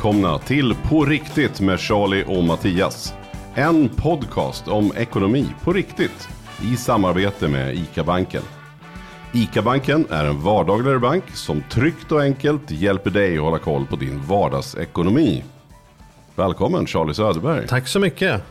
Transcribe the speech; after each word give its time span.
Välkomna 0.00 0.38
till 0.38 0.74
På 0.74 1.04
riktigt 1.04 1.60
med 1.60 1.80
Charlie 1.80 2.24
och 2.26 2.44
Mattias. 2.44 3.14
En 3.54 3.88
podcast 3.88 4.68
om 4.68 4.92
ekonomi 4.96 5.46
på 5.64 5.72
riktigt 5.72 6.28
i 6.62 6.76
samarbete 6.76 7.48
med 7.48 7.74
ICA-banken. 7.74 8.42
ICA-banken 9.32 10.06
är 10.10 10.24
en 10.24 10.42
vardagligare 10.42 10.98
bank 10.98 11.24
som 11.34 11.62
tryggt 11.70 12.12
och 12.12 12.20
enkelt 12.20 12.70
hjälper 12.70 13.10
dig 13.10 13.36
att 13.36 13.42
hålla 13.42 13.58
koll 13.58 13.86
på 13.86 13.96
din 13.96 14.22
vardagsekonomi. 14.22 15.44
Välkommen 16.34 16.86
Charlie 16.86 17.14
Söderberg. 17.14 17.66
Tack 17.68 17.88
så 17.88 17.98
mycket. 17.98 18.42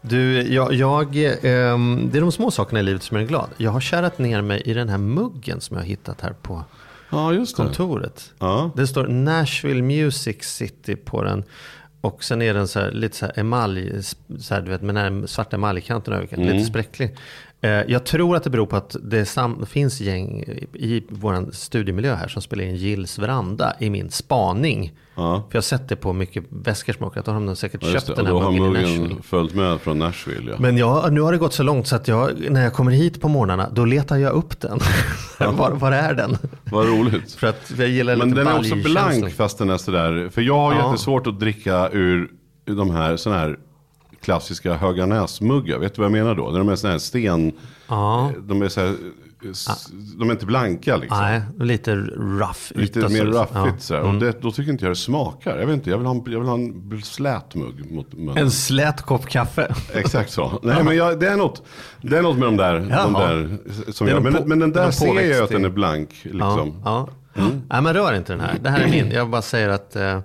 Du, 0.00 0.42
jag, 0.42 0.74
jag, 0.74 1.16
ehm, 1.16 2.08
det 2.12 2.18
är 2.18 2.20
de 2.20 2.32
små 2.32 2.50
sakerna 2.50 2.80
i 2.80 2.82
livet 2.82 3.02
som 3.02 3.16
gör 3.16 3.22
en 3.22 3.28
glad. 3.28 3.48
Jag 3.56 3.70
har 3.70 3.80
kärat 3.80 4.18
ner 4.18 4.42
mig 4.42 4.62
i 4.64 4.74
den 4.74 4.88
här 4.88 4.98
muggen 4.98 5.60
som 5.60 5.76
jag 5.76 5.82
har 5.82 5.88
hittat 5.88 6.20
här 6.20 6.34
på 6.42 6.64
Ja, 7.10 7.32
just 7.32 7.56
det. 7.56 7.62
kontoret. 7.62 8.32
Ja. 8.38 8.70
Det 8.76 8.86
står 8.86 9.06
Nashville 9.08 9.82
Music 9.82 10.36
City 10.42 10.96
på 10.96 11.22
den. 11.24 11.44
Och 12.00 12.24
sen 12.24 12.42
är 12.42 12.54
den 12.54 12.68
så 12.68 12.80
här, 12.80 12.90
lite 12.92 13.16
så 13.16 13.26
här 13.26 13.38
emalj, 13.38 14.02
så 14.38 14.54
här, 14.54 14.60
du 14.62 14.70
vet 14.70 14.82
med 14.82 14.94
den 14.94 15.20
här 15.20 15.26
svarta 15.26 15.56
emaljkanten 15.56 16.14
över, 16.14 16.28
Mm. 16.34 16.48
lite 16.56 16.64
spräcklig. 16.68 17.16
Eh, 17.62 17.70
Jag 17.70 18.04
tror 18.06 18.36
att 18.36 18.44
det 18.44 18.50
beror 18.50 18.66
på 18.66 18.76
att 18.76 18.96
det 19.02 19.26
finns 19.68 20.00
gäng 20.00 20.40
i 20.74 21.04
vår 21.08 21.48
studiemiljö 21.52 22.14
här 22.14 22.28
som 22.28 22.42
spelar 22.42 22.64
in 22.64 22.76
Gills 22.76 23.18
veranda 23.18 23.72
i 23.80 23.90
min 23.90 24.10
spaning. 24.10 24.92
Ja. 25.14 25.34
För 25.50 25.56
jag 25.56 25.56
har 25.56 25.62
sett 25.62 25.88
det 25.88 25.96
på 25.96 26.12
mycket 26.12 26.44
väskor 26.48 26.92
som 26.92 27.06
åker, 27.06 27.20
att 27.20 27.26
då 27.26 27.32
har 27.32 27.40
de 27.40 27.56
säkert 27.56 27.80
Ja, 27.84 27.92
köpt 27.92 28.16
den 28.16 28.26
här 28.26 28.32
har 28.32 28.50
muggen 28.52 28.66
i 28.76 28.82
Nashville. 28.82 29.00
muggen 29.00 29.22
följt 29.22 29.54
med 29.54 29.80
från 29.80 29.98
Nashville. 29.98 30.50
Ja. 30.50 30.56
Men 30.60 30.76
jag, 30.76 31.12
nu 31.12 31.20
har 31.20 31.32
det 31.32 31.38
gått 31.38 31.54
så 31.54 31.62
långt 31.62 31.86
så 31.86 31.96
att 31.96 32.08
jag, 32.08 32.50
när 32.50 32.62
jag 32.62 32.72
kommer 32.72 32.92
hit 32.92 33.20
på 33.20 33.28
morgnarna, 33.28 33.70
då 33.72 33.84
letar 33.84 34.16
jag 34.16 34.32
upp 34.32 34.60
den. 34.60 34.78
var, 35.56 35.70
var 35.70 35.92
är 35.92 36.14
den? 36.14 36.36
Vad 36.64 36.86
roligt. 36.88 37.32
För 37.38 37.46
att 37.46 37.72
jag 37.78 37.88
gillar 37.88 38.16
Men 38.16 38.28
lite 38.28 38.40
den 38.40 38.46
är 38.54 38.58
också 38.58 38.74
blank 38.74 39.32
fast 39.34 39.58
den 39.58 39.70
är 39.70 39.76
sådär. 39.76 40.28
För 40.32 40.42
jag 40.42 40.58
har 40.58 40.72
Ja. 40.74 40.86
jättesvårt 40.90 41.26
att 41.26 41.40
dricka 41.40 41.88
ur, 41.92 42.28
ur 42.66 42.76
de 42.76 42.90
här 42.90 43.16
sådana 43.16 43.40
här 43.40 43.58
klassiska 44.22 44.74
Höganäsmuggar. 44.74 45.78
Vet 45.78 45.94
du 45.94 46.02
vad 46.02 46.04
jag 46.06 46.12
menar 46.12 46.34
då? 46.34 46.50
När 46.50 46.58
de 46.58 46.68
är 46.68 46.76
sådana 46.76 46.92
här 46.92 46.98
sten. 46.98 47.52
Ja. 47.88 48.30
De 48.42 48.62
är 48.62 48.68
så 48.68 48.80
här, 48.80 48.94
de 50.18 50.28
är 50.28 50.32
inte 50.32 50.46
blanka 50.46 50.96
liksom. 50.96 51.18
Nej, 51.18 51.42
lite 51.58 51.94
rough 52.16 52.58
Lite 52.74 52.98
yta, 52.98 53.08
mer 53.08 53.32
så- 53.32 53.38
raffigt 53.38 53.90
ja. 53.90 54.00
Och 54.00 54.14
det, 54.14 54.42
då 54.42 54.50
tycker 54.52 54.72
inte 54.72 54.84
jag 54.84 54.90
det 54.92 54.96
smakar. 54.96 55.58
Jag 55.58 55.66
vet 55.66 55.74
inte, 55.74 55.90
jag 55.90 55.98
vill 55.98 56.06
ha 56.06 56.14
en, 56.14 56.22
jag 56.32 56.40
vill 56.40 56.48
ha 56.48 56.54
en 56.54 57.02
slät 57.02 57.54
mugg 57.54 57.92
mot 57.92 58.12
munnen. 58.12 58.38
En 58.38 58.50
slät 58.50 59.02
kopp 59.02 59.26
kaffe. 59.26 59.74
Exakt 59.94 60.30
så. 60.32 60.58
Nej 60.62 60.84
men 60.84 60.96
jag, 60.96 61.20
det, 61.20 61.28
är 61.28 61.36
något, 61.36 61.62
det 62.02 62.18
är 62.18 62.22
något 62.22 62.38
med 62.38 62.48
de 62.48 62.56
där. 62.56 62.74
De 62.74 63.12
där 63.12 63.58
som 63.92 64.08
jag, 64.08 64.22
men, 64.22 64.34
på- 64.34 64.44
men 64.46 64.58
den 64.58 64.72
där 64.72 64.90
ser 64.90 65.30
jag 65.30 65.42
att 65.44 65.50
den 65.50 65.64
är 65.64 65.68
blank. 65.70 66.08
Liksom. 66.22 66.82
Ja, 66.84 67.08
ja. 67.34 67.42
Nej 67.68 67.82
men 67.82 67.94
rör 67.94 68.14
inte 68.14 68.32
den 68.32 68.40
här. 68.40 68.58
Det 68.62 68.70
här 68.70 68.80
är 68.80 68.88
min. 68.90 69.10
Jag 69.10 69.30
bara 69.30 69.42
säger 69.42 69.68
att 69.68 69.96
eh, 69.96 70.20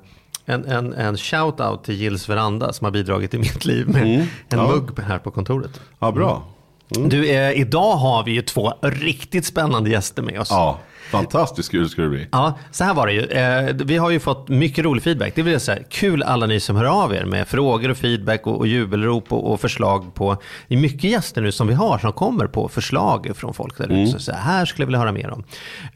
en, 0.46 0.66
en, 0.66 0.94
en 0.94 1.18
shout-out 1.18 1.84
till 1.84 1.96
Gills 1.96 2.30
veranda 2.30 2.74
som 2.74 2.86
har 2.86 2.92
bidragit 2.92 3.34
i 3.34 3.38
mitt 3.38 3.66
liv 3.66 3.88
med 3.90 4.02
en 4.04 4.10
Mm. 4.14 4.26
Ja. 4.50 4.68
mugg 4.68 5.00
här 5.00 5.20
på 5.20 5.32
kontoret. 5.32 5.82
Ja, 6.00 6.12
bra. 6.12 6.44
Du, 6.88 7.30
eh, 7.30 7.52
idag 7.52 7.96
har 7.96 8.24
vi 8.24 8.32
ju 8.32 8.42
två 8.42 8.74
riktigt 8.82 9.46
spännande 9.46 9.90
gäster 9.90 10.22
med 10.24 10.40
oss. 10.40 10.48
Ja, 10.52 10.80
fantastiskt 11.12 11.72
kul 11.72 11.90
ska 11.90 12.02
det 12.02 12.10
bli. 12.10 12.28
Ja, 12.32 12.58
så 12.72 12.84
här 12.84 12.94
var 12.94 13.08
det 13.08 13.14
ju. 13.14 13.22
Eh, 13.22 13.76
vi 13.86 13.98
har 13.98 14.10
ju 14.10 14.20
fått 14.20 14.50
mycket 14.50 14.86
rolig 14.86 15.04
feedback. 15.04 15.36
Det 15.36 15.42
vill 15.42 15.60
säga, 15.60 15.84
kul 15.90 16.24
alla 16.24 16.46
ni 16.46 16.60
som 16.60 16.76
hör 16.76 16.86
av 16.86 17.14
er 17.14 17.26
med 17.26 17.48
frågor 17.48 17.90
och 17.92 17.98
feedback 17.98 18.48
och, 18.48 18.58
och 18.58 18.68
jubelrop 18.68 19.32
och, 19.34 19.52
och 19.52 19.62
förslag 19.62 20.14
på. 20.14 20.38
Det 20.68 20.76
är 20.76 20.80
mycket 20.80 21.04
gäster 21.04 21.42
nu 21.42 21.52
som 21.52 21.68
vi 21.68 21.74
har 21.74 21.98
som 21.98 22.14
kommer 22.14 22.48
på 22.48 22.70
förslag 22.70 23.32
från 23.36 23.54
folk 23.54 23.78
där 23.78 23.92
ute. 23.92 24.12
Så, 24.12 24.20
så 24.20 24.32
här 24.32 24.66
skulle 24.66 24.84
jag 24.84 24.88
vilja 24.88 25.00
höra 25.00 25.12
mer 25.12 25.30
om. 25.30 25.44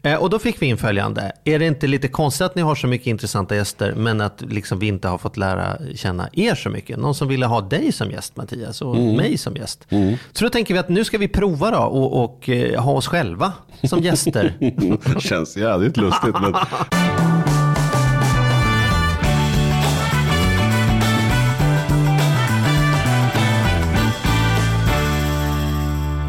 Eh, 0.02 0.14
och 0.14 0.30
då 0.30 0.38
fick 0.38 0.62
vi 0.62 0.66
in 0.66 0.76
följande. 0.76 1.32
Är 1.44 1.58
det 1.58 1.66
inte 1.66 1.86
lite 1.86 2.08
konstigt 2.08 2.42
att 2.46 2.54
ni 2.54 2.62
har 2.62 2.74
så 2.74 2.86
mycket 2.86 3.06
intressanta 3.06 3.56
gäster 3.56 3.94
men 3.96 4.20
att 4.20 4.42
liksom 4.48 4.78
vi 4.78 4.86
inte 4.86 5.08
har 5.08 5.18
fått 5.18 5.36
lära 5.36 5.76
känna 5.94 6.28
er 6.32 6.54
så 6.54 6.70
mycket? 6.70 6.98
Någon 6.98 7.14
som 7.14 7.28
ville 7.28 7.46
ha 7.46 7.60
dig 7.60 7.92
som 7.92 8.10
gäst 8.10 8.36
Mattias 8.36 8.82
och 8.82 8.96
mig 8.96 9.38
som 9.38 9.56
gäst. 9.56 9.86
Så 10.32 10.44
då 10.44 10.50
tänker 10.50 10.74
vi 10.74 10.80
att 10.80 10.88
nu 10.88 11.04
ska 11.04 11.18
vi 11.18 11.28
prova 11.28 11.70
då 11.70 11.78
och, 11.78 12.24
och 12.24 12.48
eh, 12.48 12.82
ha 12.82 12.92
oss 12.92 13.06
själva 13.06 13.52
som 13.82 14.00
gäster. 14.02 14.54
Känns 15.18 15.56
jävligt 15.56 15.96
lustigt. 15.96 16.34
Men... 16.40 16.54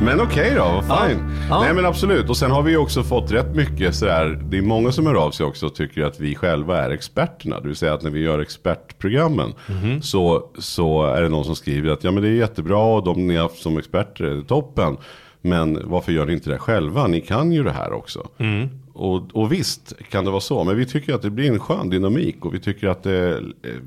Men 0.04 0.22
okej 0.22 0.54
då, 0.56 0.64
vad 0.64 0.84
Ja, 0.90 1.08
fine. 1.08 1.20
ja. 1.50 1.62
Nej 1.64 1.74
men 1.74 1.86
absolut. 1.86 2.30
Och 2.30 2.38
sen 2.38 2.52
har 2.52 2.62
vi 2.64 2.72
ju 2.72 2.78
också 2.78 3.04
fått 3.04 3.32
rätt 3.32 3.56
mycket 3.56 3.96
sådär. 3.96 4.40
Det 4.50 4.58
är 4.58 4.62
många 4.62 4.92
som 4.92 5.06
hör 5.08 5.16
av 5.16 5.32
sig 5.32 5.46
också 5.46 5.66
och 5.66 5.76
tycker 5.76 6.04
att 6.04 6.20
vi 6.20 6.36
själva 6.36 6.78
är 6.78 6.90
experterna. 6.90 7.60
Det 7.60 7.68
vill 7.68 7.76
säga 7.78 7.94
att 7.94 8.02
när 8.04 8.10
vi 8.12 8.20
gör 8.20 8.40
expertprogrammen 8.40 9.54
Mhm. 9.68 10.02
så, 10.02 10.44
så 10.58 11.04
är 11.06 11.22
det 11.22 11.30
någon 11.30 11.46
som 11.46 11.56
skriver 11.56 11.92
att 11.92 12.04
ja 12.04 12.12
men 12.12 12.24
det 12.24 12.30
är 12.30 12.34
jättebra 12.34 12.78
och 12.78 13.04
de 13.04 13.28
ni 13.28 13.36
har 13.36 13.44
haft 13.44 13.62
som 13.62 13.78
experter 13.78 14.24
är 14.26 14.42
toppen. 14.42 14.98
Men 15.42 15.90
varför 15.90 16.12
gör 16.12 16.26
ni 16.26 16.34
inte 16.34 16.50
det 16.50 16.58
själva? 16.58 17.08
Ni 17.08 17.22
kan 17.22 17.52
ju 17.52 17.64
det 17.64 17.72
här 17.72 17.94
också. 17.94 18.30
Mm. 18.38 18.70
Och, 18.94 19.36
och 19.36 19.52
visst 19.52 19.94
kan 20.10 20.26
det 20.26 20.32
vara 20.32 20.42
så. 20.42 20.64
Men 20.64 20.76
vi 20.78 20.86
tycker 20.86 21.14
att 21.14 21.22
det 21.22 21.30
blir 21.30 21.52
en 21.52 21.60
skön 21.60 21.90
dynamik. 21.90 22.46
Och 22.46 22.54
vi 22.54 22.60
tycker 22.60 22.88
att 22.88 23.04
det 23.04 23.38
eh, 23.38 23.42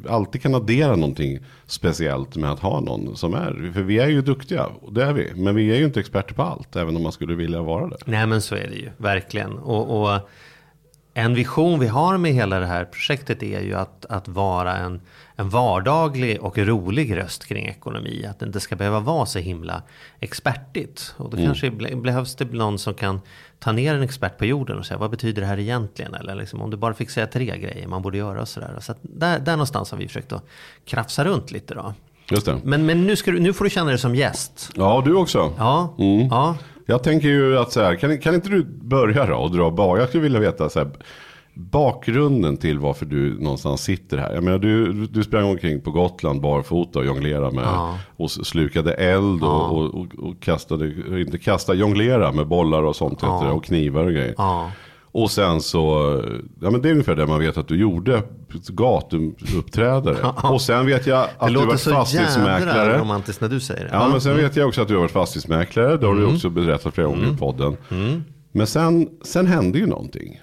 alltid 0.09 0.43
kan 0.43 0.55
addera 0.55 0.97
någonting 0.97 1.39
speciellt 1.67 2.37
med 2.37 2.51
att 2.51 2.61
ha 2.61 2.81
någon 2.81 3.17
som 3.17 3.35
är. 3.35 3.71
För 3.75 3.83
vi 3.83 3.99
är 3.99 4.09
ju 4.09 4.23
duktiga. 4.23 4.67
Och 4.67 4.93
det 4.93 5.05
är 5.05 5.13
vi. 5.13 5.33
Men 5.35 5.55
vi 5.55 5.71
är 5.71 5.77
ju 5.77 5.85
inte 5.85 6.01
experter 6.01 6.35
på 6.35 6.43
allt. 6.43 6.77
Även 6.77 6.97
om 6.97 7.03
man 7.03 7.13
skulle 7.13 7.35
vilja 7.35 7.63
vara 7.63 7.87
det. 7.87 7.97
Nej 8.05 8.27
men 8.27 8.43
så 8.43 8.55
är 8.55 8.69
det 8.69 8.77
ju, 8.77 8.91
verkligen. 8.97 9.53
Och, 9.53 10.03
och 10.03 10.21
en 11.17 11.35
vision 11.35 11.79
vi 11.81 11.87
har 11.87 12.19
med 12.19 12.33
hela 12.33 12.59
det 12.59 12.67
här 12.67 12.85
projektet 12.85 13.43
är 13.43 13.61
ju 13.61 13.75
att, 13.75 14.07
att 14.09 14.29
vara 14.29 14.77
en, 14.77 15.01
en 15.37 15.49
vardaglig 15.49 16.41
och 16.41 16.59
rolig 16.59 17.17
röst 17.17 17.47
kring 17.47 17.67
ekonomi. 17.67 18.27
Att 18.31 18.39
det 18.39 18.47
inte 18.47 18.61
ska 18.61 18.77
behöva 18.77 19.01
vara 19.01 19.27
så 19.27 19.39
himla 19.39 19.83
expertigt. 20.21 21.15
Och 21.17 21.31
då 21.31 21.37
kanske 21.37 21.71
ble- 21.71 22.03
behövs 22.03 22.35
det 22.37 22.53
någon 22.53 22.79
som 22.79 22.95
kan 22.95 23.21
ta 23.59 23.73
ner 23.73 23.95
en 23.95 24.03
expert 24.03 24.39
på 24.39 24.45
jorden 24.45 24.79
och 24.79 24.87
säga 24.87 24.99
vad 24.99 25.11
betyder 25.11 25.43
det 25.43 25.49
här 25.49 25.59
egentligen? 25.59 26.15
Eller 26.15 26.35
liksom, 26.35 26.63
om 26.63 26.71
du 26.71 26.77
bara 26.77 26.95
fick 26.95 27.11
säga 27.11 27.27
tre 27.27 27.59
grejer 27.59 27.87
man 27.89 28.03
borde 28.03 28.19
göra 28.19 28.41
och 28.41 28.49
sådär. 28.49 28.77
Så 28.81 28.95
där, 29.03 29.39
där 29.39 29.53
någonstans 29.53 29.91
har 29.91 29.99
vi 29.99 30.07
försökt 30.09 30.33
att 30.33 30.45
krafsa 30.85 31.25
runt 31.25 31.51
lite 31.51 31.75
då. 31.75 31.95
Men, 32.65 32.87
men 32.87 33.07
nu, 33.07 33.15
du, 33.25 33.41
nu 33.41 33.53
får 33.53 33.65
du 33.65 33.71
känna 33.71 33.91
dig 33.91 33.99
som 33.99 34.15
gäst. 34.15 34.71
Ja, 34.75 35.03
du 35.05 35.15
också. 35.15 35.53
Ja, 35.59 35.95
ja. 36.31 36.57
Jag 36.87 37.03
tänker 37.03 37.29
ju 37.29 37.59
att 37.59 37.73
så 37.73 37.81
här, 37.81 37.95
kan, 37.97 38.19
kan 38.19 38.35
inte 38.35 38.49
du 38.49 38.65
börja 38.65 39.27
då 39.27 39.35
och 39.37 39.51
dra 39.51 39.71
bak? 39.71 39.99
Jag 39.99 40.09
skulle 40.09 40.23
vilja 40.23 40.41
veta 40.41 40.69
så 40.69 40.79
här, 40.79 40.91
bakgrunden 41.55 42.57
till 42.57 42.79
varför 42.79 43.07
du 43.07 43.41
någonstans 43.41 43.83
sitter 43.83 44.19
här. 44.19 44.35
Jag 44.35 44.45
menar, 44.45 44.59
du, 44.59 44.93
du 45.07 45.23
sprang 45.25 45.45
omkring 45.45 45.81
på 45.81 45.91
Gotland 45.91 46.41
barfota 46.41 46.99
och 46.99 47.05
jonglerade 47.07 47.55
med 47.55 47.65
Ja. 47.65 47.99
och 48.17 48.31
slukade 48.31 48.93
eld 48.95 49.45
och, 49.45 49.79
och, 49.79 49.95
och, 49.95 50.07
och 50.19 50.41
kastade, 50.41 50.93
inte 51.21 51.39
kasta, 51.39 51.75
jonglera 51.75 52.33
med 52.33 52.47
bollar 52.47 52.83
och 52.83 52.97
sånt 52.97 53.21
det, 53.21 53.27
och 53.27 53.65
knivar 53.65 54.05
och 54.05 54.13
grejer. 54.13 54.35
Ja. 54.39 54.71
Och 55.15 55.31
sen 55.31 55.61
så, 55.61 56.21
ja 56.61 56.71
men 56.71 56.83
det 56.83 56.89
är 56.89 56.93
ungefär 56.93 57.15
det 57.17 57.27
man 57.27 57.39
vet 57.41 57.57
att 57.57 57.69
du 57.69 57.77
gjorde, 57.77 58.23
gatuuppträdare. 58.69 60.33
Och 60.53 60.61
sen 60.61 60.87
vet 60.87 61.07
jag 61.07 61.19
Det 61.23 61.31
att 61.39 61.49
du 61.49 61.55
låter 61.55 61.67
varit 61.67 61.81
så 61.81 61.91
jävla 61.91 62.05
fastighetsmäklare. 62.05 62.99
romantiskt 62.99 63.41
när 63.41 63.49
du 63.49 63.61
säger 63.61 63.85
det. 63.85 63.91
Ja, 63.93 64.09
men 64.09 64.21
sen 64.21 64.37
vet 64.37 64.57
jag 64.57 64.69
också 64.69 64.83
att 64.83 64.89
du 64.89 64.95
har 64.95 65.01
varit 65.01 65.11
fastighetsmäklare. 65.13 65.97
Det 65.97 66.07
har 66.07 66.13
Mm. 66.13 66.29
du 66.29 66.35
också 66.35 66.51
berättat 66.51 66.95
flera 66.95 67.07
gånger 67.09 67.35
i 67.35 67.37
podden. 67.37 67.77
Men 68.53 68.67
sen, 68.67 69.09
sen 69.23 69.47
hände 69.47 69.79
ju 69.79 69.87
någonting. 69.87 70.41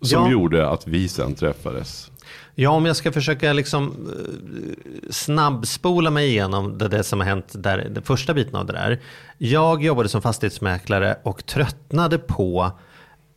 Som 0.00 0.22
Ja. 0.24 0.30
gjorde 0.30 0.68
att 0.70 0.86
vi 0.88 1.08
sen 1.08 1.34
träffades. 1.34 2.10
Ja, 2.54 2.70
om 2.70 2.86
jag 2.86 2.96
ska 2.96 3.12
försöka 3.12 3.52
liksom 3.52 3.86
eh, 3.88 5.10
snabbspola 5.10 6.10
mig 6.10 6.28
igenom 6.28 6.78
det, 6.78 6.88
det 6.88 7.02
som 7.04 7.20
har 7.20 7.26
hänt 7.26 7.52
där, 7.54 7.88
den 7.90 8.02
första 8.02 8.34
biten 8.34 8.54
av 8.56 8.66
det 8.66 8.72
där. 8.72 9.00
Jag 9.38 9.82
jobbade 9.84 10.08
som 10.08 10.22
fastighetsmäklare 10.22 11.16
och 11.22 11.46
tröttnade 11.46 12.18
på 12.18 12.70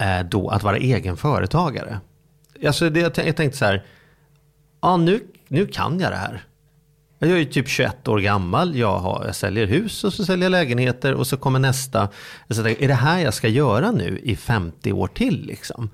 Eh, 0.01 0.23
då 0.23 0.49
att 0.49 0.63
vara 0.63 0.77
egen 0.77 1.17
företagare. 1.17 1.99
Alltså 2.65 2.89
det, 2.89 2.99
jag, 2.99 3.27
jag 3.27 3.35
tänkte 3.35 3.57
så 3.57 3.65
här, 3.65 3.85
ja 4.81 4.97
nu, 4.97 5.19
nu 5.47 5.67
kan 5.67 5.99
jag 5.99 6.11
det 6.11 6.15
här. 6.15 6.43
Jag 7.19 7.29
är 7.29 7.37
ju 7.37 7.45
typ 7.45 7.67
21 7.67 8.07
år 8.07 8.19
gammal, 8.19 8.75
jag, 8.75 8.99
har, 8.99 9.25
jag 9.25 9.35
säljer 9.35 9.67
hus 9.67 10.03
och 10.03 10.13
så 10.13 10.25
säljer 10.25 10.45
jag 10.45 10.51
lägenheter 10.51 11.13
och 11.13 11.27
så 11.27 11.37
kommer 11.37 11.59
nästa. 11.59 12.09
Så 12.49 12.67
är 12.67 12.87
det 12.87 12.93
här 12.93 13.19
jag 13.19 13.33
ska 13.33 13.47
göra 13.47 13.91
nu 13.91 14.19
i 14.23 14.35
50 14.35 14.91
år 14.91 15.07
till 15.07 15.45
liksom? 15.45 15.89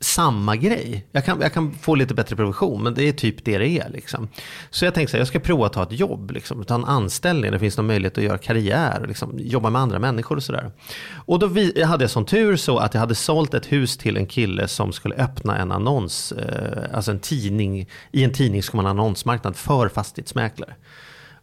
Samma 0.00 0.56
grej. 0.56 1.06
Jag 1.12 1.24
kan, 1.24 1.40
jag 1.40 1.52
kan 1.52 1.74
få 1.74 1.94
lite 1.94 2.14
bättre 2.14 2.36
provision, 2.36 2.82
men 2.82 2.94
det 2.94 3.02
är 3.02 3.12
typ 3.12 3.44
det 3.44 3.58
det 3.58 3.78
är. 3.78 3.90
Liksom. 3.90 4.28
Så 4.70 4.84
jag 4.84 4.94
tänkte 4.94 5.10
så 5.10 5.16
här, 5.16 5.20
jag 5.20 5.28
ska 5.28 5.38
prova 5.38 5.66
att 5.66 5.72
ta 5.72 5.82
ett 5.82 5.92
jobb, 5.92 6.30
liksom, 6.30 6.64
ta 6.64 6.74
en 6.74 6.84
anställning, 6.84 7.52
det 7.52 7.58
finns 7.58 7.76
någon 7.76 7.86
möjlighet 7.86 8.18
att 8.18 8.24
göra 8.24 8.38
karriär, 8.38 9.00
och 9.00 9.08
liksom, 9.08 9.38
jobba 9.38 9.70
med 9.70 9.82
andra 9.82 9.98
människor 9.98 10.36
och 10.36 10.42
sådär. 10.42 10.70
Och 11.14 11.38
då 11.38 11.46
vi, 11.46 11.82
hade 11.82 12.04
jag 12.04 12.10
sån 12.10 12.24
tur 12.24 12.56
så 12.56 12.78
att 12.78 12.94
jag 12.94 13.00
hade 13.00 13.14
sålt 13.14 13.54
ett 13.54 13.72
hus 13.72 13.96
till 13.96 14.16
en 14.16 14.26
kille 14.26 14.68
som 14.68 14.92
skulle 14.92 15.14
öppna 15.14 15.58
en 15.58 15.72
annons, 15.72 16.32
eh, 16.32 16.96
alltså 16.96 17.10
en 17.10 17.20
tidning, 17.20 17.88
i 18.12 18.24
en 18.24 18.32
tidning 18.32 18.62
ska 18.62 18.76
man 18.76 18.84
ha 18.84 18.90
annonsmarknad 18.90 19.56
för 19.56 19.88
fastighetsmäklare. 19.88 20.74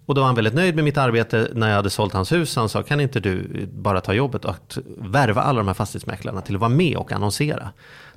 Och 0.06 0.16
då 0.16 0.22
var 0.22 0.26
han 0.26 0.36
väldigt 0.36 0.54
nöjd 0.54 0.76
med 0.76 0.84
mitt 0.84 0.98
arbete 0.98 1.48
när 1.54 1.68
jag 1.68 1.76
hade 1.76 1.90
sålt 1.90 2.14
hans 2.14 2.32
hus. 2.32 2.56
Han 2.56 2.70
sa, 2.70 2.84
kan 2.84 3.00
inte 3.00 3.20
du 3.20 3.68
bara 3.74 4.02
ta 4.02 4.14
jobbet 4.14 4.46
och 4.46 4.78
värva 4.98 5.42
alla 5.42 5.58
de 5.58 5.68
här 5.68 5.74
fastighetsmäklarna 5.74 6.42
till 6.42 6.56
att 6.56 6.62
vara 6.62 6.70
med 6.70 6.98
och 6.98 7.12
annonsera? 7.12 7.70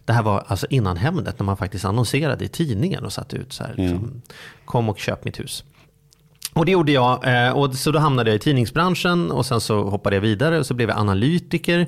Det 0.06 0.12
här 0.12 0.22
var 0.22 0.44
alltså 0.46 0.66
innan 0.70 0.96
Hemnet 0.96 1.38
när 1.38 1.46
man 1.46 1.56
faktiskt 1.56 1.84
annonserade 1.84 2.44
i 2.44 2.48
tidningen 2.48 3.04
och 3.04 3.12
satte 3.12 3.36
ut 3.36 3.52
så 3.52 3.64
här. 3.64 3.74
Liksom, 3.76 3.98
mm. 3.98 4.22
Kom 4.64 4.88
och 4.88 4.98
köp 4.98 5.24
mitt 5.24 5.40
hus. 5.40 5.64
Och 6.52 6.64
det 6.66 6.72
gjorde 6.72 6.92
jag. 6.92 7.46
Eh, 7.46 7.52
och 7.52 7.74
så 7.74 7.90
då 7.90 7.98
hamnade 7.98 8.30
jag 8.30 8.36
i 8.36 8.38
tidningsbranschen 8.38 9.30
och 9.30 9.46
sen 9.46 9.60
så 9.60 9.82
hoppade 9.82 10.16
jag 10.16 10.20
vidare 10.20 10.58
och 10.58 10.66
så 10.66 10.74
blev 10.74 10.88
jag 10.88 10.98
analytiker 10.98 11.86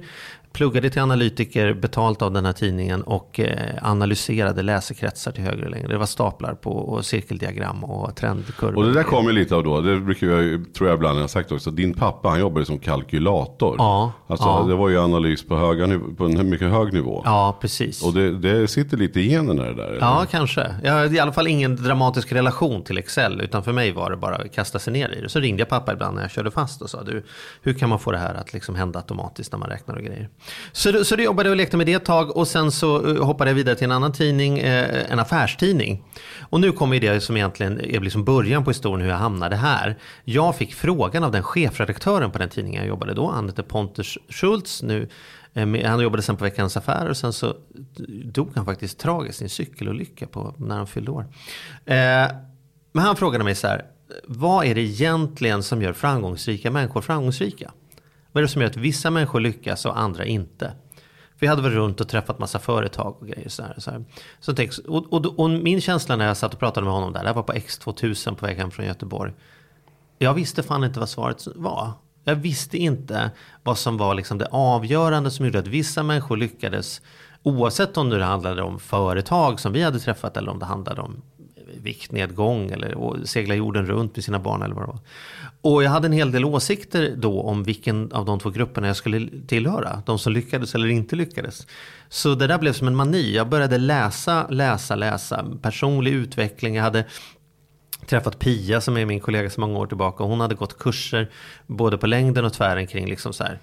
pluggade 0.53 0.91
till 0.91 1.03
analytiker 1.03 1.75
betalt 1.75 2.23
av 2.23 2.33
den 2.33 2.45
här 2.45 2.53
tidningen 2.53 3.03
och 3.03 3.41
eh, 3.41 3.75
analyserade 3.83 4.63
läsekretsar 4.63 5.33
till 5.33 5.45
höger 5.45 5.65
och 5.65 5.71
längre. 5.71 5.89
Det 5.89 5.99
var 5.99 6.07
staplar 6.07 6.55
på 6.55 6.71
och 6.71 7.05
cirkeldiagram 7.05 7.85
och 7.85 8.17
trendkurvor. 8.17 8.77
Och 8.77 8.85
det 8.85 8.93
där 8.93 9.03
kommer 9.03 9.33
lite 9.33 9.55
av 9.55 9.65
då, 9.65 9.81
det 9.81 10.01
brukar 10.01 10.27
jag, 10.27 10.75
tror 10.75 10.89
jag 10.89 10.97
ibland 10.97 11.17
jag 11.17 11.23
har 11.23 11.29
sagt 11.29 11.53
också, 11.53 11.71
din 11.71 11.95
pappa 11.95 12.29
han 12.29 12.41
jobbade 12.41 12.67
som 12.67 12.79
kalkylator. 12.79 13.75
Ja, 13.79 14.13
alltså 14.27 14.49
ja. 14.49 14.65
det 14.69 14.75
var 14.75 14.89
ju 14.89 14.99
analys 14.99 15.47
på, 15.47 15.57
höga, 15.57 16.01
på 16.17 16.25
en 16.25 16.51
mycket 16.51 16.71
hög 16.71 16.93
nivå. 16.93 17.23
Ja, 17.25 17.59
precis. 17.61 18.03
Och 18.03 18.13
det, 18.13 18.39
det 18.39 18.69
sitter 18.69 18.97
lite 18.97 19.21
i 19.21 19.31
generna 19.31 19.63
det 19.63 19.75
där? 19.75 19.89
Eller? 19.89 19.99
Ja, 20.01 20.27
kanske. 20.31 20.75
Jag 20.83 20.93
har 20.93 21.15
i 21.15 21.19
alla 21.19 21.33
fall 21.33 21.47
ingen 21.47 21.77
dramatisk 21.77 22.33
relation 22.33 22.83
till 22.83 22.99
Excel, 22.99 23.41
utan 23.41 23.65
för 23.65 23.73
mig 23.73 23.93
var 23.93 24.11
det 24.11 24.17
bara 24.17 24.37
att 24.37 24.55
kasta 24.55 24.79
sig 24.79 24.93
ner 24.93 25.09
i 25.09 25.21
det. 25.21 25.29
Så 25.29 25.41
ringde 25.41 25.61
jag 25.61 25.69
pappa 25.69 25.93
ibland 25.93 26.15
när 26.15 26.23
jag 26.23 26.31
körde 26.31 26.51
fast 26.51 26.83
och 26.83 26.91
sa, 26.91 27.03
du, 27.03 27.25
hur 27.63 27.73
kan 27.73 27.89
man 27.89 27.99
få 27.99 28.13
det 28.13 28.19
här 28.19 28.35
att 28.35 28.53
liksom 28.53 28.75
hända 28.75 28.99
automatiskt 28.99 29.53
när 29.53 29.59
man 29.59 29.69
räknar 29.69 29.97
och 29.97 30.03
grejer? 30.03 30.29
Så, 30.73 31.05
så 31.05 31.17
då 31.17 31.23
jobbade 31.23 31.49
jag 31.49 31.53
och 31.53 31.57
lekte 31.57 31.77
med 31.77 31.87
det 31.87 31.93
ett 31.93 32.05
tag 32.05 32.37
och 32.37 32.49
sen 32.49 32.73
så 32.73 33.09
eh, 33.09 33.25
hoppade 33.25 33.51
jag 33.51 33.55
vidare 33.55 33.77
till 33.77 33.85
en 33.85 33.93
annan 33.93 34.13
tidning, 34.13 34.59
eh, 34.59 35.13
en 35.13 35.19
affärstidning. 35.19 36.05
Och 36.41 36.61
nu 36.61 36.73
kommer 36.73 37.01
det 37.01 37.21
som 37.21 37.37
egentligen 37.37 37.81
är 37.81 38.01
liksom 38.01 38.25
början 38.25 38.65
på 38.65 38.71
historien 38.71 39.01
hur 39.01 39.11
jag 39.11 39.19
hamnade 39.19 39.57
här. 39.57 39.99
Jag 40.25 40.57
fick 40.57 40.75
frågan 40.75 41.25
av 41.25 41.33
den 41.33 41.43
chefredaktören 41.43 42.31
på 42.31 42.39
den 42.39 42.49
tidningen 42.49 42.83
jag 42.83 42.89
jobbade 42.89 43.15
då, 43.15 43.31
han 43.31 43.49
hette 43.49 43.63
Pontus 43.63 44.19
Schultz. 44.29 44.83
Nu, 44.83 45.09
eh, 45.55 45.89
han 45.91 46.01
jobbade 46.01 46.23
sen 46.23 46.37
på 46.37 46.45
Veckans 46.45 46.77
Affärer 46.77 47.11
och 47.11 47.17
sen 47.17 47.33
så 47.33 47.55
dog 48.25 48.51
han 48.55 48.65
faktiskt 48.65 48.99
tragiskt 48.99 49.41
i 49.41 49.45
en 49.45 49.51
cykelolycka 49.51 50.27
på, 50.27 50.55
när 50.59 50.77
han 50.77 50.87
fyllde 50.87 51.11
år. 51.11 51.27
Eh, 51.85 52.27
men 52.93 53.05
han 53.05 53.17
frågade 53.17 53.45
mig 53.45 53.55
så 53.55 53.67
här, 53.67 53.85
vad 54.27 54.67
är 54.67 54.75
det 54.75 54.81
egentligen 54.81 55.63
som 55.63 55.83
gör 55.83 55.93
framgångsrika 55.93 56.71
människor 56.71 57.01
framgångsrika? 57.01 57.73
Vad 58.33 58.41
är 58.41 58.43
det 58.43 58.49
som 58.49 58.63
gör 58.63 58.69
att 58.69 58.77
vissa 58.77 59.11
människor 59.11 59.41
lyckas 59.41 59.87
och 59.87 59.99
andra 59.99 60.25
inte? 60.25 60.73
Vi 61.39 61.47
hade 61.47 61.63
väl 61.63 61.73
runt 61.73 62.01
och 62.01 62.09
träffat 62.09 62.39
massa 62.39 62.59
företag 62.59 63.17
och 63.21 63.27
grejer. 63.27 63.49
Så 63.49 63.63
här, 63.63 63.75
så 63.79 63.91
här. 63.91 64.05
Så 64.41 64.53
tänk, 64.53 64.73
och, 64.89 65.13
och, 65.13 65.39
och, 65.39 65.51
min 65.51 65.81
känsla 65.81 66.17
när 66.17 66.27
jag 66.27 66.37
satt 66.37 66.53
och 66.53 66.61
pratade 66.61 66.85
med 66.85 66.95
honom 66.95 67.13
där, 67.13 67.25
det 67.25 67.33
var 67.33 67.43
på 67.43 67.53
X2000 67.53 68.35
på 68.35 68.47
väg 68.47 68.57
hem 68.57 68.71
från 68.71 68.87
Göteborg. 68.87 69.33
Jag 70.19 70.35
visste 70.35 70.63
fan 70.63 70.85
inte 70.85 71.01
vad 71.01 71.09
svaret 71.09 71.47
var. 71.55 71.91
Jag 72.25 72.35
visste 72.35 72.79
inte 72.79 73.31
vad 73.63 73.79
som 73.79 73.97
var 73.97 74.15
liksom 74.15 74.39
det 74.39 74.49
avgörande 74.51 75.31
som 75.31 75.45
gjorde 75.47 75.59
att 75.59 75.67
vissa 75.67 76.03
människor 76.03 76.37
lyckades. 76.37 77.01
Oavsett 77.43 77.97
om 77.97 78.11
det 78.11 78.25
handlade 78.25 78.63
om 78.63 78.79
företag 78.79 79.61
som 79.61 79.73
vi 79.73 79.83
hade 79.83 79.99
träffat 79.99 80.37
eller 80.37 80.51
om 80.51 80.59
det 80.59 80.67
handlade 80.67 81.01
om 81.01 81.23
viktnedgång 81.77 82.71
eller 82.71 83.25
segla 83.25 83.55
jorden 83.55 83.87
runt 83.87 84.17
med 84.17 84.25
sina 84.25 84.39
barn 84.39 84.63
eller 84.63 84.75
vad 84.75 84.85
det 84.85 84.93
var. 84.93 85.01
Och 85.61 85.83
jag 85.83 85.91
hade 85.91 86.07
en 86.07 86.13
hel 86.13 86.33
del 86.33 86.45
åsikter 86.45 87.15
då 87.17 87.43
om 87.43 87.63
vilken 87.63 88.13
av 88.13 88.25
de 88.25 88.41
två 88.41 88.51
grupperna 88.51 88.87
jag 88.87 88.97
skulle 88.97 89.29
tillhöra. 89.47 90.03
De 90.07 90.19
som 90.19 90.33
lyckades 90.33 90.75
eller 90.75 90.89
inte 90.89 91.17
lyckades. 91.17 91.67
Så 92.09 92.35
det 92.35 92.47
där 92.47 92.59
blev 92.59 92.73
som 92.73 92.89
en 92.89 92.97
mani. 92.97 93.35
Jag 93.35 93.49
började 93.49 93.79
läsa, 93.79 94.47
läsa, 94.49 94.97
läsa. 94.97 95.47
Personlig 95.63 96.13
utveckling. 96.13 96.75
Jag 96.75 96.83
hade 96.83 97.05
träffat 98.07 98.39
Pia 98.39 98.81
som 98.81 98.97
är 98.97 99.07
min 99.07 99.21
kollega 99.21 99.51
så 99.51 99.61
många 99.61 99.79
år 99.79 99.87
tillbaka. 99.87 100.25
Hon 100.25 100.41
hade 100.41 100.55
gått 100.55 100.79
kurser 100.79 101.31
både 101.67 101.99
på 101.99 102.07
längden 102.07 102.45
och 102.45 102.53
tvären 102.53 102.87
kring 102.87 103.09
liksom 103.09 103.33
så 103.33 103.45
här, 103.45 103.59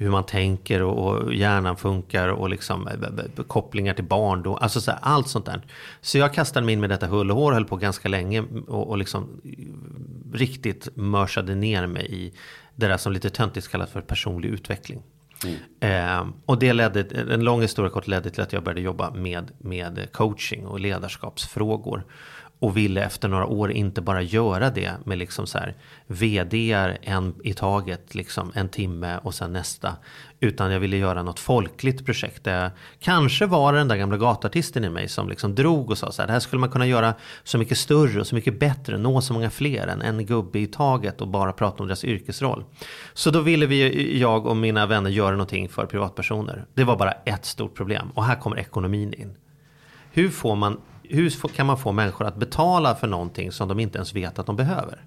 hur 0.00 0.10
man 0.10 0.24
tänker 0.24 0.82
och, 0.82 1.06
och 1.06 1.34
hjärnan 1.34 1.76
funkar 1.76 2.28
och 2.28 2.50
liksom 2.50 2.88
eh, 2.88 3.42
kopplingar 3.46 3.94
till 3.94 4.04
barn. 4.04 4.42
Då, 4.42 4.56
alltså 4.56 4.80
så 4.80 4.90
här, 4.90 5.00
allt 5.02 5.28
sånt 5.28 5.46
där. 5.46 5.62
Så 6.00 6.18
jag 6.18 6.34
kastade 6.34 6.66
mig 6.66 6.72
in 6.72 6.80
med 6.80 6.90
detta 6.90 7.06
hull 7.06 7.30
och 7.30 7.36
hår, 7.36 7.52
höll 7.52 7.64
på 7.64 7.76
ganska 7.76 8.08
länge 8.08 8.44
och, 8.68 8.88
och 8.88 8.98
liksom 8.98 9.40
riktigt 10.32 10.88
mörsade 10.94 11.54
ner 11.54 11.86
mig 11.86 12.06
i 12.14 12.32
det 12.76 12.86
där 12.86 12.96
som 12.96 13.12
lite 13.12 13.30
töntigt 13.30 13.68
kallas 13.68 13.90
för 13.90 14.00
personlig 14.00 14.48
utveckling. 14.48 15.02
Mm. 15.44 15.56
Eh, 15.80 16.34
och 16.46 16.58
det 16.58 16.72
ledde, 16.72 17.00
en 17.34 17.44
lång 17.44 17.62
historia 17.62 17.90
kort 17.90 18.06
ledde 18.06 18.30
till 18.30 18.42
att 18.42 18.52
jag 18.52 18.62
började 18.62 18.80
jobba 18.80 19.10
med, 19.10 19.50
med 19.58 20.08
coaching 20.12 20.66
och 20.66 20.80
ledarskapsfrågor. 20.80 22.04
Och 22.60 22.76
ville 22.76 23.04
efter 23.04 23.28
några 23.28 23.46
år 23.46 23.72
inte 23.72 24.00
bara 24.00 24.22
göra 24.22 24.70
det 24.70 24.92
med 25.04 25.18
liksom 25.18 25.46
så 25.46 25.58
här 25.58 25.74
vd 26.06 26.72
en 27.02 27.34
i 27.44 27.54
taget, 27.54 28.14
liksom 28.14 28.52
en 28.54 28.68
timme 28.68 29.18
och 29.22 29.34
sen 29.34 29.52
nästa. 29.52 29.96
Utan 30.40 30.72
jag 30.72 30.80
ville 30.80 30.96
göra 30.96 31.22
något 31.22 31.38
folkligt 31.40 32.06
projekt. 32.06 32.44
Där 32.44 32.62
jag, 32.62 32.70
kanske 33.00 33.46
var 33.46 33.72
det 33.72 33.78
den 33.78 33.88
där 33.88 33.96
gamla 33.96 34.16
gatartisten 34.16 34.84
i 34.84 34.90
mig 34.90 35.08
som 35.08 35.28
liksom 35.28 35.54
drog 35.54 35.90
och 35.90 35.98
sa 35.98 36.12
så 36.12 36.22
här. 36.22 36.26
Det 36.26 36.32
här 36.32 36.40
skulle 36.40 36.60
man 36.60 36.70
kunna 36.70 36.86
göra 36.86 37.14
så 37.44 37.58
mycket 37.58 37.78
större 37.78 38.20
och 38.20 38.26
så 38.26 38.34
mycket 38.34 38.60
bättre. 38.60 38.98
Nå 38.98 39.20
så 39.20 39.32
många 39.32 39.50
fler 39.50 39.86
än 39.86 40.02
en 40.02 40.26
gubbe 40.26 40.58
i 40.58 40.66
taget 40.66 41.20
och 41.20 41.28
bara 41.28 41.52
prata 41.52 41.82
om 41.82 41.88
deras 41.88 42.04
yrkesroll. 42.04 42.64
Så 43.14 43.30
då 43.30 43.40
ville 43.40 43.66
vi, 43.66 44.18
jag 44.20 44.46
och 44.46 44.56
mina 44.56 44.86
vänner 44.86 45.10
göra 45.10 45.30
någonting 45.30 45.68
för 45.68 45.86
privatpersoner. 45.86 46.64
Det 46.74 46.84
var 46.84 46.96
bara 46.96 47.12
ett 47.12 47.44
stort 47.44 47.74
problem. 47.74 48.10
Och 48.14 48.24
här 48.24 48.36
kommer 48.36 48.58
ekonomin 48.58 49.14
in. 49.14 49.36
Hur 50.12 50.28
får 50.28 50.56
man 50.56 50.80
hur 51.10 51.48
kan 51.48 51.66
man 51.66 51.78
få 51.78 51.92
människor 51.92 52.26
att 52.26 52.36
betala 52.36 52.94
för 52.94 53.06
någonting 53.06 53.52
som 53.52 53.68
de 53.68 53.80
inte 53.80 53.98
ens 53.98 54.14
vet 54.14 54.38
att 54.38 54.46
de 54.46 54.56
behöver? 54.56 55.04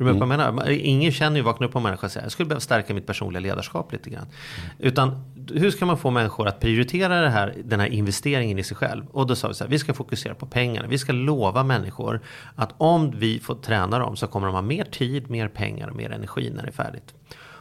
Mm. 0.00 0.28
Menar? 0.28 0.70
Ingen 0.70 1.12
känner 1.12 1.36
ju 1.36 1.42
vakna 1.42 1.66
upp 1.66 1.72
på 1.72 1.80
människa 1.80 2.06
och 2.06 2.12
säger 2.12 2.24
jag 2.24 2.32
skulle 2.32 2.46
behöva 2.46 2.60
stärka 2.60 2.94
mitt 2.94 3.06
personliga 3.06 3.40
ledarskap 3.40 3.92
lite 3.92 4.10
grann. 4.10 4.22
Mm. 4.22 4.70
Utan 4.78 5.24
hur 5.54 5.70
ska 5.70 5.86
man 5.86 5.98
få 5.98 6.10
människor 6.10 6.48
att 6.48 6.60
prioritera 6.60 7.20
det 7.20 7.28
här, 7.28 7.54
den 7.64 7.80
här 7.80 7.86
investeringen 7.86 8.58
i 8.58 8.64
sig 8.64 8.76
själv? 8.76 9.06
Och 9.12 9.26
då 9.26 9.36
sa 9.36 9.48
vi 9.48 9.54
så 9.54 9.64
här, 9.64 9.70
vi 9.70 9.78
ska 9.78 9.94
fokusera 9.94 10.34
på 10.34 10.46
pengarna. 10.46 10.88
Vi 10.88 10.98
ska 10.98 11.12
lova 11.12 11.62
människor 11.62 12.20
att 12.54 12.74
om 12.78 13.10
vi 13.10 13.40
får 13.40 13.54
träna 13.54 13.98
dem 13.98 14.16
så 14.16 14.26
kommer 14.26 14.46
de 14.46 14.54
ha 14.54 14.62
mer 14.62 14.84
tid, 14.84 15.30
mer 15.30 15.48
pengar 15.48 15.88
och 15.88 15.96
mer 15.96 16.10
energi 16.10 16.50
när 16.50 16.62
det 16.62 16.68
är 16.68 16.72
färdigt. 16.72 17.14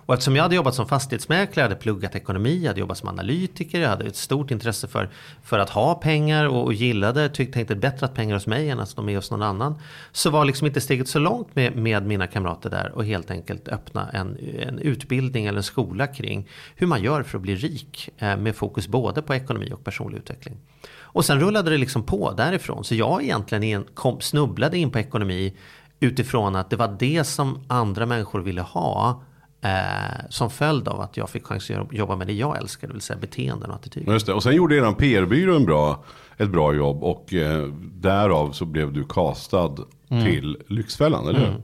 Och 0.06 0.14
eftersom 0.14 0.36
jag 0.36 0.44
hade 0.44 0.56
jobbat 0.56 0.76
som 0.76 0.88
fastighetsmäklare, 0.88 1.64
jag 1.64 1.70
hade 1.70 1.82
pluggat 1.82 2.16
ekonomi, 2.16 2.60
jag 2.62 2.68
hade 2.68 2.80
jobbat 2.80 2.98
som 2.98 3.10
analytiker, 3.10 3.82
jag 3.82 3.90
hade 3.90 4.06
ett 4.06 4.16
stort 4.16 4.52
intresse 4.52 4.88
för, 4.88 5.10
för 5.44 5.60
att 5.60 5.70
ha 5.70 5.96
pengar 5.96 6.46
och, 6.46 6.64
och 6.64 6.74
gillade, 6.74 7.30
tyckte 7.30 7.54
tänkte 7.54 7.76
bättre 7.76 8.06
att 8.06 8.14
pengar 8.14 8.34
hos 8.34 8.48
mig 8.48 8.70
än 8.70 8.80
att 8.80 8.96
de 8.96 9.10
är 9.10 9.16
hos 9.16 9.32
någon 9.32 9.42
annan. 9.42 9.76
Så 10.12 10.30
var 10.30 10.46
liksom 10.46 10.68
inte 10.68 10.82
steget 10.82 11.08
så 11.08 11.20
långt 11.20 11.56
med, 11.56 11.76
med 11.76 12.06
mina 12.06 12.28
kamrater 12.28 12.70
där 12.70 12.92
och 12.96 13.06
helt 13.06 13.32
enkelt 13.32 13.68
öppna 13.68 14.10
en, 14.10 14.38
en 14.60 14.80
utbildning 14.80 15.46
eller 15.46 15.58
en 15.58 15.64
skola 15.64 16.08
kring 16.08 16.50
hur 16.76 16.88
man 16.88 17.04
gör 17.04 17.24
för 17.24 17.38
att 17.38 17.42
bli 17.42 17.56
rik 17.56 18.10
eh, 18.18 18.38
med 18.38 18.56
fokus 18.56 18.88
både 18.88 19.22
på 19.22 19.36
ekonomi 19.36 19.72
och 19.74 19.84
personlig 19.84 20.18
utveckling. 20.18 20.58
Och 20.98 21.26
sen 21.26 21.40
rullade 21.40 21.72
det 21.72 21.78
liksom 21.78 22.04
på 22.04 22.32
därifrån. 22.32 22.84
Så 22.84 22.96
jag 22.96 23.24
egentligen 23.24 23.84
kom, 23.94 24.22
snubblade 24.22 24.78
in 24.78 24.92
på 24.92 25.00
ekonomi 25.00 25.54
utifrån 26.00 26.56
att 26.56 26.70
det 26.70 26.76
var 26.76 26.96
det 27.00 27.24
som 27.24 27.66
andra 27.68 28.06
människor 28.06 28.42
ville 28.42 28.62
ha 28.62 29.24
Eh, 29.66 30.26
som 30.30 30.50
följd 30.50 30.88
av 30.88 31.02
att 31.02 31.18
jag 31.18 31.30
fick 31.30 31.46
chans 31.46 31.72
att 31.72 31.94
jobba 31.94 32.16
med 32.16 32.28
det 32.28 32.34
jag 32.34 32.58
älskar, 32.58 32.88
det 32.88 32.94
vill 32.94 33.02
säga 33.02 33.20
beteenden 33.20 33.70
och 33.70 33.76
attityder. 33.76 34.14
Just 34.14 34.26
det. 34.26 34.34
Och 34.34 34.44
sen 34.44 34.56
gjorde 34.56 34.76
er 34.76 34.92
PR-byrå 34.92 35.56
en 35.56 35.66
bra, 35.66 36.04
ett 36.38 36.50
bra 36.50 36.74
jobb 36.74 37.04
och 37.04 37.34
eh, 37.34 37.68
därav 37.94 38.52
så 38.52 38.66
blev 38.66 38.94
du 38.94 39.04
castad 39.04 39.76
mm. 40.10 40.26
till 40.26 40.58
Lyxfällan, 40.68 41.28
eller 41.28 41.40
hur? 41.40 41.48
Mm. 41.48 41.62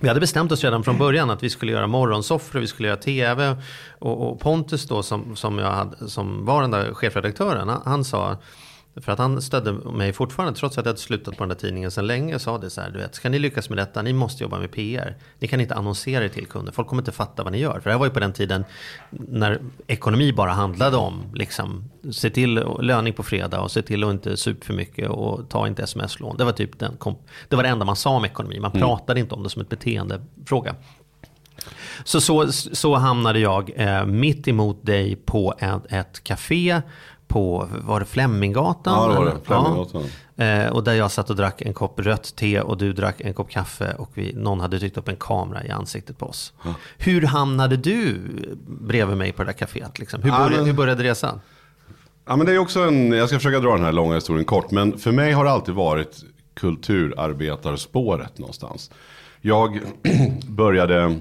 Vi 0.00 0.08
hade 0.08 0.20
bestämt 0.20 0.52
oss 0.52 0.64
redan 0.64 0.84
från 0.84 0.98
början 0.98 1.30
att 1.30 1.42
vi 1.42 1.50
skulle 1.50 1.72
göra 1.72 1.86
morgonsoffor, 1.86 2.60
vi 2.60 2.66
skulle 2.66 2.88
göra 2.88 2.96
tv. 2.96 3.56
Och, 3.98 4.30
och 4.30 4.40
Pontus 4.40 4.88
då 4.88 5.02
som, 5.02 5.36
som, 5.36 5.58
jag 5.58 5.70
hade, 5.70 6.08
som 6.08 6.44
var 6.44 6.62
den 6.62 6.70
där 6.70 6.94
chefredaktören, 6.94 7.68
han, 7.68 7.82
han 7.84 8.04
sa 8.04 8.36
För 8.96 9.12
att 9.12 9.18
han 9.18 9.42
stödde 9.42 9.72
mig 9.72 10.12
fortfarande, 10.12 10.58
trots 10.58 10.78
att 10.78 10.86
jag 10.86 10.90
hade 10.90 10.98
slutat 10.98 11.36
på 11.36 11.42
den 11.42 11.48
där 11.48 11.56
tidningen 11.56 11.90
sedan 11.90 12.06
länge. 12.06 12.38
Sa 12.38 12.58
det 12.58 12.70
så 12.70 12.80
här, 12.80 12.90
du 12.90 12.98
vet, 12.98 13.14
ska 13.14 13.28
ni 13.28 13.38
lyckas 13.38 13.68
med 13.68 13.78
detta, 13.78 14.02
ni 14.02 14.12
måste 14.12 14.42
jobba 14.42 14.58
med 14.58 14.70
PR. 14.70 15.16
Ni 15.38 15.48
kan 15.48 15.60
inte 15.60 15.74
annonsera 15.74 16.24
er 16.24 16.28
till 16.28 16.46
kunder, 16.46 16.72
folk 16.72 16.88
kommer 16.88 17.02
inte 17.02 17.12
fatta 17.12 17.42
vad 17.42 17.52
ni 17.52 17.58
gör. 17.58 17.80
För 17.80 17.84
det 17.84 17.90
här 17.90 17.98
var 17.98 18.06
ju 18.06 18.12
på 18.12 18.20
den 18.20 18.32
tiden 18.32 18.64
när 19.10 19.60
ekonomi 19.86 20.32
bara 20.32 20.50
handlade 20.50 20.96
om, 20.96 21.22
liksom, 21.34 21.90
se 22.12 22.30
till 22.30 22.54
löning 22.80 23.12
på 23.12 23.22
fredag 23.22 23.60
och 23.60 23.70
se 23.70 23.82
till 23.82 24.04
att 24.04 24.10
inte 24.10 24.36
supa 24.36 24.66
för 24.66 24.74
mycket 24.74 25.08
och 25.08 25.50
ta 25.50 25.66
inte 25.68 25.82
sms-lån. 25.82 26.36
Det 26.36 26.44
var 26.44 26.52
typ 26.52 26.78
den, 26.78 26.96
det 27.48 27.56
var 27.56 27.62
det 27.62 27.68
enda 27.68 27.84
man 27.84 27.96
sa 27.96 28.10
om 28.10 28.24
ekonomi, 28.24 28.60
man 28.60 28.72
pratade 28.72 29.20
inte 29.20 29.34
om 29.34 29.42
det 29.42 29.50
som 29.50 29.62
ett 29.62 29.68
beteendefråga. 29.68 30.74
Så, 32.04 32.20
så, 32.20 32.52
så 32.52 32.94
hamnade 32.94 33.38
jag 33.38 33.72
eh, 33.76 34.06
mitt 34.06 34.48
emot 34.48 34.86
dig 34.86 35.16
på 35.16 35.54
ett, 35.58 35.92
ett 35.92 36.24
café 36.24 36.82
på, 37.30 37.68
var 37.84 38.00
det 38.00 38.06
Fleminggatan? 38.06 38.94
Ja, 39.02 39.08
det 39.12 39.18
var 39.18 39.24
det. 39.24 39.36
Fleminggatan. 39.44 40.04
Ja. 40.36 40.44
Eh, 40.44 40.72
och 40.72 40.84
där 40.84 40.94
jag 40.94 41.10
satt 41.10 41.30
och 41.30 41.36
drack 41.36 41.62
en 41.62 41.74
kopp 41.74 42.00
rött 42.00 42.36
te 42.36 42.60
och 42.60 42.78
du 42.78 42.92
drack 42.92 43.20
en 43.20 43.34
kopp 43.34 43.50
kaffe 43.50 43.94
och 43.98 44.10
vi, 44.14 44.32
någon 44.32 44.60
hade 44.60 44.78
tryckt 44.78 44.96
upp 44.98 45.08
en 45.08 45.16
kamera 45.16 45.64
i 45.64 45.70
ansiktet 45.70 46.18
på 46.18 46.26
oss. 46.26 46.52
Hur 46.98 47.22
hamnade 47.22 47.76
du 47.76 48.18
bredvid 48.66 49.16
mig 49.16 49.32
på 49.32 49.42
det 49.44 49.52
där 49.52 49.66
kaféet? 49.66 49.98
Liksom? 49.98 50.22
Hur, 50.22 50.30
Ja, 50.30 50.36
började, 50.38 50.56
men- 50.56 50.66
hur 50.66 50.72
började 50.72 51.02
resan? 51.02 51.40
Ja, 52.26 52.36
men 52.36 52.46
det 52.46 52.52
är 52.52 52.58
också 52.58 52.80
en, 52.80 53.12
jag 53.12 53.28
ska 53.28 53.38
försöka 53.38 53.60
dra 53.60 53.72
den 53.76 53.84
här 53.84 53.92
långa 53.92 54.14
historien 54.14 54.44
kort, 54.44 54.70
men 54.70 54.98
för 54.98 55.12
mig 55.12 55.32
har 55.32 55.44
det 55.44 55.50
alltid 55.50 55.74
varit 55.74 56.24
kulturarbetarspåret 56.54 58.38
någonstans. 58.38 58.90
Jag 59.40 59.80
började, 60.48 61.18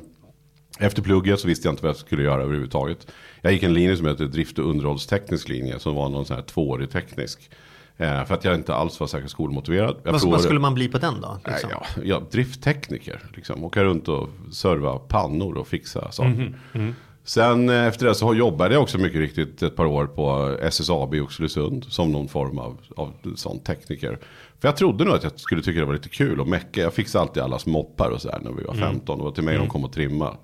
efter 0.80 1.02
plugget 1.02 1.40
så 1.40 1.48
visste 1.48 1.68
jag 1.68 1.74
inte 1.74 1.84
vad 1.84 1.90
jag 1.90 1.96
skulle 1.98 2.24
göra 2.24 2.42
överhuvudtaget. 2.44 3.08
Jag 3.42 3.54
gick 3.54 3.64
en 3.64 3.74
linje 3.74 3.98
som 3.98 4.08
heter 4.08 4.26
drift 4.26 4.60
och 4.60 4.70
underhållsteknisk 4.70 5.50
linje, 5.50 5.80
som 5.80 5.96
var 5.96 6.10
någon 6.10 6.26
sån 6.26 6.36
här 6.36 6.44
tvåårig 6.44 6.90
teknisk. 6.92 7.50
Eh, 7.98 8.26
för 8.26 8.34
att 8.34 8.46
jag 8.46 8.56
inte 8.56 8.76
alls 8.76 9.00
var 9.00 9.08
särskilt 9.08 9.32
skolmotiverad. 9.32 9.96
Jag 10.04 10.04
Vad, 10.04 10.14
vad 10.14 10.22
provade- 10.22 10.44
skulle 10.44 10.60
man 10.60 10.74
bli 10.74 10.88
på 10.88 10.98
den 10.98 11.22
då? 11.22 11.38
Liksom? 11.48 11.70
ja, 11.74 11.86
ja, 12.04 12.22
drifttekniker. 12.32 13.20
Liksom. 13.36 13.64
Åka 13.64 13.84
runt 13.84 14.08
och 14.08 14.30
serva 14.52 14.98
pannor 14.98 15.58
och 15.58 15.68
fixa 15.68 16.12
saker. 16.12 16.54
Mhm, 16.74 16.96
Sen 17.24 17.70
eh, 17.70 17.86
efter 17.86 18.06
det 18.06 18.16
så 18.16 18.34
jobbade 18.36 18.74
jag 18.74 18.84
också 18.84 18.98
mycket 18.98 19.20
riktigt 19.20 19.62
ett 19.64 19.76
par 19.76 19.86
år 19.86 20.06
på 20.08 20.58
SSAB 20.62 21.16
i 21.16 21.20
Oxelösund. 21.20 21.86
Som 21.90 22.12
någon 22.12 22.28
form 22.28 22.60
av, 22.60 22.78
av 22.96 23.14
sån 23.36 23.60
tekniker. 23.60 24.20
För 24.60 24.68
jag 24.68 24.78
trodde 24.78 25.04
nog 25.04 25.14
att 25.16 25.24
jag 25.24 25.40
skulle 25.40 25.62
tycka 25.62 25.80
det 25.80 25.86
var 25.86 25.94
lite 25.94 26.10
kul 26.10 26.42
att 26.42 26.48
mecka. 26.48 26.82
Jag 26.82 26.94
fixade 26.94 27.22
alltid 27.22 27.44
allas 27.44 27.66
moppar 27.66 28.10
och 28.10 28.22
sådär 28.22 28.40
när 28.44 28.52
vi 28.52 28.64
var 28.64 28.74
Mm. 28.74 28.90
15. 28.90 29.18
Det 29.18 29.24
var 29.24 29.32
till 29.32 29.44
mig 29.44 29.58
de 29.58 29.68
kom 29.68 29.84
och 29.84 29.94
trimma. 29.94 30.38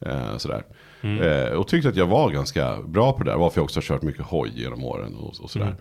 Eh, 0.00 0.36
sådär. 0.36 0.62
Eh, 1.02 1.52
och 1.52 1.68
tyckte 1.68 1.88
att 1.88 1.96
jag 1.96 2.06
var 2.06 2.30
ganska 2.30 2.76
bra 2.86 3.12
på 3.12 3.24
det 3.24 3.30
där. 3.30 3.38
Varför 3.38 3.58
jag 3.58 3.64
också 3.64 3.76
har 3.76 3.82
kört 3.82 4.02
mycket 4.02 4.22
hoj 4.22 4.52
genom 4.54 4.84
åren 4.84 5.14
och, 5.14 5.40
och 5.40 5.50
sådär. 5.50 5.74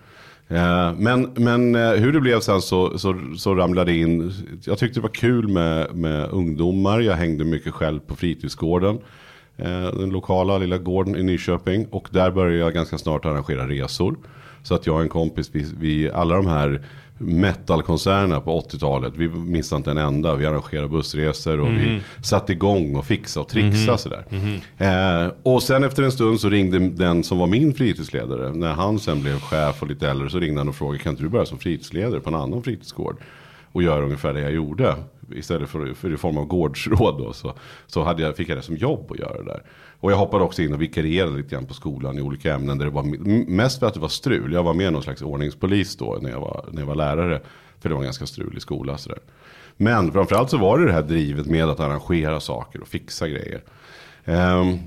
Eh, 0.47 0.93
men 0.93 1.33
men 1.35 1.75
hur 1.75 2.13
det 2.13 2.19
blev 2.19 2.39
sen 2.39 2.61
så, 2.61 2.97
så, 2.97 3.15
så 3.37 3.55
ramlade 3.55 3.91
det 3.91 3.97
in. 3.97 4.33
Jag 4.65 4.77
tyckte 4.77 4.99
det 4.99 5.03
var 5.03 5.09
kul 5.09 5.47
med, 5.47 5.95
med 5.95 6.29
ungdomar. 6.29 6.99
Jag 6.99 7.13
hängde 7.13 7.45
mycket 7.45 7.73
själv 7.73 7.99
på 7.99 8.15
fritidsgården. 8.15 8.99
Den 9.93 10.09
lokala 10.09 10.57
lilla 10.57 10.77
gården 10.77 11.15
i 11.15 11.23
Nyköping. 11.23 11.87
Och 11.91 12.07
där 12.11 12.31
började 12.31 12.57
jag 12.57 12.73
ganska 12.73 12.97
snart 12.97 13.25
arrangera 13.25 13.67
resor. 13.67 14.17
Så 14.67 14.75
att 14.75 14.87
jag 14.87 14.95
och 14.95 15.01
en 15.01 15.09
kompis, 15.09 15.49
vi, 15.53 15.65
vi 15.79 16.11
alla 16.11 16.35
de 16.35 16.47
här 16.47 16.81
metalkonserterna 17.17 18.41
på 18.41 18.61
80-talet. 18.61 19.13
Vi 19.15 19.27
missade 19.27 19.77
inte 19.77 19.91
en 19.91 19.97
enda. 19.97 20.35
Vi 20.35 20.45
arrangerade 20.45 20.87
bussresor 20.87 21.59
och 21.59 21.67
vi 21.71 22.01
satte 22.23 22.51
igång 22.53 22.95
och 22.95 23.05
fixade 23.05 23.43
och 23.43 23.49
trixade 23.49 23.97
sådär. 23.97 24.25
Eh, 24.77 25.31
och 25.43 25.63
sen 25.63 25.83
efter 25.83 26.03
en 26.03 26.11
stund 26.11 26.39
så 26.39 26.49
ringde 26.49 26.79
den 26.79 27.23
som 27.23 27.37
var 27.37 27.47
min 27.47 27.73
fritidsledare. 27.73 28.53
När 28.53 28.73
han 28.73 28.99
sen 28.99 29.21
blev 29.21 29.39
chef 29.39 29.81
och 29.81 29.87
lite 29.87 30.09
äldre 30.09 30.29
så 30.29 30.39
ringde 30.39 30.59
han 30.59 30.69
och 30.69 30.75
frågade 30.75 31.03
kan 31.03 31.09
inte 31.11 31.23
du 31.23 31.29
börja 31.29 31.45
som 31.45 31.57
fritidsledare 31.57 32.19
på 32.19 32.29
en 32.29 32.35
annan 32.35 32.63
fritidsgård? 32.63 33.17
Och 33.71 33.83
göra 33.83 34.05
ungefär 34.05 34.33
det 34.33 34.41
jag 34.41 34.51
gjorde. 34.51 34.95
Istället 35.35 35.69
för, 35.69 35.93
för 35.93 36.13
i 36.13 36.17
form 36.17 36.37
av 36.37 36.45
gårdsråd 36.45 37.17
då, 37.17 37.33
så, 37.33 37.53
så 37.87 38.03
hade 38.03 38.23
jag, 38.23 38.35
fick 38.35 38.49
jag 38.49 38.57
det 38.57 38.61
som 38.61 38.75
jobb 38.75 39.11
att 39.11 39.19
göra 39.19 39.37
det 39.37 39.45
där. 39.45 39.61
Och 39.99 40.11
jag 40.11 40.17
hoppade 40.17 40.43
också 40.43 40.61
in 40.61 40.73
och 40.73 40.81
vikarierade 40.81 41.37
lite 41.37 41.49
grann 41.49 41.65
på 41.65 41.73
skolan 41.73 42.17
i 42.17 42.21
olika 42.21 42.53
ämnen. 42.53 42.77
Där 42.77 42.85
det 42.85 42.91
var 42.91 43.03
mest 43.49 43.79
för 43.79 43.87
att 43.87 43.93
det 43.93 43.99
var 43.99 44.07
strul. 44.07 44.53
Jag 44.53 44.63
var 44.63 44.73
med 44.73 44.93
någon 44.93 45.03
slags 45.03 45.21
ordningspolis 45.21 45.95
då 45.95 46.17
när 46.21 46.29
jag 46.29 46.39
var, 46.39 46.65
när 46.71 46.81
jag 46.81 46.87
var 46.87 46.95
lärare. 46.95 47.41
För 47.79 47.89
det 47.89 47.95
var 47.95 48.01
en 48.01 48.05
ganska 48.07 48.25
strulig 48.25 48.61
skola. 48.61 48.97
Sådär. 48.97 49.19
Men 49.77 50.11
framförallt 50.11 50.49
så 50.49 50.57
var 50.57 50.79
det 50.79 50.85
det 50.85 50.91
här 50.93 51.01
drivet 51.01 51.45
med 51.45 51.69
att 51.69 51.79
arrangera 51.79 52.39
saker 52.39 52.81
och 52.81 52.87
fixa 52.87 53.27
grejer. 53.27 53.61
Ehm, 54.25 54.77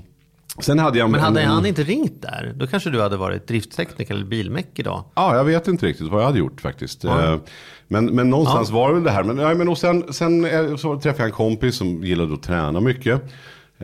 sen 0.59 0.79
hade 0.79 0.99
jag... 0.99 1.09
Men 1.09 1.19
hade 1.19 1.41
han 1.41 1.65
inte 1.65 1.83
ringt 1.83 2.21
där, 2.21 2.53
då 2.55 2.67
kanske 2.67 2.89
du 2.89 3.01
hade 3.01 3.17
varit 3.17 3.47
drifttekniker 3.47 4.13
eller 4.13 4.25
bilmek 4.25 4.67
idag. 4.75 5.03
Ja, 5.15 5.35
jag 5.35 5.43
vet 5.43 5.67
inte 5.67 5.85
riktigt 5.85 6.07
vad 6.07 6.21
jag 6.21 6.25
hade 6.25 6.39
gjort 6.39 6.61
faktiskt. 6.61 7.05
Eh, 7.05 7.35
Men, 7.87 8.05
men 8.05 8.29
någonstans 8.29 8.69
var 8.69 8.87
det 8.87 8.93
väl 8.93 9.03
det 9.03 9.11
här. 9.11 9.23
Men, 9.23 9.37
ja, 9.37 9.53
men 9.53 9.69
och 9.69 9.77
sen, 9.77 10.13
sen 10.13 10.45
eh, 10.45 10.75
så 10.75 10.99
träffade 10.99 11.23
jag 11.23 11.25
en 11.25 11.35
kompis 11.35 11.75
som 11.75 12.03
gillade 12.03 12.33
att 12.33 12.43
träna 12.43 12.79
mycket. 12.79 13.21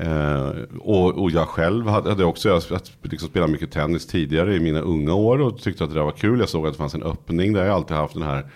Eh, 0.01 0.49
och, 0.79 1.17
och 1.17 1.31
jag 1.31 1.47
själv 1.47 1.87
hade, 1.87 2.09
hade 2.09 2.25
också 2.25 2.49
jag, 2.49 2.61
liksom 3.01 3.29
spelat 3.29 3.49
mycket 3.49 3.71
tennis 3.71 4.07
tidigare 4.07 4.55
i 4.55 4.59
mina 4.59 4.79
unga 4.79 5.13
år 5.13 5.41
och 5.41 5.61
tyckte 5.61 5.83
att 5.83 5.89
det 5.89 5.95
där 5.95 6.03
var 6.03 6.11
kul. 6.11 6.39
Jag 6.39 6.49
såg 6.49 6.67
att 6.67 6.73
det 6.73 6.77
fanns 6.77 6.95
en 6.95 7.03
öppning 7.03 7.53
där 7.53 7.65
jag 7.65 7.75
alltid 7.75 7.97
haft 7.97 8.13
den 8.13 8.23
här 8.23 8.51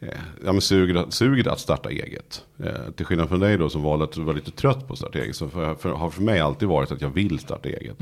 eh, 0.00 0.08
ja, 0.44 0.52
men 0.52 0.60
suget, 0.60 1.12
suget 1.14 1.46
att 1.46 1.60
starta 1.60 1.90
eget. 1.90 2.44
Eh, 2.64 2.92
till 2.96 3.06
skillnad 3.06 3.28
från 3.28 3.40
dig 3.40 3.58
då 3.58 3.68
som 3.68 3.82
valde 3.82 4.04
att 4.04 4.16
vara 4.16 4.36
lite 4.36 4.50
trött 4.50 4.86
på 4.86 4.92
att 4.92 4.98
starta 4.98 5.18
eget. 5.18 5.36
Så 5.36 5.48
för, 5.48 5.74
för, 5.74 5.90
har 5.90 6.10
för 6.10 6.22
mig 6.22 6.40
alltid 6.40 6.68
varit 6.68 6.92
att 6.92 7.00
jag 7.00 7.10
vill 7.10 7.38
starta 7.38 7.68
eget. 7.68 7.96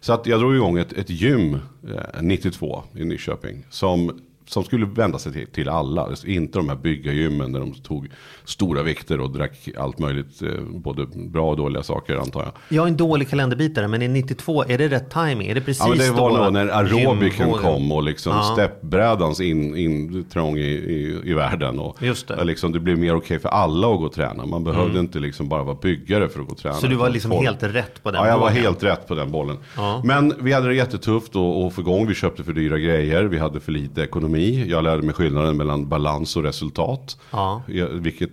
Så 0.00 0.12
att 0.12 0.26
jag 0.26 0.40
drog 0.40 0.54
igång 0.54 0.78
ett, 0.78 0.92
ett 0.92 1.10
gym 1.10 1.54
eh, 1.54 2.22
92 2.22 2.82
i 2.94 3.04
Nyköping. 3.04 3.66
Som, 3.70 4.20
som 4.46 4.64
skulle 4.64 4.86
vända 4.86 5.18
sig 5.18 5.32
till, 5.32 5.46
till 5.46 5.68
alla. 5.68 6.08
Inte 6.26 6.58
de 6.58 6.68
här 6.68 6.76
byggargymmen 6.76 7.52
där 7.52 7.60
de 7.60 7.74
tog 7.74 8.08
stora 8.44 8.82
vikter 8.82 9.20
och 9.20 9.30
drack 9.30 9.68
allt 9.78 9.98
möjligt. 9.98 10.42
Eh, 10.42 10.48
både 10.74 11.06
bra 11.06 11.50
och 11.50 11.56
dåliga 11.56 11.82
saker 11.82 12.16
antar 12.16 12.42
jag. 12.42 12.52
Jag 12.68 12.84
är 12.84 12.88
en 12.88 12.96
dålig 12.96 13.28
kalenderbitare, 13.30 13.88
men 13.88 14.02
i 14.02 14.08
92, 14.08 14.64
är 14.68 14.78
det 14.78 14.88
rätt 14.88 15.10
timing? 15.10 15.48
Är 15.48 15.54
det 15.54 15.60
precis 15.60 15.82
Ja 15.82 15.88
men 15.88 15.98
det 15.98 16.10
var 16.10 16.44
då 16.44 16.50
när 16.50 16.66
aerobiken 16.68 17.52
kom 17.52 17.92
och 17.92 18.02
liksom 18.02 18.32
Ja. 18.32 18.42
steppbrädans 18.52 19.40
in, 19.40 19.76
intrång 19.76 20.56
i, 20.56 20.60
i, 20.70 21.20
i 21.24 21.34
världen. 21.34 21.78
Och 21.78 22.02
Just 22.02 22.28
det. 22.28 22.36
och 22.36 22.46
Liksom, 22.46 22.72
det 22.72 22.80
blev 22.80 22.98
mer 22.98 23.16
okej 23.16 23.38
för 23.38 23.48
alla 23.48 23.88
att 23.92 23.98
gå 23.98 24.04
och 24.06 24.12
träna. 24.12 24.46
Man 24.46 24.64
behövde 24.64 25.00
inte 25.00 25.18
liksom 25.18 25.48
bara 25.48 25.62
vara 25.62 25.76
byggare 25.82 26.28
för 26.28 26.40
att 26.40 26.46
gå 26.46 26.52
och 26.52 26.58
träna. 26.58 26.74
Så 26.74 26.86
du 26.86 26.94
var 26.94 27.10
liksom 27.10 27.30
Folk- 27.30 27.46
helt 27.46 27.62
rätt 27.62 28.02
på 28.02 28.10
den 28.10 28.20
Ja, 28.22 28.28
jag 28.28 28.38
var 28.38 28.50
helt 28.50 28.82
rätt 28.82 29.08
på 29.08 29.14
den 29.14 29.30
bollen. 29.32 29.56
Ja. 29.76 30.00
Men 30.04 30.34
vi 30.40 30.52
hade 30.52 30.68
det 30.68 30.74
jättetufft 30.74 31.36
att 31.36 31.42
att 31.66 31.74
få 31.74 31.80
igång. 31.80 32.06
Vi 32.06 32.14
köpte 32.14 32.44
för 32.44 32.52
dyra 32.52 32.78
grejer. 32.78 33.24
Vi 33.24 33.38
hade 33.38 33.60
för 33.60 33.72
lite 33.72 34.02
ekonomi. 34.02 34.64
Jag 34.68 34.84
lärde 34.84 35.02
mig 35.02 35.14
skillnaden 35.14 35.56
mellan 35.56 35.88
balans 35.88 36.36
och 36.36 36.42
resultat. 36.42 37.18
Ja. 37.30 37.62
Ja, 37.66 37.86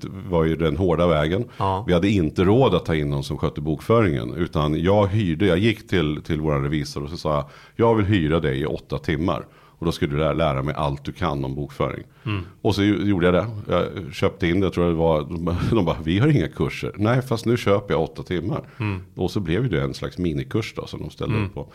Vilket 0.04 0.32
var 0.32 0.44
ju 0.44 0.56
den 0.56 0.78
hårda 0.78 1.08
vägen. 1.08 1.46
Ja. 1.58 1.84
Vi 1.88 1.94
hade 1.94 2.10
inte 2.10 2.44
råd 2.44 2.76
att 2.76 2.86
ta 2.86 2.96
in 2.96 3.10
någon 3.10 3.24
som 3.24 3.38
skötte 3.38 3.62
bokföringen. 3.62 4.34
Utan 4.34 4.82
jag 4.84 5.08
hyrde, 5.08 5.46
jag 5.46 5.58
gick 5.58 5.88
till, 5.88 6.22
till 6.24 6.42
vår 6.42 6.60
revisor 6.60 7.04
och 7.04 7.10
så 7.10 7.18
sa 7.18 7.36
jag, 7.36 7.46
jag 7.76 7.96
vill 7.96 8.06
hyra 8.06 8.40
dig 8.40 8.62
i 8.62 8.66
åtta 8.66 8.98
timmar. 8.98 9.46
Och 9.82 9.86
då 9.86 9.92
skulle 9.92 10.12
du 10.14 10.18
lära, 10.20 10.34
lära 10.34 10.62
mig 10.64 10.76
allt 10.78 11.06
du 11.06 11.12
kan 11.12 11.46
om 11.46 11.56
bokföring. 11.56 12.04
Mm. 12.26 12.42
Och 12.62 12.76
så 12.76 12.84
gjorde 12.84 13.26
jag 13.26 13.34
det. 13.34 13.46
Jag 13.68 14.14
köpte 14.14 14.48
in 14.48 14.60
det, 14.60 14.66
jag 14.66 14.74
tror 14.74 14.88
det 14.88 14.94
var, 14.94 15.28
de 15.76 15.86
bara- 15.86 15.98
vi 16.04 16.20
har 16.20 16.28
inga 16.28 16.48
kurser. 16.48 16.92
Nej, 16.98 17.22
fast 17.22 17.46
nu 17.46 17.58
köper 17.58 17.94
jag 17.94 18.04
åtta 18.04 18.24
timmar. 18.24 18.62
Mm. 18.80 19.02
Och 19.16 19.32
så 19.32 19.40
blev 19.40 19.70
det 19.70 19.82
en 19.82 19.94
slags 19.94 20.18
minikurs 20.18 20.74
då 20.76 20.88
som 20.88 21.00
de 21.00 21.10
ställde 21.10 21.38
upp 21.38 21.54
på. 21.54 21.68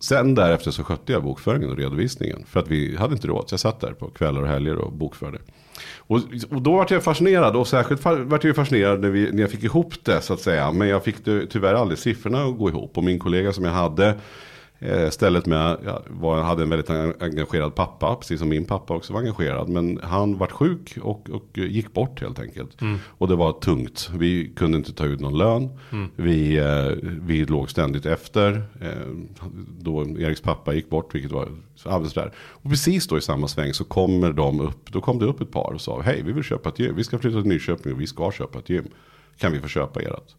Sen 0.00 0.34
därefter 0.34 0.70
så 0.70 0.84
skötte 0.84 1.12
jag 1.12 1.22
bokföringen 1.22 1.70
och 1.70 1.76
redovisningen. 1.76 2.44
För 2.46 2.60
att 2.60 2.68
vi 2.68 2.96
hade 2.96 3.12
inte 3.14 3.26
råd. 3.28 3.48
Så 3.48 3.52
jag 3.52 3.60
satt 3.60 3.80
där 3.80 3.92
på 3.92 4.06
kvällar 4.10 4.42
och 4.42 4.48
helger 4.48 4.76
och 4.76 4.92
bokförde. 4.92 5.38
Och, 5.98 6.20
och 6.50 6.62
då 6.62 6.72
var 6.76 6.86
jag 6.90 7.04
fascinerad 7.04 7.56
och 7.56 7.68
särskilt 7.68 8.04
vart 8.04 8.44
jag 8.44 8.56
fascinerad 8.56 9.00
när, 9.00 9.10
vi, 9.10 9.32
när 9.32 9.40
jag 9.40 9.50
fick 9.50 9.64
ihop 9.64 9.94
det 10.04 10.20
så 10.20 10.32
att 10.32 10.40
säga. 10.40 10.72
Men 10.72 10.88
jag 10.88 11.04
fick 11.04 11.16
tyvärr 11.24 11.74
aldrig 11.74 11.98
siffrorna 11.98 12.44
att 12.44 12.58
gå 12.58 12.68
ihop. 12.68 12.98
Och 12.98 13.04
min 13.04 13.18
kollega 13.18 13.52
som 13.52 13.64
jag 13.64 13.72
hade 13.72 14.14
stället 15.10 15.46
med, 15.46 15.76
jag 15.84 16.02
var, 16.08 16.40
hade 16.42 16.62
en 16.62 16.70
väldigt 16.70 16.90
en- 16.90 17.14
engagerad 17.20 17.74
pappa. 17.74 18.14
Precis 18.14 18.38
som 18.40 18.48
min 18.48 18.64
pappa 18.64 18.94
också 18.94 19.12
var 19.12 19.20
engagerad. 19.20 19.68
Men 19.68 20.00
han 20.02 20.38
vart 20.38 20.52
sjuk 20.52 20.98
och, 21.02 21.30
och 21.30 21.58
gick 21.58 21.92
bort 21.92 22.20
helt 22.20 22.38
enkelt. 22.38 22.76
Och 23.06 23.28
det 23.28 23.36
var 23.36 23.52
tungt. 23.52 24.10
Vi 24.18 24.52
kunde 24.56 24.78
inte 24.78 24.92
ta 24.92 25.04
ut 25.04 25.20
någon 25.20 25.38
lön. 25.38 25.68
Vi, 26.16 26.56
eh, 26.58 27.08
vi 27.22 27.44
låg 27.44 27.70
ständigt 27.70 28.06
efter. 28.06 28.62
Eh, 28.80 28.88
då 29.80 30.02
Eriks 30.02 30.40
pappa 30.40 30.74
gick 30.74 30.90
bort, 30.90 31.14
vilket 31.14 31.32
var 31.32 31.48
alldeles 31.84 32.14
där. 32.14 32.32
Och 32.38 32.70
precis 32.70 33.06
då 33.06 33.18
i 33.18 33.20
samma 33.20 33.48
sväng 33.48 33.72
så 33.74 33.84
kommer 33.84 34.32
de 34.32 34.60
upp, 34.60 34.92
då 34.92 35.00
kom 35.00 35.18
det 35.18 35.24
upp 35.26 35.40
ett 35.40 35.50
par 35.52 35.72
och 35.74 35.80
sa, 35.80 36.00
hej 36.00 36.22
vi 36.22 36.32
vill 36.32 36.44
köpa 36.44 36.68
ett 36.68 36.78
gym, 36.78 36.96
vi 36.96 37.04
ska 37.04 37.18
flytta 37.18 37.40
till 37.42 37.48
Nyköping 37.50 37.92
och 37.92 38.00
vi 38.00 38.06
ska 38.06 38.32
köpa 38.32 38.58
ett 38.58 38.68
gym. 38.70 38.84
Kan 39.38 39.52
vi 39.52 39.60
få 39.60 39.68
köpa 39.68 40.00
ert? 40.00 40.34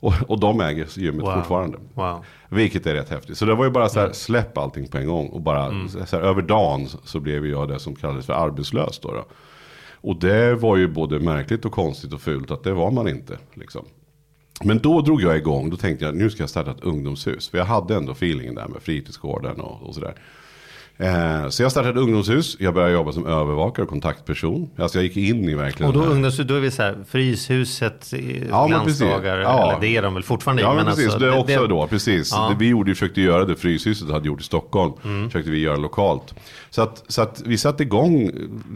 Och, 0.00 0.14
och 0.28 0.40
de 0.40 0.60
äger 0.60 0.86
gymmet 0.98 1.24
Wow. 1.24 1.34
fortfarande. 1.34 1.78
Wow. 1.94 2.24
Vilket 2.48 2.86
är 2.86 2.94
rätt 2.94 3.08
häftigt. 3.08 3.38
Så 3.38 3.44
det 3.44 3.54
var 3.54 3.64
ju 3.64 3.70
bara 3.70 3.88
så 3.88 4.00
här, 4.00 4.12
släpp 4.12 4.58
allting 4.58 4.88
på 4.88 4.98
en 4.98 5.06
gång. 5.06 5.28
Och 5.28 5.40
bara 5.40 5.88
så 6.06 6.16
här, 6.16 6.22
över 6.24 6.42
dagen 6.42 6.86
så 7.04 7.20
blev 7.20 7.46
jag 7.46 7.68
det 7.68 7.78
som 7.78 7.94
kallades 7.96 8.26
för 8.26 8.32
arbetslös 8.32 8.98
då. 8.98 9.12
då. 9.12 9.24
Och 10.02 10.16
det 10.16 10.54
var 10.54 10.76
ju 10.76 10.88
både 10.88 11.18
märkligt 11.20 11.64
och 11.64 11.72
konstigt 11.72 12.12
och 12.12 12.20
fult 12.20 12.50
att 12.50 12.62
det 12.64 12.72
var 12.72 12.90
man 12.90 13.08
inte. 13.08 13.38
Liksom. 13.54 13.84
Men 14.64 14.78
då 14.78 15.00
drog 15.00 15.22
jag 15.22 15.36
igång, 15.36 15.70
då 15.70 15.76
tänkte 15.76 16.04
jag 16.04 16.14
nu 16.16 16.30
ska 16.30 16.42
jag 16.42 16.50
starta 16.50 16.70
ett 16.70 16.80
ungdomshus. 16.84 17.48
För 17.48 17.58
jag 17.58 17.64
hade 17.64 17.96
ändå 17.96 18.12
feelingen 18.12 18.54
där 18.54 18.68
med 18.68 18.82
fritidsgården 18.82 19.60
och, 19.60 19.82
och 19.88 19.94
sådär. 19.94 20.14
Eh, 21.00 21.48
så 21.48 21.62
jag 21.62 21.70
startade 21.70 21.90
ett 21.94 22.02
ungdomshus. 22.04 22.56
Jag 22.60 22.74
började 22.74 22.92
jobba 22.92 23.12
som 23.12 23.26
övervakare 23.26 23.82
och 23.84 23.88
kontaktperson. 23.88 24.70
Alltså 24.78 24.98
jag 24.98 25.04
gick 25.04 25.16
in 25.16 25.48
i 25.48 25.54
verkligen 25.54 25.88
Och 25.88 25.94
då, 25.94 26.00
den 26.00 26.08
här- 26.08 26.14
ungdoms, 26.14 26.36
då 26.36 26.54
är 26.54 26.60
vi 26.60 26.70
så 26.70 26.82
här, 26.82 26.96
Fryshuset, 27.08 28.12
eh, 28.12 28.48
Ja, 28.48 28.66
glansdagar, 28.66 29.38
Ja. 29.38 29.70
eller 29.70 29.80
det 29.80 29.96
är 29.96 30.02
de 30.02 30.14
väl 30.14 30.22
fortfarande 30.22 30.62
Ja 30.62 30.74
men, 30.74 30.84
precis, 30.86 31.04
alltså, 31.04 31.18
det 31.18 31.26
är 31.26 31.38
också 31.38 31.66
då, 31.66 31.86
precis. 31.86 32.30
Ja. 32.32 32.46
Mm. 32.46 32.58
Det 32.58 32.64
vi 32.64 32.70
gjorde, 32.70 32.94
försökte 32.94 33.20
göra 33.20 33.44
det 33.44 33.56
Fryshuset 33.56 34.10
hade 34.10 34.26
gjort 34.26 34.40
i 34.40 34.44
Stockholm, 34.44 34.92
försökte 35.30 35.50
vi 35.50 35.58
göra 35.58 35.76
lokalt. 35.76 36.34
Så 36.70 36.82
att, 36.82 37.04
så 37.08 37.22
att 37.22 37.42
vi 37.46 37.56
satte 37.58 37.82
igång 37.82 38.30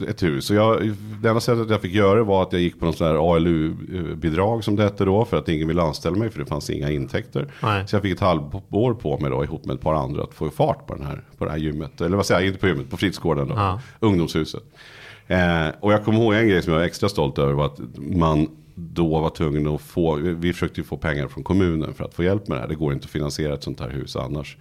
ett 0.08 0.22
hus. 0.22 0.50
Och 0.50 0.56
jag, 0.56 0.92
det 1.22 1.28
enda 1.28 1.40
sättet 1.40 1.70
jag 1.70 1.80
fick 1.80 1.94
göra 1.94 2.22
var 2.22 2.42
att 2.42 2.52
jag 2.52 2.60
gick 2.62 2.78
på 2.78 2.84
någon 2.84 2.94
sån 2.94 3.06
här 3.06 3.34
ALU-bidrag 3.34 4.64
som 4.64 4.76
det 4.76 4.82
hette 4.82 5.04
då, 5.04 5.24
för 5.24 5.36
att 5.36 5.48
ingen 5.48 5.68
ville 5.68 5.82
anställa 5.82 6.16
mig, 6.16 6.30
för 6.30 6.38
det 6.38 6.46
fanns 6.46 6.70
inga 6.70 6.90
intäkter. 6.90 7.46
Nej. 7.62 7.88
Så 7.88 7.96
jag 7.96 8.02
fick 8.02 8.12
ett 8.12 8.20
halvår 8.20 8.94
på 8.94 9.18
mig 9.18 9.30
då, 9.30 9.44
ihop 9.44 9.64
med 9.64 9.74
ett 9.74 9.80
par 9.80 9.94
andra, 9.94 10.22
att 10.22 10.34
få 10.34 10.50
fart 10.50 10.86
på, 10.86 10.94
den 10.94 11.06
här, 11.06 11.22
på 11.38 11.44
det 11.44 11.50
här 11.50 11.58
gymmet. 11.58 12.00
Eller 12.14 12.16
vad 12.16 12.26
säger 12.26 12.40
jag, 12.40 12.48
inte 12.48 12.60
på 12.60 12.66
gymmet, 12.68 12.90
på 12.90 12.96
fritidsgården 12.96 13.48
då, 13.48 13.54
Ja. 13.54 13.80
ungdomshuset. 14.00 14.62
Eh, 15.26 15.68
och 15.80 15.92
jag 15.92 16.04
kommer 16.04 16.18
ihåg 16.18 16.34
en 16.34 16.48
grej 16.48 16.62
som 16.62 16.72
jag 16.72 16.78
var 16.80 16.86
extra 16.86 17.08
stolt 17.08 17.38
över 17.38 17.52
var 17.52 17.66
att 17.66 17.80
man 17.96 18.48
då 18.74 19.20
var 19.20 19.30
tvungen 19.30 19.66
att 19.66 19.80
få, 19.80 20.14
vi 20.14 20.52
försökte 20.52 20.80
ju 20.80 20.84
få 20.84 20.96
pengar 20.96 21.28
från 21.28 21.44
kommunen 21.44 21.94
för 21.94 22.04
att 22.04 22.14
få 22.14 22.24
hjälp 22.24 22.48
med 22.48 22.56
det 22.56 22.60
här. 22.60 22.68
Det 22.68 22.74
går 22.74 22.92
inte 22.92 23.04
att 23.04 23.10
finansiera 23.10 23.54
ett 23.54 23.62
sånt 23.62 23.80
här 23.80 23.88
hus 23.90 24.16
annars. 24.16 24.56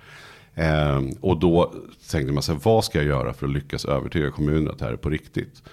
Eh, 0.55 1.01
och 1.22 1.39
då 1.39 1.74
tänkte 2.12 2.33
man 2.33 2.43
sig, 2.43 2.55
vad 2.63 2.86
ska 2.86 2.98
jag 2.98 3.07
göra 3.07 3.33
för 3.33 3.45
att 3.48 3.53
lyckas 3.53 3.86
övertyga 3.86 4.31
kommunen 4.31 4.69
att 4.69 4.79
det 4.79 4.86
här 4.86 4.91
är 4.91 4.98
på 4.98 5.10
riktigt? 5.10 5.63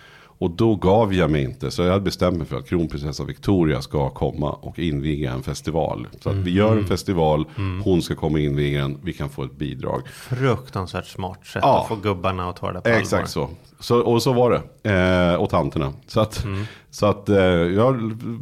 Och 0.41 0.51
då 0.51 0.75
gav 0.77 1.15
jag 1.15 1.31
mig 1.31 1.43
inte, 1.43 1.71
så 1.71 1.83
jag 1.83 1.89
hade 1.93 2.05
bestämt 2.05 2.39
mig 2.39 2.47
för 2.47 2.57
att 2.59 2.67
kronprinsessan 2.69 3.27
Victoria 3.27 3.83
ska 3.83 4.11
komma 4.11 4.51
och 4.53 4.79
inviga 4.79 5.33
en 5.33 5.43
festival. 5.43 6.07
Så 6.21 6.31
att 6.31 6.37
vi 6.37 6.51
gör 6.51 6.77
en 6.77 6.87
festival, 6.87 7.45
hon 7.85 8.03
ska 8.03 8.15
komma 8.15 8.35
och 8.35 8.41
inviga 8.41 8.83
den, 8.83 8.99
vi 9.05 9.13
kan 9.13 9.29
få 9.31 9.45
ett 9.45 9.59
bidrag. 9.59 10.09
Fruktansvärt 10.09 11.07
smart 11.07 11.47
sätt 11.47 11.63
Ja. 11.65 11.81
att 11.83 11.89
få 11.89 11.97
gubbarna 11.97 12.51
att 12.51 12.57
ta 12.57 12.73
det 12.73 12.81
på 12.81 12.89
allvar. 12.89 13.01
Exakt 13.01 13.31
så. 13.31 13.51
Så. 13.81 14.01
Och 14.01 14.23
så 14.23 14.33
var 14.33 14.51
det. 14.83 14.91
Eh, 14.91 15.35
och 15.35 15.51
tanterna. 15.51 15.93
Så 16.07 16.21
att, 16.21 16.45
Mm. 16.45 16.65
så 16.91 17.07
att 17.07 17.29
eh, 17.29 17.37
jag, 17.45 17.95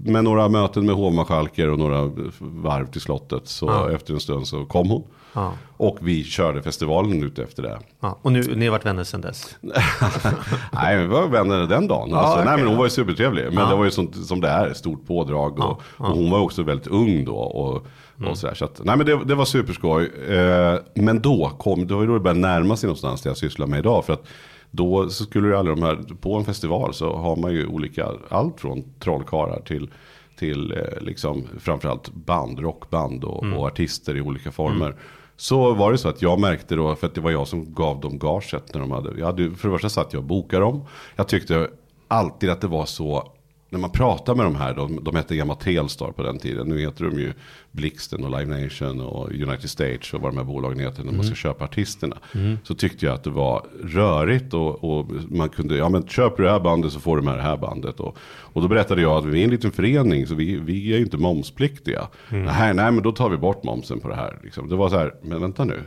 med 0.06 0.24
några 0.24 0.48
möten 0.48 0.86
med 0.86 0.94
hovmarskalker 0.94 1.68
och 1.70 1.78
några 1.78 2.10
varv 2.40 2.86
till 2.90 3.00
slottet. 3.00 3.48
Så 3.48 3.66
Ja. 3.66 3.90
efter 3.92 4.14
en 4.14 4.20
stund 4.20 4.46
så 4.46 4.64
kom 4.64 4.88
hon. 4.90 5.04
Ja. 5.32 5.52
Och 5.76 5.98
vi 6.00 6.24
körde 6.24 6.62
festivalen 6.62 7.22
ut 7.22 7.38
efter 7.38 7.62
det. 7.62 7.78
Ja. 8.00 8.18
Och 8.22 8.32
nu, 8.32 8.42
ni 8.56 8.64
har 8.66 8.72
varit 8.72 8.86
vänner 8.86 9.04
sedan 9.04 9.20
dess? 9.20 9.56
Nej, 10.72 10.98
vi 10.98 11.06
var 11.06 11.28
vänner 11.28 11.66
den 11.66 11.88
dagen. 11.88 12.14
Alltså, 12.14 12.32
okej. 12.32 12.44
nej, 12.44 12.56
men 12.58 12.66
hon 12.66 12.76
var 12.76 12.84
ju 12.84 12.90
supertrevlig. 12.90 13.44
Men 13.52 13.68
det 13.68 13.76
var 13.76 13.84
ju 13.84 13.90
sånt, 13.90 14.16
som 14.26 14.40
det 14.40 14.48
är, 14.48 14.72
stort 14.72 15.06
pådrag. 15.06 15.58
Och, 15.58 15.82
och 15.96 16.06
hon 16.06 16.30
var 16.30 16.38
också 16.40 16.62
väldigt 16.62 16.86
ung 16.86 17.24
då. 17.24 17.36
Och, 17.36 17.86
Mm. 18.20 18.36
sådär. 18.36 18.54
Så 18.54 18.64
att, 18.64 18.80
nej, 18.84 18.96
men 18.96 19.06
det, 19.06 19.24
det 19.24 19.34
var 19.34 19.44
superskoj. 19.44 20.04
Eh, 20.28 20.74
men 20.94 21.20
då 21.22 21.52
kom, 21.58 21.86
det 21.86 21.94
var 21.94 22.00
ju 22.00 22.06
då 22.06 22.14
det 22.14 22.20
började 22.20 22.40
närma 22.40 22.76
sig 22.76 22.86
någonstans 22.86 23.22
det 23.22 23.30
jag 23.30 23.36
sysslar 23.36 23.66
med 23.66 23.78
idag. 23.78 24.04
För 24.04 24.12
att 24.12 24.24
då 24.70 25.08
skulle 25.08 25.48
ju 25.48 25.56
alla 25.56 25.70
de 25.70 25.82
här, 25.82 25.96
på 26.20 26.36
en 26.36 26.44
festival 26.44 26.94
så 26.94 27.16
har 27.16 27.36
man 27.36 27.52
ju 27.52 27.66
olika, 27.66 28.08
allt 28.28 28.60
från 28.60 28.84
trollkarlar 28.98 29.60
till 29.60 29.90
till 30.38 30.72
eh, 30.72 31.00
liksom, 31.00 31.48
framförallt 31.58 32.14
band, 32.14 32.58
rockband 32.58 33.24
och, 33.24 33.44
och 33.56 33.66
artister 33.66 34.16
i 34.16 34.20
olika 34.20 34.52
former. 34.52 34.94
Så 35.36 35.74
var 35.74 35.92
det 35.92 35.98
så 35.98 36.08
att 36.08 36.22
jag 36.22 36.40
märkte 36.40 36.76
då, 36.76 36.94
för 36.94 37.06
att 37.06 37.14
det 37.14 37.20
var 37.20 37.30
jag 37.30 37.48
som 37.48 37.74
gav 37.74 38.00
dem 38.00 38.18
gaget 38.18 38.74
när 38.74 38.80
de 38.80 38.90
hade, 38.90 39.18
jag 39.18 39.26
hade 39.26 39.50
för 39.50 39.68
det 39.68 39.74
första 39.74 39.88
satt 39.88 40.12
jag 40.12 40.20
och 40.20 40.26
bokade 40.26 40.64
dem. 40.64 40.84
Jag 41.16 41.28
tyckte 41.28 41.70
alltid 42.08 42.50
att 42.50 42.60
det 42.60 42.66
var 42.66 42.86
så, 42.86 43.32
när 43.70 43.78
man 43.78 43.90
pratar 43.90 44.34
med 44.34 44.46
de 44.46 44.56
här, 44.56 44.74
de, 44.74 45.04
de 45.04 45.16
hette 45.16 45.36
gamla 45.36 45.54
Telstar 45.54 46.12
på 46.12 46.22
den 46.22 46.38
tiden, 46.38 46.68
nu 46.68 46.80
heter 46.80 47.04
de 47.04 47.18
ju 47.18 47.32
Blixten 47.70 48.24
och 48.24 48.38
Live 48.38 48.62
Nation 48.62 49.00
och 49.00 49.32
United 49.32 49.70
States 49.70 50.14
och 50.14 50.20
vad 50.20 50.32
de 50.32 50.36
här 50.36 50.44
bolagen 50.44 50.80
heter 50.80 51.04
när 51.04 51.12
man 51.12 51.24
ska 51.24 51.34
köpa 51.34 51.64
artisterna. 51.64 52.16
Så 52.62 52.74
tyckte 52.74 53.06
jag 53.06 53.14
att 53.14 53.24
det 53.24 53.30
var 53.30 53.66
rörigt 53.82 54.54
och, 54.54 54.84
och 54.84 55.06
man 55.28 55.48
kunde, 55.48 55.76
ja 55.76 55.88
men 55.88 56.06
köper 56.06 56.36
du 56.36 56.44
det 56.44 56.50
här 56.50 56.60
bandet 56.60 56.92
så 56.92 57.00
får 57.00 57.16
du 57.16 57.22
med 57.22 57.36
det 57.36 57.42
här 57.42 57.56
bandet. 57.56 58.00
Och, 58.00 58.16
och 58.52 58.62
då 58.62 58.68
berättade 58.68 59.02
jag 59.02 59.12
att 59.12 59.24
vi 59.24 59.40
är 59.40 59.44
en 59.44 59.50
liten 59.50 59.72
förening 59.72 60.26
så 60.26 60.34
vi, 60.34 60.56
vi 60.56 60.92
är 60.92 60.96
ju 60.96 61.02
inte 61.02 61.16
momspliktiga. 61.16 62.08
Nej, 62.28 62.74
nej 62.74 62.92
men 62.92 63.02
då 63.02 63.12
tar 63.12 63.28
vi 63.30 63.36
bort 63.36 63.64
momsen 63.64 64.00
på 64.00 64.08
det 64.08 64.16
här. 64.16 64.38
Liksom. 64.42 64.68
Det 64.68 64.76
var 64.76 64.88
så 64.88 64.96
här, 64.96 65.14
men 65.22 65.40
vänta 65.40 65.64
nu, 65.64 65.82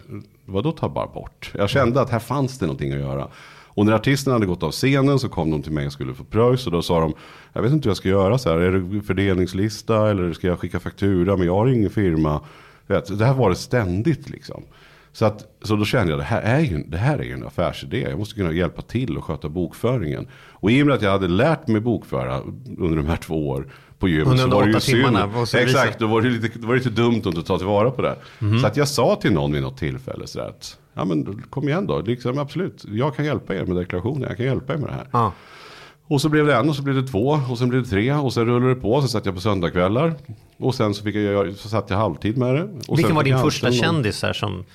vad 0.45 0.63
då 0.63 0.71
ta 0.71 0.89
bara 0.89 1.07
bort? 1.07 1.51
Jag 1.57 1.69
kände 1.69 2.01
att 2.01 2.09
här 2.09 2.19
fanns 2.19 2.59
det 2.59 2.65
någonting 2.65 2.91
att 2.91 2.99
göra. 2.99 3.27
Och 3.73 3.85
när 3.85 3.93
artisterna 3.93 4.35
hade 4.35 4.45
gått 4.45 4.63
av 4.63 4.71
scenen 4.71 5.19
så 5.19 5.29
kom 5.29 5.51
de 5.51 5.61
till 5.61 5.71
mig 5.71 5.85
och 5.85 5.93
skulle 5.93 6.13
få 6.13 6.23
pröjs. 6.23 6.65
Och 6.65 6.71
då 6.71 6.81
sa 6.81 6.99
de, 6.99 7.13
jag 7.53 7.61
vet 7.61 7.71
inte 7.71 7.85
hur 7.85 7.89
jag 7.89 7.97
ska 7.97 8.09
göra 8.09 8.37
så 8.37 8.49
här. 8.49 8.57
Är 8.57 8.71
det 8.71 9.01
fördelningslista 9.01 10.09
eller 10.09 10.33
ska 10.33 10.47
jag 10.47 10.59
skicka 10.59 10.79
faktura? 10.79 11.37
Men 11.37 11.45
jag 11.45 11.55
har 11.55 11.67
ingen 11.67 11.89
firma. 11.89 12.41
Det 12.87 13.25
här 13.25 13.33
var 13.33 13.49
det 13.49 13.55
ständigt 13.55 14.29
liksom. 14.29 14.63
Så, 15.13 15.25
att, 15.25 15.45
så 15.61 15.75
då 15.75 15.85
kände 15.85 16.11
jag, 16.11 16.19
det 16.19 16.23
här, 16.23 16.41
är 16.41 16.59
ju, 16.59 16.83
det 16.87 16.97
här 16.97 17.19
är 17.19 17.23
ju 17.23 17.33
en 17.33 17.47
affärsidé. 17.47 18.01
Jag 18.09 18.19
måste 18.19 18.35
kunna 18.35 18.51
hjälpa 18.51 18.81
till 18.81 19.17
och 19.17 19.23
sköta 19.23 19.49
bokföringen. 19.49 20.27
Och 20.33 20.71
i 20.71 20.83
och 20.83 20.87
med 20.87 20.95
att 20.95 21.01
jag 21.01 21.11
hade 21.11 21.27
lärt 21.27 21.67
mig 21.67 21.81
bokföra 21.81 22.41
under 22.77 22.97
de 22.97 23.05
här 23.05 23.17
två 23.17 23.49
år 23.49 23.67
på 23.99 24.07
gymmet. 24.09 24.27
Under 24.27 24.43
så 24.43 24.49
var 24.49 24.65
det 24.65 24.71
ju 24.71 24.79
timmarna, 24.79 25.45
synd. 25.45 25.63
Exakt, 25.63 25.99
då 25.99 26.07
var 26.07 26.21
det 26.21 26.29
lite, 26.29 26.59
då 26.59 26.67
var 26.67 26.73
det 26.73 26.79
lite 26.79 27.01
dumt 27.01 27.19
att 27.19 27.25
inte 27.25 27.43
ta 27.43 27.57
tillvara 27.57 27.91
på 27.91 28.01
det. 28.01 28.15
Så 28.61 28.67
att 28.67 28.77
jag 28.77 28.87
sa 28.87 29.15
till 29.15 29.33
någon 29.33 29.51
vid 29.51 29.61
något 29.61 29.77
tillfälle 29.77 30.27
så 30.27 30.39
att, 30.39 30.77
ja 30.93 31.05
men 31.05 31.43
kom 31.49 31.69
igen 31.69 31.87
då, 31.87 31.99
liksom, 32.01 32.39
absolut, 32.39 32.85
jag 32.91 33.15
kan 33.15 33.25
hjälpa 33.25 33.55
er 33.55 33.65
med 33.65 33.75
deklarationen, 33.75 34.21
jag 34.21 34.37
kan 34.37 34.45
hjälpa 34.45 34.73
er 34.73 34.77
med 34.77 34.89
det 34.89 34.93
här. 34.93 35.07
Ja. 35.11 35.31
Och 36.07 36.21
så 36.21 36.29
blev 36.29 36.45
det 36.45 36.55
en 36.55 36.69
och 36.69 36.75
så 36.75 36.81
blev 36.81 36.95
det 36.95 37.07
två 37.07 37.39
och 37.49 37.57
sen 37.57 37.69
blev 37.69 37.83
det 37.83 37.89
tre 37.89 38.13
och 38.13 38.33
sen 38.33 38.45
rullade 38.45 38.73
det 38.73 38.81
på. 38.81 39.01
Sen 39.01 39.09
satt 39.09 39.25
jag 39.25 39.35
på 39.35 39.41
söndagkvällar. 39.41 40.13
Och 40.57 40.75
sen 40.75 40.93
så, 40.93 41.03
fick 41.03 41.15
jag, 41.15 41.55
så 41.55 41.69
satt 41.69 41.89
jag 41.89 41.97
halvtid 41.97 42.37
med 42.37 42.55
det. 42.55 42.69
Och 42.87 42.97
Vilken 42.99 43.15
var 43.15 43.23
din 43.23 43.39
första 43.39 43.71
kändis 43.71 44.23
här 44.23 44.33
som, 44.33 44.65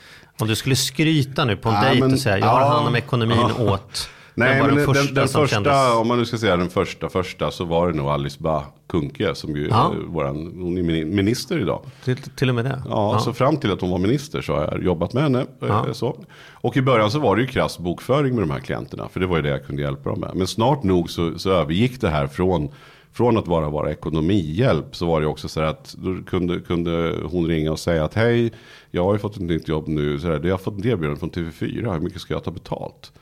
om 0.40 0.48
du 0.48 0.56
skulle 0.56 0.76
skryta 0.76 1.44
nu 1.44 1.56
på 1.56 1.68
en 1.68 1.74
Ja, 1.74 1.80
dejt 1.82 2.00
men- 2.00 2.12
och 2.12 2.18
säga, 2.18 2.38
jag 2.38 2.46
har 2.46 2.60
ja, 2.60 2.68
hand 2.68 2.88
om 2.88 2.96
ekonomin 2.96 3.38
ja. 3.58 3.72
åt. 3.74 4.08
Nej, 4.38 4.58
men 4.58 4.66
den 4.68 4.76
den, 4.76 4.86
första 4.94 5.14
den, 5.14 5.28
första, 5.28 5.46
kändes? 5.46 5.94
om 5.96 6.08
man 6.08 6.18
nu 6.18 6.24
ska 6.24 6.38
säga 6.38 6.56
den 6.56 6.68
första, 6.70 7.08
första 7.08 7.50
så 7.50 7.64
var 7.64 7.88
det 7.92 7.96
nog 7.96 8.06
Alice 8.08 8.36
Bah 8.40 8.62
Kuhnke 8.88 9.34
som 9.34 9.56
ju 9.56 9.68
Ja. 9.68 9.92
är 9.92 10.06
våran, 10.06 10.36
hon 10.36 10.78
är 10.78 10.82
mini- 10.82 11.04
minister 11.04 11.58
idag. 11.60 11.82
Till, 12.04 12.16
till 12.16 12.48
och 12.48 12.54
med 12.54 12.64
det? 12.64 12.82
Ja, 12.88 13.18
så 13.18 13.32
fram 13.32 13.56
till 13.56 13.72
att 13.72 13.80
hon 13.80 13.90
var 13.90 13.98
minister 13.98 14.40
så 14.40 14.54
har 14.54 14.62
jag 14.62 14.82
jobbat 14.84 15.12
med 15.12 15.22
henne. 15.22 15.40
eh, 15.40 15.46
Ja. 15.60 15.86
Så. 15.94 16.24
Och 16.52 16.76
i 16.76 16.82
början 16.82 17.10
så 17.10 17.18
var 17.18 17.36
det 17.36 17.42
ju 17.42 17.48
krass 17.48 17.78
bokföring 17.78 18.34
med 18.34 18.42
de 18.42 18.50
här 18.50 18.60
klienterna. 18.60 19.08
För 19.08 19.20
det 19.20 19.26
var 19.26 19.36
ju 19.36 19.42
det 19.42 19.48
jag 19.48 19.66
kunde 19.66 19.82
hjälpa 19.82 20.10
dem 20.10 20.20
med. 20.20 20.30
Men 20.34 20.46
snart 20.46 20.82
nog 20.82 21.10
så, 21.10 21.38
så 21.38 21.50
övergick 21.50 22.00
det 22.00 22.08
här 22.08 22.26
från, 22.26 22.68
från 23.12 23.36
att 23.38 23.44
bara 23.44 23.68
vara 23.68 23.90
ekonomihjälp. 23.90 24.96
Så 24.96 25.06
var 25.06 25.20
det 25.20 25.26
också 25.26 25.48
så 25.48 25.60
här 25.60 25.66
att 25.68 25.94
då 25.98 26.16
kunde, 26.26 26.60
kunde 26.60 27.14
hon 27.30 27.46
ringa 27.46 27.72
och 27.72 27.78
säga 27.78 28.04
att 28.04 28.14
hej, 28.14 28.52
jag 28.90 29.04
har 29.04 29.12
ju 29.12 29.18
fått 29.18 29.36
ett 29.36 29.42
nytt 29.42 29.68
jobb 29.68 29.88
nu. 29.88 30.18
Så 30.20 30.26
här, 30.26 30.40
jag 30.44 30.52
har 30.52 30.58
fått 30.58 30.78
ett 30.78 30.86
erbjudande 30.86 31.20
från 31.20 31.30
TV4, 31.30 31.92
hur 31.92 32.00
mycket 32.00 32.20
ska 32.20 32.34
jag 32.34 32.44
ta 32.44 32.50
betalt? 32.50 33.12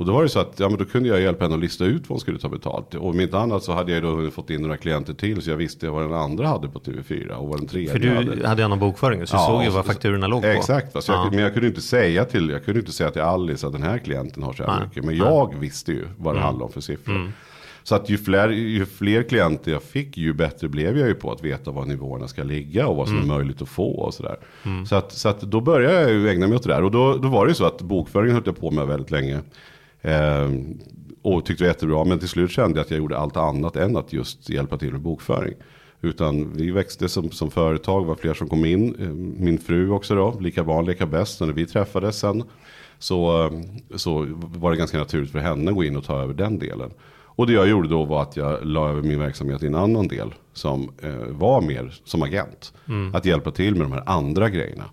Och 0.00 0.06
då 0.06 0.12
var 0.12 0.22
det 0.22 0.28
så 0.28 0.40
att 0.40 0.60
ja, 0.60 0.68
men 0.68 0.78
då 0.78 0.84
kunde 0.84 1.08
jag 1.08 1.20
hjälpa 1.20 1.44
henne 1.44 1.54
att 1.54 1.60
lista 1.60 1.84
ut 1.84 2.02
vad 2.02 2.08
hon 2.08 2.20
skulle 2.20 2.38
ta 2.38 2.48
betalt. 2.48 2.94
Och 2.94 3.08
om 3.10 3.20
inte 3.20 3.38
annat 3.38 3.62
så 3.64 3.72
hade 3.72 3.92
jag 3.92 4.02
då 4.02 4.30
fått 4.30 4.50
in 4.50 4.62
några 4.62 4.76
klienter 4.76 5.14
till. 5.14 5.42
Så 5.42 5.50
jag 5.50 5.56
visste 5.56 5.88
vad 5.90 6.02
den 6.02 6.12
andra 6.14 6.46
hade 6.48 6.68
på 6.68 6.78
TV4 6.78 7.30
och 7.30 7.48
vad 7.48 7.58
den 7.58 7.66
tredje 7.68 7.90
För 7.90 7.98
du 7.98 8.14
hade. 8.14 8.48
hade 8.48 8.62
ju 8.62 8.68
någon 8.68 8.78
bokföring, 8.78 9.26
så 9.26 9.36
du 9.36 9.42
såg 9.42 9.62
ju 9.64 9.70
vad 9.70 9.86
fakturorna 9.86 10.26
låg 10.26 10.42
på. 10.42 10.48
Exakt, 10.48 10.94
jag, 10.94 11.02
Ja. 11.08 11.28
men 11.30 11.38
jag 11.40 11.52
kunde 11.52 11.68
inte 11.68 11.80
säga 11.80 12.24
till, 12.24 12.50
jag 12.50 12.64
kunde 12.64 12.80
inte 12.80 12.92
säga 12.92 13.10
till 13.10 13.22
Alice 13.22 13.66
att 13.66 13.72
den 13.72 13.82
här 13.82 13.98
klienten 13.98 14.42
har 14.42 14.52
så 14.52 14.62
här 14.62 14.68
Nej. 14.70 14.76
Mm. 14.76 14.88
mycket. 14.88 15.04
Men 15.04 15.16
jag 15.16 15.54
visste 15.60 15.92
ju 15.92 16.04
vad 16.18 16.34
det 16.34 16.40
handlade 16.40 16.64
om 16.64 16.72
för 16.72 16.80
siffror. 16.80 17.32
Så 17.82 17.94
att 17.94 18.10
ju 18.10 18.18
fler, 18.18 18.48
ju 18.48 18.86
fler 18.86 19.22
klienter 19.22 19.72
jag 19.72 19.82
fick, 19.82 20.16
ju 20.16 20.32
bättre 20.32 20.68
blev 20.68 20.98
jag 20.98 21.08
ju 21.08 21.14
på 21.14 21.32
att 21.32 21.44
veta 21.44 21.70
var 21.70 21.84
nivåerna 21.84 22.28
ska 22.28 22.42
ligga 22.42 22.86
och 22.86 22.96
vad 22.96 23.08
som 23.08 23.16
Mm. 23.16 23.30
är 23.30 23.34
möjligt 23.36 23.62
att 23.62 23.68
få 23.68 23.90
och 23.90 24.14
sådär. 24.14 24.36
Så, 24.88 24.96
att, 24.96 25.12
så 25.12 25.28
att 25.28 25.40
då 25.40 25.60
började 25.60 26.00
jag 26.00 26.10
ju 26.10 26.28
ägna 26.28 26.46
mig 26.46 26.56
åt 26.56 26.62
det 26.62 26.68
där. 26.68 26.84
Och 26.84 26.90
då, 26.90 27.16
då 27.16 27.28
var 27.28 27.46
det 27.46 27.50
ju 27.50 27.54
så 27.54 27.64
att 27.64 27.82
bokföringen 27.82 28.34
höll 28.34 28.42
jag 28.46 28.56
på 28.60 28.70
med 28.70 28.86
väldigt 28.86 29.10
länge. 29.10 29.40
Ehm, 30.02 30.78
och 31.22 31.44
tyckte 31.46 31.64
det 31.64 31.68
var 31.68 31.74
jättebra. 31.74 32.04
Men 32.04 32.18
till 32.18 32.28
slut 32.28 32.50
kände 32.50 32.78
jag 32.78 32.84
att 32.84 32.90
jag 32.90 32.98
gjorde 32.98 33.18
allt 33.18 33.36
annat 33.36 33.76
än 33.76 33.96
att 33.96 34.12
just 34.12 34.50
hjälpa 34.50 34.78
till 34.78 34.92
med 34.92 35.00
bokföring. 35.00 35.54
Utan 36.02 36.52
vi 36.56 36.70
växte 36.70 37.08
som, 37.08 37.30
som 37.30 37.50
företag, 37.50 38.04
var 38.04 38.14
fler 38.14 38.34
som 38.34 38.48
kom 38.48 38.64
in. 38.64 38.94
Eh, 39.00 39.08
Min 39.44 39.58
fru 39.58 39.90
också 39.90 40.14
då, 40.14 40.40
lika 40.40 40.64
barn, 40.64 40.84
lika 40.86 41.06
bäst. 41.06 41.40
När 41.40 41.52
vi 41.52 41.66
träffades 41.66 42.18
sen 42.18 42.42
så, 42.98 43.44
eh, 43.46 43.52
så 43.96 44.26
var 44.38 44.70
det 44.70 44.76
ganska 44.76 44.98
naturligt 44.98 45.32
för 45.32 45.38
henne 45.38 45.70
att 45.70 45.76
gå 45.76 45.84
in 45.84 45.96
och 45.96 46.04
ta 46.04 46.22
över 46.22 46.34
den 46.34 46.58
delen. 46.58 46.90
Och 47.24 47.46
det 47.46 47.52
jag 47.52 47.68
gjorde 47.68 47.88
då 47.88 48.04
var 48.04 48.22
att 48.22 48.36
jag 48.36 48.58
la 48.66 48.88
över 48.88 49.02
min 49.02 49.18
verksamhet 49.20 49.62
i 49.62 49.66
en 49.66 49.74
annan 49.74 50.08
del 50.08 50.34
som 50.52 50.90
eh, 51.02 51.14
var 51.28 51.60
mer 51.60 52.00
som 52.04 52.22
agent. 52.22 52.72
Att 53.14 53.24
hjälpa 53.24 53.50
till 53.50 53.74
med 53.74 53.84
de 53.84 53.92
här 53.92 54.02
andra 54.06 54.48
grejerna. 54.48 54.84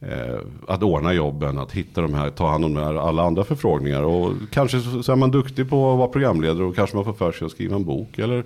Eh, 0.00 0.38
att 0.68 0.82
ordna 0.82 1.12
jobben, 1.12 1.58
att 1.58 1.72
hitta 1.72 2.00
de 2.00 2.14
här, 2.14 2.30
ta 2.30 2.50
hand 2.50 2.64
om 2.64 2.74
de 2.74 2.80
här, 2.80 2.94
alla 2.94 3.22
andra 3.22 3.44
förfrågningar. 3.44 4.02
Och 4.02 4.32
kanske 4.50 4.80
så, 4.80 5.02
så 5.02 5.12
är 5.12 5.16
man 5.16 5.30
duktig 5.30 5.70
på 5.70 5.92
att 5.92 5.98
vara 5.98 6.08
programledare 6.08 6.64
och 6.64 6.76
kanske 6.76 6.96
man 6.96 7.04
får 7.04 7.12
för 7.12 7.32
sig 7.32 7.46
att 7.46 7.52
skriva 7.52 7.76
en 7.76 7.84
bok. 7.84 8.18
Eller, 8.18 8.44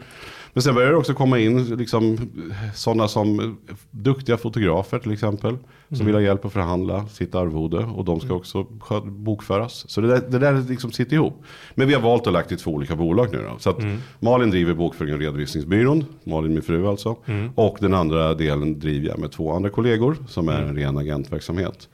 men 0.52 0.62
sen 0.62 0.74
börjar 0.74 0.90
det 0.90 0.96
också 0.96 1.14
komma 1.14 1.38
in 1.38 1.64
liksom, 1.76 2.18
sådana 2.74 3.08
som 3.08 3.40
eh, 3.40 3.46
duktiga 3.90 4.36
fotografer 4.36 4.98
till 4.98 5.12
exempel. 5.12 5.56
Som 5.96 6.06
vill 6.06 6.14
ha 6.14 6.22
hjälp 6.22 6.44
att 6.44 6.52
förhandla 6.52 7.06
sitt 7.06 7.34
arvode. 7.34 7.78
Och 7.78 8.04
de 8.04 8.20
ska 8.20 8.34
också 8.34 8.62
skö- 8.62 9.10
bokföras. 9.10 9.84
Så 9.90 10.00
det 10.00 10.08
där, 10.08 10.22
det 10.28 10.38
där 10.38 10.64
liksom 10.68 10.92
sitter 10.92 11.14
ihop. 11.16 11.42
Men 11.74 11.88
vi 11.88 11.94
har 11.94 12.00
valt 12.00 12.26
att 12.26 12.32
lagt 12.32 12.52
i 12.52 12.56
två 12.56 12.70
olika 12.70 12.96
bolag 12.96 13.28
nu 13.32 13.38
då. 13.50 13.58
Så 13.58 13.70
att 13.70 13.76
Malin 14.20 14.50
driver 14.50 14.74
bokföring 14.74 15.14
och 15.14 15.20
redovisningsbyrån. 15.20 16.04
Malin 16.24 16.52
min 16.52 16.62
fru 16.62 16.86
alltså. 16.86 17.16
Och 17.54 17.76
den 17.80 17.94
andra 17.94 18.34
delen 18.34 18.78
driver 18.78 19.08
jag 19.08 19.18
med 19.18 19.30
två 19.32 19.52
andra 19.52 19.70
kollegor. 19.70 20.16
Som 20.28 20.48
är 20.48 20.62
en 20.62 20.76
ren 20.76 20.98
agentverksamhet. 20.98 21.88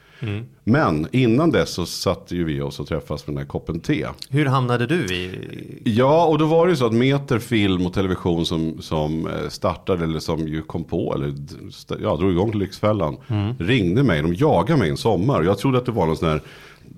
Men 0.65 1.07
innan 1.13 1.51
dess 1.51 1.71
så 1.71 1.87
satt 1.87 2.33
ju 2.33 2.45
vi 2.45 2.61
oss 2.61 2.81
och 2.81 2.87
träffas 2.87 3.27
med 3.27 3.35
den 3.35 3.39
här 3.39 3.49
koppen 3.49 3.81
te. 3.81 4.07
Hur 4.31 4.47
hamnade 4.47 4.87
du 4.87 5.07
i... 5.15 5.81
Ja, 5.85 6.25
och 6.25 6.39
då 6.39 6.47
var 6.47 6.67
det 6.67 6.71
ju 6.71 6.77
så 6.77 6.87
att 6.87 6.93
Meter 6.93 7.39
Film 7.39 7.87
och 7.87 7.93
Television 7.95 8.47
som, 8.47 8.83
som 8.83 9.27
eh, 9.27 9.49
startade, 9.49 10.05
eller 10.05 10.21
som 10.21 10.49
ju 10.49 10.63
kom 10.63 10.85
på, 10.85 11.15
eller 11.15 11.35
ja, 12.03 12.17
drog 12.17 12.33
igång 12.33 12.53
Lyxfällan, 12.53 13.17
ringde 13.59 14.03
mig. 14.03 14.23
De 14.23 14.35
jagade 14.35 14.79
mig 14.79 14.91
en 14.91 14.97
sommar. 14.97 15.43
Jag 15.43 15.59
trodde 15.59 15.79
att 15.79 15.87
det 15.87 15.93
var 15.93 16.07
någon 16.07 16.17
sån 16.17 16.29
här, 16.29 16.43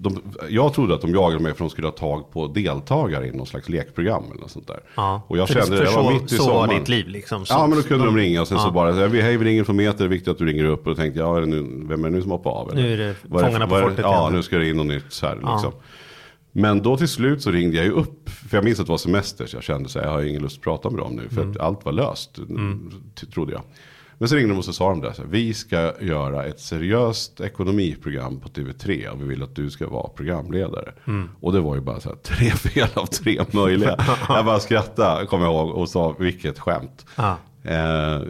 de, 0.03 0.19
jag 0.49 0.75
trodde 0.75 0.95
att 0.95 1.01
de 1.01 1.11
jagade 1.15 1.43
mig 1.43 1.53
för 1.53 1.65
att 1.65 1.69
de 1.69 1.71
skulle 1.71 1.87
ha 1.87 1.93
tag 1.93 2.31
på 2.33 2.47
deltagare 2.47 3.27
i 3.27 3.33
någon 3.33 3.47
slags 3.47 3.69
lekprogram 3.69 4.25
eller 4.31 4.41
något 4.41 4.51
sånt 4.51 4.67
där. 4.67 4.81
Ja. 4.95 5.23
Och 5.27 5.39
jag 5.39 5.49
För- 5.49 5.55
kände 5.55 5.77
för 5.77 5.85
det, 5.85 5.91
jag 5.91 6.03
var 6.03 6.11
så- 6.13 6.19
mitt 6.23 6.33
i 6.33 6.37
så 6.37 6.47
var 6.47 6.61
sommaren. 6.63 6.79
ditt 6.81 6.89
liv 6.89 7.09
liksom. 7.09 7.47
Så- 7.47 7.55
ja, 7.55 7.67
men 7.67 7.79
då 7.79 7.83
kunde 7.85 8.05
de 8.05 8.17
ringa 8.17 8.41
och 8.41 8.49
sen 8.49 8.59
så 8.59 8.67
ja. 8.67 8.71
bara, 8.73 8.95
så 8.95 9.07
vi- 9.07 9.21
hej 9.21 9.37
vi 9.37 9.45
ringer 9.45 9.65
från 9.65 9.77
Meter, 9.77 9.99
det 9.99 10.05
är 10.05 10.09
viktigt 10.09 10.29
att 10.29 10.39
du 10.39 10.47
ringer 10.47 10.65
upp. 10.65 10.87
Och 10.87 10.91
då 10.91 10.95
tänkte 11.03 11.21
jag, 11.21 11.29
ja, 11.39 11.43
är 11.43 11.47
nu, 11.47 11.87
vem 11.89 12.05
är 12.05 12.09
det 12.11 12.17
nu 12.17 12.23
som 12.23 12.31
hoppar 12.31 12.51
av? 12.51 12.71
eller? 12.73 12.83
Nu 12.83 12.93
är 12.93 12.97
det 12.97 13.15
Vad 13.23 13.45
Fångarna 13.45 13.67
på 13.67 13.81
fortet 13.81 13.99
Ja, 13.99 14.31
nu 14.33 14.43
ska 14.43 14.59
det 14.59 14.69
in 14.69 14.77
något 14.77 14.87
nytt 14.87 15.05
så 15.09 15.27
här 15.27 15.35
liksom. 15.35 15.73
Men 16.53 16.83
då 16.83 16.97
till 16.97 17.09
slut 17.09 17.43
så 17.43 17.51
ringde 17.51 17.77
jag 17.77 17.87
ju 17.87 17.93
upp. 17.93 18.29
För 18.31 18.57
jag 18.57 18.65
minns 18.65 18.81
att 18.81 18.87
det 18.87 18.91
var 18.93 18.99
semester. 18.99 19.47
Så 19.47 19.57
jag 19.57 19.63
kände 19.65 19.89
så 19.89 19.99
här, 19.99 20.07
jag 20.07 20.13
har 20.13 20.23
ingen 20.23 20.43
lust 20.43 20.57
att 20.57 20.63
prata 20.63 20.91
med 20.91 20.99
dem 20.99 21.13
nu. 21.17 21.29
För 21.29 21.41
Mm. 21.43 21.51
att 21.51 21.61
allt 21.61 21.85
var 21.85 21.93
löst. 21.93 22.35
t- 23.21 23.27
Trodde 23.35 23.53
jag. 23.53 23.63
Men 24.21 24.29
så 24.29 24.37
ringde 24.37 24.53
de 24.53 24.59
och 24.59 24.65
så 24.65 24.73
sa 24.73 24.89
de 24.89 25.01
det. 25.01 25.15
Så 25.15 25.23
här, 25.23 25.29
vi 25.29 25.55
ska 25.55 25.93
göra 26.01 26.45
ett 26.45 26.61
seriöst 26.61 27.41
ekonomiprogram 27.41 28.41
på 28.41 28.49
TV3. 28.49 29.09
Och 29.09 29.23
vi 29.23 29.25
vill 29.25 29.43
att 29.43 29.55
du 29.55 29.71
ska 29.71 29.89
vara 29.89 30.09
programledare. 30.09 30.93
Mm. 31.07 31.29
Och 31.41 31.53
det 31.53 31.61
var 31.61 31.75
ju 31.75 31.81
bara 31.81 32.01
så 32.01 32.09
här, 32.09 32.17
tre 32.17 32.51
fel 32.51 32.89
av 32.95 33.07
tre 33.07 33.45
möjliga. 33.51 33.97
jag 34.29 34.45
bara 34.45 34.61
skrattade, 34.61 35.27
kommer 35.27 35.45
jag 35.45 35.55
ihåg. 35.55 35.71
Och 35.71 35.89
sa, 35.89 36.15
vilket 36.19 36.59
skämt. 36.59 37.07
Ja. 37.17 37.37
Eh, 37.65 38.23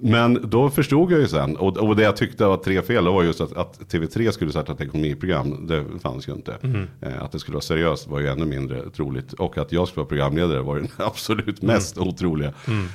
men 0.00 0.50
då 0.50 0.70
förstod 0.70 1.12
jag 1.12 1.20
ju 1.20 1.28
sen, 1.28 1.56
och, 1.56 1.76
och 1.76 1.96
det 1.96 2.02
jag 2.02 2.16
tyckte 2.16 2.44
var 2.44 2.56
tre 2.56 2.82
fel, 2.82 3.04
det 3.04 3.10
var 3.10 3.22
just 3.22 3.40
att, 3.40 3.56
att 3.56 3.92
TV3 3.92 4.30
skulle 4.30 4.50
starta 4.50 4.72
ett 4.72 4.80
ekonomiprogram, 4.80 5.66
det 5.66 5.84
fanns 6.02 6.28
ju 6.28 6.32
inte. 6.32 6.56
Eh, 7.00 7.22
att 7.22 7.32
det 7.32 7.38
skulle 7.38 7.54
vara 7.54 7.62
seriöst 7.62 8.08
var 8.08 8.20
ju 8.20 8.28
ännu 8.28 8.44
mindre 8.44 8.90
troligt. 8.90 9.32
Och 9.32 9.58
att 9.58 9.72
jag 9.72 9.88
skulle 9.88 10.00
vara 10.00 10.08
programledare 10.08 10.62
var 10.62 10.76
ju 10.76 10.80
den 10.80 10.90
absolut 11.06 11.62
mest 11.62 11.98
otroliga. 11.98 12.48
Eh, 12.48 12.74
men 12.74 12.88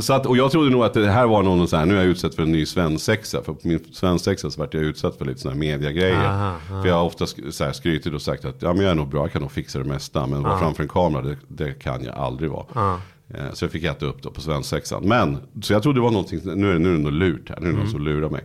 Så 0.00 0.12
att, 0.12 0.26
och 0.26 0.36
jag 0.36 0.50
trodde 0.50 0.70
nog 0.70 0.84
att 0.84 0.94
det 0.94 1.10
här 1.10 1.26
var 1.26 1.42
någon 1.42 1.68
så 1.68 1.76
här, 1.76 1.86
nu 1.86 1.94
är 1.94 1.98
jag 1.98 2.06
utsatt 2.06 2.34
för 2.34 2.42
en 2.42 2.52
ny 2.52 2.66
svensexa. 2.66 3.42
För 3.42 3.52
på 3.52 3.68
min 3.68 3.80
svensexa 3.92 4.50
så 4.50 4.60
vart 4.60 4.74
jag 4.74 4.82
utsatt 4.82 5.16
för 5.18 5.24
lite 5.24 5.40
sådana 5.40 5.54
här 5.54 5.60
mediagrejer. 5.72 6.24
Aha, 6.24 6.56
För 6.82 6.86
jag 6.88 6.94
har 6.94 7.04
ofta 7.04 7.26
så 7.50 7.64
här 7.64 7.72
skrytit 7.72 8.14
och 8.14 8.22
sagt 8.22 8.44
att 8.44 8.62
ja, 8.62 8.72
men 8.72 8.82
jag 8.82 8.90
är 8.90 8.94
nog 8.94 9.08
bra, 9.08 9.20
jag 9.24 9.32
kan 9.32 9.42
nog 9.42 9.50
fixa 9.52 9.78
det 9.78 9.84
mesta. 9.84 10.26
Men 10.26 10.42
vara 10.42 10.58
framför 10.58 10.82
en 10.82 10.88
kamera, 10.88 11.22
det, 11.22 11.36
det 11.48 11.72
kan 11.72 12.04
jag 12.04 12.14
aldrig 12.14 12.50
vara. 12.50 12.66
Eh, 13.34 13.52
Så 13.52 13.64
jag 13.64 13.72
fick 13.72 13.84
äta 13.84 14.06
upp 14.06 14.22
då 14.22 14.30
på 14.30 14.40
svensexan. 14.40 15.02
Men, 15.08 15.38
så 15.62 15.72
jag 15.72 15.82
trodde 15.82 15.98
det 15.98 16.02
var 16.02 16.10
någonting, 16.10 16.40
nu 16.44 16.68
är 16.70 16.72
det, 16.72 16.78
nu 16.78 16.88
är 16.88 16.92
det 16.96 17.02
något 17.02 17.12
lurt 17.12 17.48
här, 17.48 17.58
nu 17.60 17.68
är 17.68 17.72
det 17.72 17.78
någon 17.78 17.90
som 17.90 18.00
lurar 18.04 18.30
mig. 18.30 18.44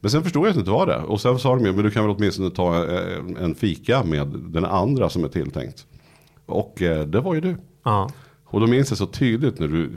Men 0.00 0.10
sen 0.10 0.22
förstod 0.22 0.42
jag 0.42 0.48
att 0.48 0.54
det 0.54 0.60
inte 0.60 0.70
var 0.70 0.86
det. 0.86 0.96
Och 0.96 1.20
sen 1.20 1.38
sa 1.38 1.54
de 1.54 1.64
ju, 1.66 1.72
men 1.72 1.84
du 1.84 1.90
kan 1.90 2.06
väl 2.06 2.16
åtminstone 2.16 2.50
ta 2.50 2.84
eh, 2.84 3.18
en 3.40 3.54
fika 3.54 4.02
med 4.04 4.26
den 4.28 4.64
andra 4.64 5.08
som 5.08 5.24
är 5.24 5.28
tilltänkt. 5.28 5.86
Och 6.46 6.82
eh, 6.82 7.06
det 7.06 7.20
var 7.20 7.34
ju 7.34 7.40
du. 7.40 7.56
Ja. 7.84 8.10
Och 8.50 8.60
då 8.60 8.66
minns 8.66 8.90
jag 8.90 8.98
så 8.98 9.06
tydligt 9.06 9.58
när 9.58 9.68
du, 9.68 9.90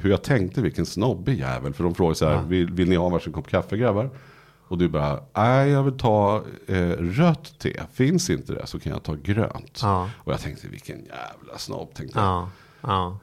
hur 0.00 0.10
jag 0.10 0.22
tänkte 0.22 0.60
vilken 0.60 0.86
snobbig 0.86 1.38
jävel. 1.38 1.72
För 1.74 1.84
de 1.84 1.94
frågade 1.94 2.14
så 2.14 2.26
här, 2.28 2.42
vill, 2.42 2.70
vill 2.72 2.88
ni 2.88 2.96
ha 2.96 3.08
varsin 3.08 3.32
kopp 3.32 3.48
kaffe 3.48 3.76
grabbar? 3.76 4.10
Och 4.68 4.78
du 4.78 4.88
bara, 4.88 5.20
nej 5.36 5.70
jag 5.70 5.82
vill 5.82 5.98
ta 5.98 6.42
eh, 6.66 6.88
rött 6.98 7.58
te. 7.58 7.80
Finns 7.92 8.30
inte 8.30 8.52
det 8.52 8.66
så 8.66 8.78
kan 8.78 8.92
jag 8.92 9.02
ta 9.02 9.14
grönt. 9.22 9.78
Ja. 9.82 10.10
Och 10.18 10.32
jag 10.32 10.40
tänkte 10.40 10.68
vilken 10.68 10.96
jävla 10.96 11.58
snobb 11.58 11.94
tänkte 11.94 12.18
jag. 12.18 12.26
Ja. 12.26 12.50
ja. 12.82 13.18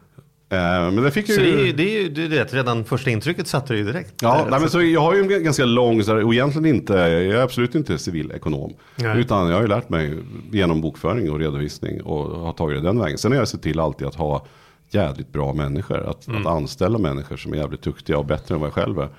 Eh, 0.50 0.92
men 0.92 0.96
det 1.04 1.12
fick 1.12 1.26
Så 1.26 1.42
ju. 1.42 1.52
det 1.52 1.62
är 1.62 1.66
ju, 1.66 1.72
det 1.74 1.84
är 1.84 2.02
ju 2.02 2.10
du 2.10 2.28
vet, 2.28 2.54
redan 2.54 2.84
första 2.86 3.10
intrycket 3.10 3.48
satte 3.48 3.74
du 3.74 3.80
ju 3.80 3.86
direkt. 3.86 4.14
Ja, 4.22 4.38
nej, 4.50 4.60
men 4.60 4.62
så- 4.62 4.70
så 4.70 4.82
jag 4.82 5.02
har 5.02 5.16
ju 5.16 5.34
en 5.36 5.44
ganska 5.44 5.66
lång, 5.66 6.04
så 6.04 6.12
här, 6.16 6.24
och 6.24 6.34
egentligen 6.34 6.76
inte, 6.76 6.94
jag 6.94 7.24
är 7.26 7.42
absolut 7.44 7.76
inte 7.76 7.98
civilekonom. 7.98 8.74
Nej. 8.96 9.20
Utan 9.20 9.48
jag 9.48 9.56
har 9.56 9.62
ju 9.62 9.68
lärt 9.68 9.90
mig 9.90 10.18
genom 10.52 10.82
bokföring 10.82 11.32
och 11.32 11.40
redovisning 11.40 12.02
och 12.02 12.40
har 12.40 12.54
tagit 12.54 12.78
det 12.78 12.88
den 12.88 13.00
vägen. 13.00 13.18
Sen 13.18 13.32
har 13.32 13.40
jag 13.40 13.48
sett 13.48 13.62
till 13.62 13.80
alltid 13.80 14.08
att 14.08 14.16
ha 14.16 14.46
jävligt 14.94 15.32
bra 15.32 15.54
människor. 15.54 16.10
Att, 16.10 16.28
att 16.30 16.46
anställa 16.46 16.98
människor 16.98 17.38
som 17.38 17.54
är 17.54 17.58
jävligt 17.58 17.82
duktiga 17.82 18.18
och 18.18 18.26
bättre 18.26 18.56
än 18.56 18.62
vad 18.62 18.68
jag 18.68 18.74
själv 18.74 19.00
är. 19.00 19.10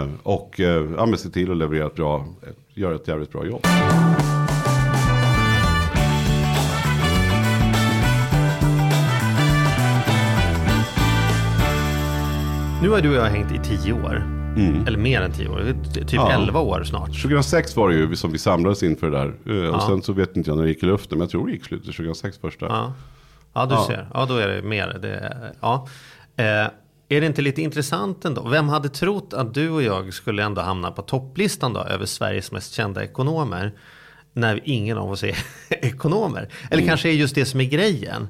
Eh, 0.00 0.06
och 0.22 0.60
eh, 0.60 0.90
ja, 0.96 1.16
se 1.16 1.28
till 1.28 1.50
att 1.50 1.56
leverera 1.56 1.86
ett 1.86 1.94
bra, 1.94 2.26
göra 2.74 2.94
ett 2.94 3.08
jävligt 3.08 3.32
bra 3.32 3.46
jobb. 3.46 3.66
Nu 12.82 12.88
har 12.90 13.00
du 13.00 13.08
och 13.10 13.16
jag 13.16 13.24
hängt 13.30 13.52
i 13.52 13.58
tio 13.68 13.92
år. 13.92 14.34
Eller 14.86 14.98
mer 14.98 15.20
än 15.20 15.32
tio 15.32 15.48
år. 15.48 15.74
Typ 15.94 16.12
Ja. 16.12 16.32
elva 16.32 16.60
år 16.60 16.82
snart. 16.84 17.22
2006 17.22 17.76
var 17.76 17.88
det 17.88 17.94
ju 17.94 18.16
som 18.16 18.32
vi 18.32 18.38
samlades 18.38 18.82
inför 18.82 19.10
det 19.10 19.16
där. 19.18 19.26
Eh, 19.64 19.68
Och 19.68 19.74
Ja. 19.74 19.86
sen 19.88 20.02
så 20.02 20.12
vet 20.12 20.36
inte 20.36 20.50
jag 20.50 20.56
när 20.56 20.62
det 20.64 20.68
gick 20.70 20.82
i 20.82 20.86
luften. 20.86 21.18
Men 21.18 21.24
jag 21.24 21.30
tror 21.30 21.46
det 21.46 21.52
gick 21.52 21.64
slutet 21.64 21.86
2006 21.96 22.38
första. 22.38 22.66
Ja, 22.66 22.92
ja 23.60 23.66
du 23.66 23.74
Ja. 23.74 23.84
ser. 23.86 24.08
Ja, 24.14 24.24
då 24.26 24.36
är 24.36 24.48
det 24.48 24.62
mer. 24.62 24.98
Det, 25.02 25.34
ja. 25.60 25.88
Eh, 26.36 26.44
är 27.10 27.20
det 27.20 27.26
inte 27.26 27.42
lite 27.42 27.62
intressant 27.62 28.24
ändå? 28.24 28.48
Vem 28.48 28.68
hade 28.68 28.88
trott 28.88 29.34
att 29.34 29.54
du 29.54 29.70
och 29.70 29.82
jag 29.82 30.14
skulle 30.14 30.42
ändå 30.42 30.60
hamna 30.60 30.90
på 30.90 31.02
topplistan 31.02 31.72
då 31.72 31.80
över 31.80 32.06
Sveriges 32.06 32.52
mest 32.52 32.72
kända 32.74 33.04
ekonomer? 33.04 33.72
När 34.38 34.60
ingen 34.64 34.98
av 34.98 35.10
oss 35.10 35.24
är 35.24 35.34
ekonomer. 35.70 36.48
Eller 36.70 36.86
kanske 36.86 37.08
är 37.08 37.12
just 37.12 37.34
det 37.34 37.44
som 37.44 37.60
är 37.60 37.64
grejen. 37.64 38.28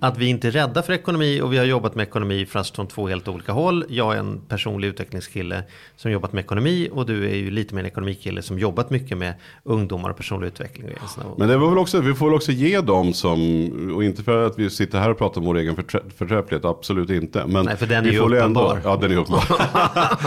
Att 0.00 0.18
vi 0.18 0.26
inte 0.26 0.48
är 0.48 0.52
rädda 0.52 0.82
för 0.82 0.92
ekonomi 0.92 1.40
och 1.40 1.52
vi 1.52 1.58
har 1.58 1.64
jobbat 1.64 1.94
med 1.94 2.02
ekonomi 2.02 2.46
fast 2.46 2.74
från 2.76 2.86
två 2.86 3.08
helt 3.08 3.28
olika 3.28 3.52
håll. 3.52 3.84
Jag 3.88 4.14
är 4.14 4.18
en 4.18 4.40
personlig 4.48 4.88
utvecklingskille 4.88 5.62
som 5.96 6.10
jobbat 6.10 6.32
med 6.32 6.44
ekonomi 6.44 6.88
och 6.92 7.06
du 7.06 7.24
är 7.30 7.34
ju 7.34 7.50
lite 7.50 7.74
mer 7.74 7.80
en 7.80 7.86
ekonomikille 7.86 8.42
som 8.42 8.58
jobbat 8.58 8.90
mycket 8.90 9.18
med 9.18 9.34
ungdomar 9.64 10.10
och 10.10 10.16
personlig 10.16 10.46
utveckling. 10.48 10.86
och 11.30 11.38
Men 11.38 11.48
det 11.48 11.56
var 11.56 11.68
väl 11.68 11.78
också, 11.78 12.00
vi 12.00 12.14
får 12.14 12.26
väl 12.26 12.34
också 12.34 12.52
ge 12.52 12.80
dem 12.80 13.12
som, 13.14 13.68
och 13.96 14.04
inte 14.04 14.22
för 14.22 14.46
att 14.46 14.58
vi 14.58 14.70
sitter 14.70 14.98
här 14.98 15.10
och 15.10 15.18
pratar 15.18 15.40
om 15.40 15.46
vår 15.46 15.58
egen 15.58 15.76
förträ- 15.76 16.10
förträfflighet, 16.16 16.64
absolut 16.64 17.10
inte. 17.10 17.46
Men 17.46 17.64
Nej, 17.64 17.76
för 17.76 17.86
den 17.86 18.06
är 18.06 18.10
ju 18.12 18.18
uppenbar. 18.18 18.80
ja, 18.84 18.96
den 18.96 19.12
är 19.12 19.16
uppenbar. 19.16 19.44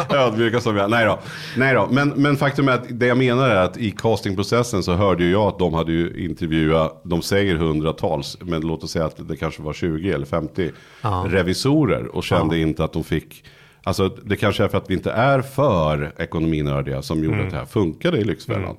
Ödmjuka 0.16 0.62
som 0.62 0.76
vi 0.76 0.82
är. 0.82 0.88
Nej 0.88 1.06
då. 1.06 1.20
Nej 1.58 1.74
då. 1.74 1.88
Men, 1.92 2.10
men 2.10 2.38
faktum 2.38 2.68
är 2.68 2.72
att 2.74 2.84
det 2.90 3.06
jag 3.06 3.18
menar 3.18 3.50
är 3.50 3.56
att 3.56 3.78
i 3.78 3.92
castingprocessen 3.92 4.84
så 4.84 4.94
hörde 4.94 5.17
ju 5.24 5.32
jag 5.32 5.48
att 5.48 5.60
de 5.60 5.74
hade 5.74 5.92
ju 5.92 6.26
intervjuat, 6.26 7.02
de 7.04 7.22
säger 7.22 7.56
hundratals, 7.56 8.38
men 8.42 8.62
låt 8.62 8.84
oss 8.84 8.92
säga 8.92 9.06
att 9.06 9.28
det 9.28 9.38
kanske 9.38 9.62
var 9.62 9.74
20 9.74 10.12
eller 10.12 10.26
50 10.26 10.72
revisorer 11.26 12.16
och 12.16 12.24
kände 12.24 12.60
inte 12.60 12.84
att 12.84 12.94
de 12.94 13.04
fick 13.04 13.44
Alltså 13.84 14.10
det 14.10 14.36
kanske 14.36 14.64
är 14.64 14.68
för 14.68 14.78
att 14.78 14.90
vi 14.90 14.94
inte 14.94 15.12
är 15.12 15.42
för 15.42 16.14
ekonominördiga 16.18 17.02
som 17.02 17.24
gjorde 17.24 17.44
att 17.44 17.50
det 17.50 17.58
här 17.58 17.66
funkade 17.66 18.18
i 18.18 18.24
Lyxfällan. 18.24 18.76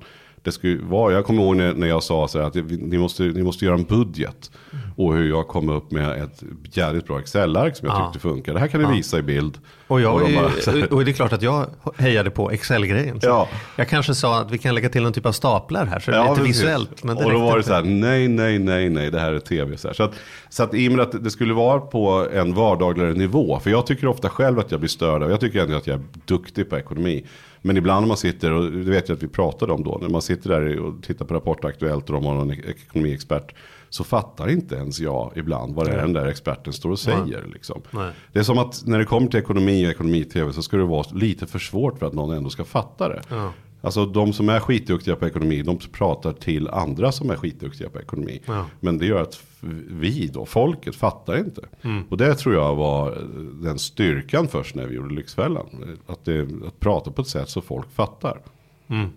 Det 0.49 0.53
skulle 0.53 0.83
vara, 0.83 1.13
jag 1.13 1.25
kommer 1.25 1.43
ihåg 1.43 1.55
när, 1.55 1.73
när 1.73 1.87
jag 1.87 2.03
sa 2.03 2.27
så 2.27 2.39
här 2.39 2.47
att 2.47 2.55
ni 2.69 2.97
måste, 2.97 3.23
ni 3.23 3.43
måste 3.43 3.65
göra 3.65 3.75
en 3.75 3.83
budget. 3.83 4.51
Och 4.95 5.15
hur 5.15 5.29
jag 5.29 5.47
kom 5.47 5.69
upp 5.69 5.91
med 5.91 6.23
ett 6.23 6.43
jävligt 6.77 7.07
bra 7.07 7.19
Excel-ark 7.19 7.75
som 7.75 7.87
jag 7.87 7.97
Ja. 7.97 8.05
tyckte 8.05 8.19
funkar. 8.27 8.53
Det 8.53 8.59
här 8.59 8.67
kan 8.67 8.81
ni 8.81 8.97
visa 8.97 9.19
i 9.19 9.21
bild. 9.21 9.57
Och, 9.87 10.01
jag, 10.01 10.19
de 10.21 10.35
är 10.35 10.41
bara 10.41 10.95
och 10.95 11.05
det 11.05 11.11
är 11.11 11.13
klart 11.13 11.33
att 11.33 11.41
jag 11.41 11.65
hejade 11.97 12.29
på 12.29 12.51
Excel-grejen. 12.51 13.19
Ja. 13.21 13.47
Jag 13.75 13.89
kanske 13.89 14.15
sa 14.15 14.39
att 14.41 14.51
vi 14.51 14.57
kan 14.57 14.75
lägga 14.75 14.89
till 14.89 15.03
någon 15.03 15.13
typ 15.13 15.25
av 15.25 15.31
staplar 15.31 15.85
här 15.85 15.99
så 15.99 16.11
det 16.11 16.17
är 16.17 16.23
lite 16.23 16.35
precis. 16.41 16.61
visuellt. 16.61 17.03
Men 17.03 17.17
och 17.17 17.31
då 17.31 17.39
var 17.39 17.57
det 17.57 17.63
så 17.63 17.73
här, 17.73 17.83
nej, 17.83 18.27
nej, 18.27 18.59
nej, 18.59 18.89
nej, 18.89 19.11
det 19.11 19.19
här 19.19 19.33
är 19.33 19.39
tv. 19.39 19.77
Så, 19.77 19.87
här. 19.87 19.95
så, 19.95 20.03
att, 20.03 20.13
så 20.49 20.63
att 20.63 20.73
i 20.73 20.87
och 20.87 20.91
med 20.91 21.01
att 21.01 21.23
det 21.23 21.31
skulle 21.31 21.53
vara 21.53 21.79
på 21.79 22.27
en 22.33 22.53
vardagligare 22.53 23.13
nivå. 23.13 23.59
För 23.59 23.69
jag 23.69 23.85
tycker 23.85 24.07
ofta 24.07 24.29
själv 24.29 24.59
att 24.59 24.71
jag 24.71 24.79
blir 24.79 24.89
störd 24.89 25.23
av, 25.23 25.29
jag 25.29 25.39
tycker 25.39 25.59
ändå 25.63 25.77
att 25.77 25.87
jag 25.87 25.99
är 25.99 26.05
duktig 26.25 26.69
på 26.69 26.77
ekonomi. 26.77 27.25
Men 27.61 27.77
ibland 27.77 28.01
när 28.01 28.07
man 28.07 28.17
sitter, 28.17 28.51
och 28.51 28.71
det 28.71 28.91
vet 28.91 29.09
jag 29.09 29.15
att 29.15 29.23
vi 29.23 29.27
pratade 29.27 29.73
om 29.73 29.83
då, 29.83 29.97
när 30.01 30.09
man 30.09 30.21
sitter 30.21 30.49
där 30.49 30.79
och 30.79 31.03
tittar 31.03 31.25
på 31.25 31.33
Rapport 31.33 31.65
Aktuellt 31.65 32.09
och 32.09 32.13
de 32.13 32.25
har 32.25 32.33
någon 32.35 32.51
ek- 32.51 32.65
ekonomiexpert. 32.65 33.55
Så 33.89 34.03
fattar 34.03 34.49
inte 34.49 34.75
ens 34.75 34.99
jag 34.99 35.31
ibland 35.35 35.75
vad 35.75 35.85
det 35.85 35.91
är 35.91 35.97
den 36.01 36.13
där 36.13 36.25
experten 36.25 36.73
står 36.73 36.91
och 36.91 36.99
säger. 36.99 37.45
Liksom. 37.53 37.81
Nej. 37.91 38.11
Det 38.33 38.39
är 38.39 38.43
som 38.43 38.57
att 38.57 38.83
när 38.85 38.99
det 38.99 39.05
kommer 39.05 39.27
till 39.27 39.39
ekonomi 39.39 39.85
och 39.87 39.91
ekonomi-tv 39.91 40.53
så 40.53 40.61
ska 40.61 40.77
det 40.77 40.83
vara 40.83 41.05
lite 41.13 41.47
för 41.47 41.59
svårt 41.59 41.99
för 41.99 42.05
att 42.05 42.13
någon 42.13 42.37
ändå 42.37 42.49
ska 42.49 42.63
fatta 42.65 43.09
det. 43.09 43.21
Ja. 43.29 43.53
Alltså 43.81 44.05
de 44.05 44.33
som 44.33 44.49
är 44.49 44.59
skitduktiga 44.59 45.15
på 45.15 45.27
ekonomi, 45.27 45.61
de 45.61 45.77
pratar 45.77 46.33
till 46.33 46.67
andra 46.67 47.11
som 47.11 47.29
är 47.29 47.35
skitduktiga 47.35 47.89
på 47.89 47.99
ekonomi. 47.99 48.41
Ja. 48.45 48.65
Men 48.79 48.97
det 48.97 49.05
gör 49.05 49.21
att 49.21 49.43
vi 49.89 50.27
då, 50.33 50.45
folket, 50.45 50.95
fattar 50.95 51.37
inte. 51.37 51.61
Mm. 51.81 52.03
Och 52.09 52.17
det 52.17 52.35
tror 52.35 52.55
jag 52.55 52.75
var 52.75 53.17
den 53.63 53.79
styrkan 53.79 54.47
först 54.47 54.75
när 54.75 54.87
vi 54.87 54.95
gjorde 54.95 55.13
Lyxfällan. 55.13 55.97
Att, 56.07 56.25
det, 56.25 56.41
att 56.67 56.79
prata 56.79 57.11
på 57.11 57.21
ett 57.21 57.27
sätt 57.27 57.49
så 57.49 57.61
folk 57.61 57.91
fattar. 57.91 58.41
Mm. 58.87 59.09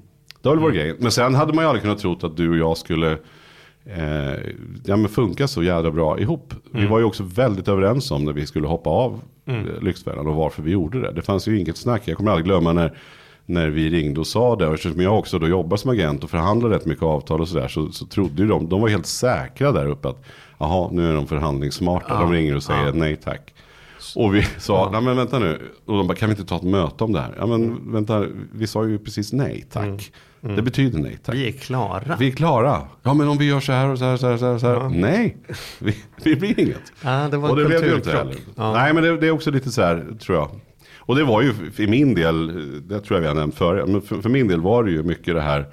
Det 0.42 0.48
var 0.48 0.56
väl 0.56 0.62
vår 0.62 0.70
grej. 0.70 0.96
Men 0.98 1.10
sen 1.10 1.34
hade 1.34 1.52
man 1.52 1.64
ju 1.64 1.68
aldrig 1.68 1.82
kunnat 1.82 1.98
tro 1.98 2.18
att 2.22 2.36
du 2.36 2.50
och 2.50 2.56
jag 2.56 2.78
skulle 2.78 3.12
eh, 3.84 4.34
ja, 4.84 4.96
men 4.96 5.08
funka 5.08 5.48
så 5.48 5.62
jävla 5.62 5.90
bra 5.90 6.20
ihop. 6.20 6.54
Mm. 6.72 6.82
Vi 6.82 6.86
var 6.86 6.98
ju 6.98 7.04
också 7.04 7.22
väldigt 7.22 7.68
överens 7.68 8.10
om 8.10 8.24
när 8.24 8.32
vi 8.32 8.46
skulle 8.46 8.66
hoppa 8.66 8.90
av 8.90 9.20
mm. 9.46 9.66
Lyxfällan 9.82 10.26
och 10.26 10.34
varför 10.34 10.62
vi 10.62 10.70
gjorde 10.70 11.00
det. 11.00 11.12
Det 11.12 11.22
fanns 11.22 11.48
ju 11.48 11.58
inget 11.58 11.76
snack. 11.76 12.02
Jag 12.04 12.16
kommer 12.16 12.30
aldrig 12.30 12.46
glömma 12.46 12.72
när, 12.72 12.98
när 13.46 13.68
vi 13.68 13.90
ringde 13.90 14.20
och 14.20 14.26
sa 14.26 14.56
det. 14.56 14.66
Och 14.66 14.74
eftersom 14.74 15.00
jag 15.00 15.18
också 15.18 15.38
då 15.38 15.48
jobbar 15.48 15.76
som 15.76 15.90
agent 15.90 16.24
och 16.24 16.30
förhandlar 16.30 16.68
rätt 16.70 16.86
mycket 16.86 17.04
avtal 17.04 17.40
och 17.40 17.48
sådär. 17.48 17.68
Så, 17.68 17.92
så 17.92 18.06
trodde 18.06 18.42
ju 18.42 18.48
de, 18.48 18.68
de 18.68 18.80
var 18.80 18.88
helt 18.88 19.06
säkra 19.06 19.72
där 19.72 19.86
uppe 19.86 20.08
att 20.08 20.24
jaha, 20.58 20.88
nu 20.92 21.10
är 21.10 21.14
de 21.14 21.26
förhandlingssmarta. 21.26 22.06
Ja, 22.08 22.20
De 22.20 22.32
ringer 22.32 22.56
och 22.56 22.62
säger 22.62 22.86
ja. 22.86 22.92
nej 22.94 23.16
tack. 23.16 23.54
Och 24.16 24.34
vi 24.34 24.42
sa, 24.58 24.90
nej 24.92 25.00
men 25.02 25.16
vänta 25.16 25.38
nu. 25.38 25.60
Och 25.86 25.96
de 25.96 26.06
bara, 26.06 26.14
kan 26.14 26.28
vi 26.28 26.32
inte 26.32 26.44
ta 26.44 26.56
ett 26.56 26.62
möte 26.62 27.04
om 27.04 27.12
det 27.12 27.20
här? 27.20 27.34
Ja 27.38 27.46
men 27.46 27.92
vänta, 27.92 28.24
vi 28.52 28.66
sa 28.66 28.86
ju 28.86 28.98
precis 28.98 29.32
nej 29.32 29.66
tack. 29.72 30.12
Det 30.40 30.62
betyder 30.62 30.98
nej 30.98 31.18
tack. 31.24 31.34
Vi 31.34 31.48
är 31.48 31.52
klara. 31.52 32.16
Vi 32.18 32.28
är 32.28 32.32
klara. 32.32 32.80
Ja 33.02 33.14
men 33.14 33.28
om 33.28 33.38
vi 33.38 33.44
gör 33.44 33.60
så 33.60 33.72
här 33.72 33.88
och 33.88 33.98
så 33.98 34.04
här, 34.04 34.16
så 34.16 34.26
här, 34.26 34.36
så 34.36 34.46
här, 34.46 34.58
så 34.58 34.66
här. 34.66 34.88
Nej, 34.88 35.36
vi, 35.78 35.96
vi 36.24 36.36
blir 36.36 36.60
inget. 36.60 36.92
Ja, 37.04 37.28
det 37.30 37.36
var 37.36 37.50
och 37.50 37.56
det 37.56 37.64
blev 37.64 37.80
det 37.80 37.86
ju 37.86 37.94
inte 37.94 38.10
heller. 38.12 38.36
Ja. 38.54 38.72
Nej 38.72 38.92
men 38.94 39.02
det, 39.02 39.16
det 39.16 39.26
är 39.26 39.30
också 39.30 39.50
lite 39.50 39.70
så 39.70 39.82
här, 39.82 40.06
tror 40.20 40.38
jag. 40.38 40.50
Och 41.04 41.16
det 41.16 41.24
var 41.24 41.42
ju 41.42 41.52
i 41.76 41.86
min 41.86 42.14
del, 42.14 42.46
det 42.88 43.00
tror 43.00 43.16
jag 43.16 43.20
vi 43.20 43.28
har 43.28 43.34
nämnt 43.34 43.54
förut, 43.54 43.88
men 43.88 44.02
för, 44.02 44.22
för 44.22 44.28
min 44.28 44.48
del 44.48 44.60
var 44.60 44.84
det 44.84 44.90
ju 44.90 45.02
mycket 45.02 45.34
det 45.34 45.40
här 45.40 45.66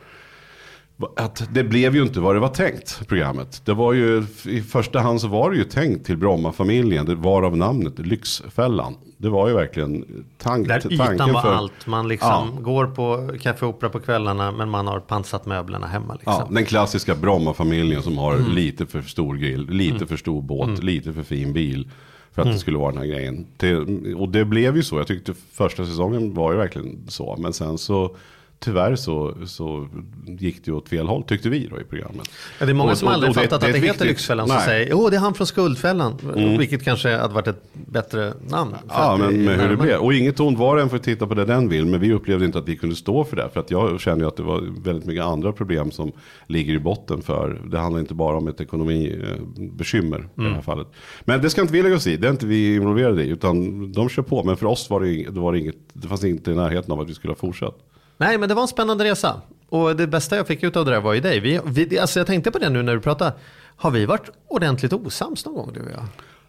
att 1.15 1.53
det 1.53 1.63
blev 1.63 1.95
ju 1.95 2.01
inte 2.01 2.19
vad 2.19 2.35
det 2.35 2.39
var 2.39 2.49
tänkt, 2.49 3.07
programmet. 3.07 3.61
Det 3.65 3.73
var 3.73 3.93
ju, 3.93 4.25
i 4.45 4.61
första 4.61 4.99
hand 4.99 5.21
så 5.21 5.27
var 5.27 5.51
det 5.51 5.57
ju 5.57 5.63
tänkt 5.63 6.05
till 6.05 6.17
Bromma-familjen, 6.17 7.05
det 7.05 7.15
var 7.15 7.43
av 7.43 7.57
namnet 7.57 7.99
Lyxfällan. 7.99 8.95
Det 9.17 9.29
var 9.29 9.47
ju 9.47 9.53
verkligen 9.53 10.05
tank, 10.37 10.67
Där 10.67 10.79
tanken 10.79 11.13
ytan 11.13 11.33
var 11.33 11.41
för... 11.41 11.53
allt. 11.53 11.87
Man 11.87 12.07
liksom 12.07 12.63
går 12.63 12.87
på 12.87 13.37
Café 13.41 13.65
Opera 13.65 13.89
på 13.89 13.99
kvällarna 13.99 14.51
men 14.51 14.69
man 14.69 14.87
har 14.87 14.99
pansat 14.99 15.45
möblerna 15.45 15.87
hemma. 15.87 16.13
Liksom. 16.13 16.33
Ja, 16.33 16.47
den 16.51 16.65
klassiska 16.65 17.15
Bromma-familjen 17.15 18.01
som 18.01 18.17
har 18.17 18.37
lite 18.37 18.85
för 18.85 19.01
stor 19.01 19.35
grill, 19.35 19.69
lite 19.69 20.05
för 20.05 20.17
stor 20.17 20.41
båt, 20.41 20.83
lite 20.83 21.13
för 21.13 21.23
fin 21.23 21.53
bil. 21.53 21.89
För 22.31 22.41
att 22.41 22.47
det 22.47 22.59
skulle 22.59 22.77
vara 22.77 22.91
den 22.91 23.01
här 23.01 23.07
grejen. 23.07 23.47
Det, 23.57 23.75
och 24.15 24.29
det 24.29 24.45
blev 24.45 24.75
ju 24.75 24.83
så. 24.83 24.97
Jag 24.97 25.07
tyckte 25.07 25.33
första 25.33 25.85
säsongen 25.85 26.33
var 26.33 26.51
ju 26.51 26.57
verkligen 26.57 27.07
så. 27.07 27.35
Men 27.39 27.53
sen 27.53 27.77
så 27.77 28.15
tyvärr 28.59 28.95
så, 28.95 29.35
så 29.45 29.87
gick 30.27 30.65
det 30.65 30.71
åt 30.71 30.89
fel 30.89 31.07
håll 31.07 31.23
tyckte 31.23 31.49
vi 31.49 31.67
då 31.67 31.79
i 31.81 31.83
programmet. 31.83 32.29
Ja, 32.59 32.65
det 32.65 32.71
är 32.71 32.73
många 32.73 32.91
Och- 32.91 32.97
som 32.97 33.07
och- 33.07 33.13
aldrig 33.13 33.29
och 33.29 33.35
det- 33.35 33.41
fattat 33.41 33.61
det 33.61 33.67
att 33.67 33.73
det 33.73 33.77
ett 33.77 33.83
heter 33.83 33.89
viktigt- 33.93 34.07
Lyxfällan 34.07 34.47
som 34.47 34.55
Nej. 34.57 34.63
Mm. 34.65 34.69
säger 34.69 34.89
jo 34.91 35.09
det 35.09 35.15
är 35.15 35.19
han 35.19 35.33
från 35.33 35.47
Skuldfällan. 35.47 36.13
Vilket 36.59 36.83
kanske 36.83 37.17
hade 37.17 37.33
varit 37.33 37.47
ett 37.47 37.63
bättre 37.73 38.33
namn. 38.49 38.75
Ja, 38.89 39.17
men 39.19 39.47
hur 39.47 39.69
det 39.69 39.77
blev. 39.77 39.99
Och 39.99 40.13
inget 40.13 40.39
ont 40.39 40.57
var 40.59 40.77
än 40.77 40.89
för 40.89 40.97
att 40.97 41.03
titta 41.03 41.27
på 41.27 41.33
det 41.33 41.45
den 41.45 41.69
vill. 41.69 41.85
Men 41.85 41.99
vi 41.99 42.13
upplevde 42.13 42.45
inte 42.45 42.57
att 42.59 42.67
vi 42.67 42.75
kunde 42.77 42.95
stå 42.95 43.23
för 43.23 43.35
det. 43.35 43.49
För 43.53 43.59
att 43.59 43.71
jag 43.71 43.99
kände 43.99 44.23
ju 44.23 44.27
att 44.27 44.35
det 44.37 44.43
var 44.43 44.83
väldigt 44.83 45.05
mycket 45.05 45.23
andra 45.23 45.51
problem 45.51 45.91
som 45.91 46.11
ligger 46.47 46.73
i 46.73 46.79
botten 46.79 47.21
för. 47.21 47.61
Det 47.71 47.79
handlar 47.79 47.99
inte 47.99 48.13
bara 48.13 48.37
om 48.37 48.47
ett 48.47 48.61
ekonomibekymmer 48.61 50.17
i 50.17 50.21
det 50.35 50.41
Mm. 50.41 50.53
här 50.53 50.61
fallet. 50.61 50.87
Men 51.25 51.41
det 51.41 51.49
ska 51.49 51.61
inte 51.61 51.73
vi 51.73 51.83
lägga 51.83 51.95
oss 51.95 52.07
i. 52.07 52.17
Det 52.17 52.27
är 52.27 52.31
inte 52.31 52.45
vi 52.45 52.75
involverade 52.75 53.23
i. 53.23 53.29
Utan 53.29 53.91
de 53.91 54.09
kör 54.09 54.23
på. 54.23 54.43
Men 54.43 54.57
för 54.57 54.65
oss 54.65 54.89
var 54.89 54.99
det, 55.01 55.23
det, 55.29 55.39
var 55.39 55.53
inget, 55.53 55.75
det 55.93 56.07
fanns 56.07 56.23
inte 56.23 56.51
i 56.51 56.55
närheten 56.55 56.91
av 56.91 56.99
att 57.01 57.09
vi 57.09 57.13
skulle 57.13 57.31
ha 57.31 57.35
fortsatt. 57.37 57.77
Nej, 58.19 58.37
men 58.37 58.49
det 58.49 58.55
var 58.55 58.61
en 58.61 58.67
spännande 58.67 59.03
resa. 59.03 59.41
Och 59.69 59.95
det 59.95 60.07
bästa 60.07 60.35
jag 60.35 60.47
fick 60.47 60.63
ut 60.63 60.75
av 60.75 60.85
det 60.85 60.91
där 60.91 60.99
var 61.01 61.13
ju 61.13 61.19
dig. 61.21 61.39
Vi, 61.39 61.59
vi, 61.65 61.99
alltså 61.99 62.19
jag 62.19 62.27
tänkte 62.27 62.51
på 62.51 62.59
det 62.59 62.69
nu 62.69 62.83
när 62.83 62.93
du 62.95 63.01
pratade. 63.01 63.33
Har 63.75 63.91
vi 63.91 64.05
varit 64.05 64.29
ordentligt 64.47 64.93
osams 64.93 65.45
någon 65.45 65.55
gång 65.55 65.71
du 65.73 65.79
och 65.79 65.91
jag? 65.91 66.05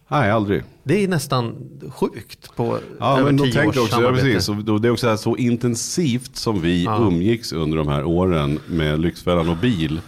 Nej, 0.07 0.31
aldrig. 0.31 0.63
Det 0.83 1.03
är 1.03 1.07
nästan 1.07 1.55
sjukt 1.89 2.55
på 2.55 2.77
Ja, 2.99 3.13
över 3.13 3.23
men 3.23 3.37
då 3.37 3.43
tio 3.43 3.61
års 3.61 3.67
också, 3.67 3.81
ja, 3.81 3.87
samarbete. 3.87 4.23
precis, 4.23 4.49
och 4.49 4.55
då, 4.55 4.77
det 4.77 4.87
är 4.87 4.91
också 4.91 5.17
så, 5.17 5.37
intensivt 5.37 6.35
som 6.35 6.61
vi 6.61 6.87
umgicks 6.99 7.53
under 7.53 7.77
de 7.77 7.87
här 7.87 8.03
åren 8.03 8.59
med 8.67 8.99
Lyxfällan 8.99 9.49
och 9.49 9.57
bil. 9.57 10.01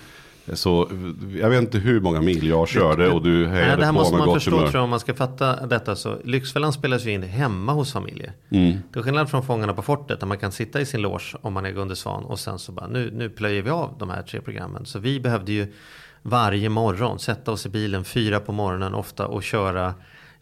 Så 0.54 0.90
jag 1.36 1.50
vet 1.50 1.62
inte 1.62 1.78
hur 1.78 2.02
många 2.02 2.22
mil 2.22 2.48
jag 2.48 2.68
körde 2.68 3.10
och 3.10 3.24
du 3.24 3.48
Nej, 3.48 3.48
hejade 3.48 3.76
det 3.76 3.86
här 3.86 3.94
på 3.94 4.00
måste 4.00 4.18
man 4.18 4.28
gott 4.28 4.36
förstå 4.36 4.52
humör. 4.52 4.68
tror 4.68 4.76
jag 4.80 4.84
om 4.84 4.90
man 4.90 5.00
ska 5.00 5.14
fatta 5.14 5.66
detta. 5.66 5.96
Så 5.96 6.18
Lyxfällan 6.24 6.74
spelas 6.74 7.06
ju 7.06 7.12
in 7.12 7.24
hemma 7.24 7.72
hos 7.72 7.94
familjer. 7.94 8.32
Mm. 8.50 8.78
Det 8.94 9.00
är 9.00 9.04
skillnad 9.04 9.30
från 9.30 9.44
Fångarna 9.44 9.74
på 9.74 9.82
fortet 9.82 10.20
där 10.20 10.28
man 10.28 10.38
kan 10.38 10.52
sitta 10.52 10.82
i 10.82 10.86
sin 10.86 11.02
loge 11.02 11.36
om 11.42 11.54
man 11.54 11.66
är 11.66 11.72
Gunde 11.72 11.96
Svan 11.96 12.24
och 12.24 12.40
sen 12.40 12.60
så 12.60 12.72
bara 12.72 12.88
nu, 12.88 13.12
nu 13.14 13.30
plöjer 13.30 13.62
vi 13.62 13.70
av 13.70 13.96
de 14.00 14.10
här 14.10 14.22
tre 14.22 14.42
programmen. 14.42 14.86
Så 14.86 15.00
vi 15.00 15.20
behövde 15.20 15.52
ju 15.52 15.74
varje 16.22 16.70
morgon 16.70 17.20
sätta 17.20 17.52
oss 17.52 17.66
i 17.66 17.70
bilen 17.70 18.04
fyra 18.04 18.40
på 18.40 18.52
morgonen 18.52 18.94
ofta 18.94 19.28
och 19.28 19.44
köra 19.44 19.94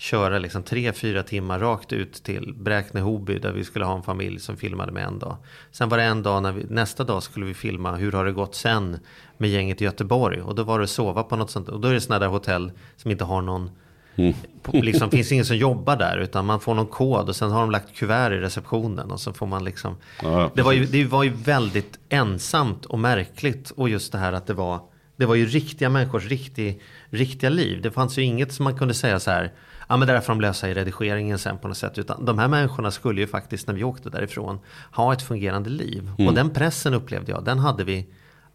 köra 0.02 0.40
liksom 0.40 0.64
tre, 0.64 0.94
fyra 0.94 1.24
timmar 1.24 1.60
rakt 1.60 1.94
ut 1.94 2.14
till 2.14 2.54
Bräkne-Hoby 2.58 3.40
där 3.40 3.52
vi 3.52 3.64
skulle 3.64 3.86
ha 3.86 3.96
en 3.96 4.04
familj 4.04 4.40
som 4.40 4.58
filmade 4.58 4.92
med 4.92 5.04
en 5.06 5.20
dag. 5.20 5.38
Sen 5.72 5.90
var 5.90 5.98
det 5.98 6.04
en 6.04 6.24
dag, 6.24 6.44
när 6.44 6.52
vi, 6.52 6.66
nästa 6.70 7.04
dag 7.04 7.24
skulle 7.24 7.46
vi 7.46 7.54
filma 7.54 7.96
hur 7.96 8.12
har 8.12 8.26
det 8.26 8.32
gått 8.32 8.56
sen 8.56 9.00
med 9.38 9.50
gänget 9.50 9.82
i 9.82 9.84
Göteborg. 9.84 10.42
Och 10.42 10.56
då 10.56 10.64
var 10.64 10.80
det 10.80 10.88
sova 10.88 11.24
på 11.24 11.36
något 11.36 11.52
sånt. 11.52 11.70
Och 11.70 11.80
då 11.80 11.88
är 11.88 11.94
det 11.94 12.02
sådana 12.02 12.20
där 12.20 12.28
hotell 12.28 12.72
som 12.98 13.12
inte 13.12 13.24
har 13.24 13.42
någon 13.42 13.70
på- 14.62 14.78
liksom 14.78 15.10
finns 15.12 15.32
ingen 15.32 15.46
som 15.46 15.58
jobbar 15.58 15.96
där 15.98 16.18
utan 16.18 16.46
man 16.46 16.60
får 16.60 16.76
någon 16.76 16.88
kod 16.88 17.30
och 17.30 17.36
sen 17.36 17.52
har 17.52 17.62
de 17.62 17.72
lagt 17.72 17.96
kuvert 17.96 18.32
i 18.32 18.38
receptionen 18.38 19.12
och 19.12 19.20
så 19.20 19.34
får 19.34 19.48
man 19.48 19.64
liksom. 19.64 19.96
Ja, 20.24 20.52
det, 20.56 20.62
var 20.62 20.72
ju, 20.72 20.86
det 20.86 21.06
var 21.06 21.24
ju 21.24 21.30
väldigt 21.30 22.00
ensamt 22.10 22.86
och 22.86 23.00
märkligt 23.00 23.72
och 23.72 23.90
just 23.90 24.12
det 24.12 24.18
här 24.18 24.34
att 24.34 24.48
det 24.48 24.54
var 24.54 24.80
det 25.16 25.26
var 25.26 25.36
ju 25.36 25.46
riktiga 25.46 25.90
människors 25.90 26.26
riktig, 26.28 26.82
riktiga 27.10 27.50
liv. 27.50 27.82
Det 27.82 27.92
fanns 27.92 28.18
ju 28.18 28.22
inget 28.24 28.54
som 28.54 28.64
man 28.64 28.78
kunde 28.78 28.94
säga 28.94 29.20
så 29.20 29.32
här. 29.32 29.52
Ja 29.92 29.98
men 29.98 30.08
det 30.08 30.14
där 30.14 30.22
får 30.22 30.34
de 30.34 30.42
lösa 30.42 30.70
i 30.70 30.74
redigeringen 30.74 31.40
sen 31.40 31.58
på 31.58 31.68
något 31.68 31.78
sätt. 31.78 31.98
Utan 31.98 32.26
de 32.26 32.40
här 32.40 32.48
människorna 32.48 32.92
skulle 32.92 33.22
ju 33.22 33.28
faktiskt 33.28 33.68
när 33.68 33.74
vi 33.74 33.84
åkte 33.84 34.10
därifrån 34.10 34.60
ha 34.92 35.14
ett 35.14 35.22
fungerande 35.22 35.70
liv. 35.70 36.12
Mm. 36.18 36.28
Och 36.28 36.34
den 36.34 36.50
pressen 36.50 36.94
upplevde 36.94 37.32
jag. 37.32 37.44
Den 37.44 37.60
hade 37.60 37.84
vi 37.84 38.08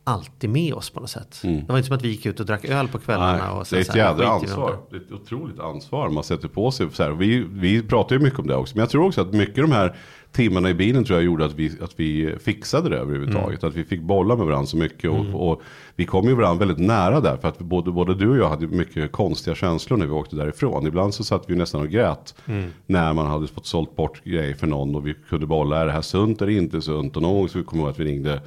alltid 0.04 0.50
med 0.50 0.74
oss 0.74 0.90
på 0.90 1.00
något 1.00 1.10
sätt. 1.10 1.40
Det 1.42 1.64
var 1.68 1.76
inte 1.76 1.86
som 1.86 1.96
att 1.96 2.02
vi 2.02 2.08
gick 2.08 2.26
ut 2.26 2.40
och 2.40 2.46
drack 2.46 2.64
öl 2.64 2.88
på 2.88 2.98
kvällarna. 2.98 3.34
Mm. 3.34 3.46
Nej, 3.46 3.58
och 3.58 3.66
det 3.70 3.76
är 3.76 3.80
ett 3.80 3.86
så 3.86 3.98
jädra 3.98 4.28
ansvar. 4.28 4.78
Det 4.90 4.96
är 4.96 5.00
ett 5.00 5.12
otroligt 5.12 5.60
ansvar 5.60 6.08
man 6.08 6.24
sätter 6.24 6.48
på 6.48 6.70
sig. 6.70 6.88
Så 6.92 7.02
här, 7.02 7.10
vi, 7.10 7.46
vi 7.50 7.82
pratar 7.82 8.16
ju 8.16 8.22
mycket 8.22 8.38
om 8.38 8.46
det 8.46 8.56
också. 8.56 8.76
Men 8.76 8.80
jag 8.80 8.90
tror 8.90 9.06
också 9.06 9.20
att 9.20 9.32
mycket 9.32 9.56
de 9.56 9.72
här 9.72 9.96
timmarna 10.36 10.70
i 10.70 10.74
bilen 10.74 11.04
tror 11.04 11.18
jag 11.18 11.24
gjorde 11.24 11.44
att 11.44 11.54
vi, 11.54 11.72
att 11.80 12.00
vi 12.00 12.34
fixade 12.40 12.88
det 12.88 12.96
överhuvudtaget. 12.96 13.62
Mm. 13.62 13.70
Att 13.70 13.76
vi 13.76 13.84
fick 13.84 14.00
bolla 14.00 14.36
med 14.36 14.46
varandra 14.46 14.66
så 14.66 14.76
mycket. 14.76 15.10
Och, 15.10 15.50
och 15.50 15.62
vi 15.96 16.04
kom 16.04 16.28
ju 16.28 16.34
varandra 16.34 16.66
väldigt 16.66 16.86
nära 16.86 17.20
där. 17.20 17.36
För 17.36 17.48
att 17.48 17.58
både, 17.58 17.90
både 17.90 18.14
du 18.14 18.28
och 18.28 18.36
jag 18.36 18.48
hade 18.48 18.66
mycket 18.66 19.12
konstiga 19.12 19.56
känslor 19.56 19.96
när 19.96 20.06
vi 20.06 20.12
åkte 20.12 20.36
därifrån. 20.36 20.86
Ibland 20.86 21.14
så 21.14 21.24
satt 21.24 21.44
vi 21.50 21.56
nästan 21.56 21.80
och 21.80 21.88
grät. 21.88 22.34
Mm. 22.46 22.70
När 22.86 23.12
man 23.12 23.26
hade 23.26 23.46
fått 23.46 23.66
sålt 23.66 23.96
bort 23.96 24.24
grejer 24.24 24.54
för 24.54 24.66
någon. 24.66 24.94
Och 24.94 25.06
vi 25.06 25.14
kunde 25.28 25.46
bolla, 25.46 25.80
är 25.80 25.86
det 25.86 25.92
här 25.92 26.02
sunt 26.02 26.42
eller 26.42 26.52
inte 26.52 26.80
sunt? 26.80 27.16
Och 27.16 27.22
någon 27.22 27.34
gång 27.34 27.48
så 27.48 27.62
kom 27.62 27.78
jag 27.78 27.84
ihåg 27.84 27.92
att 27.92 28.00
vi 28.00 28.04
ringde 28.04 28.40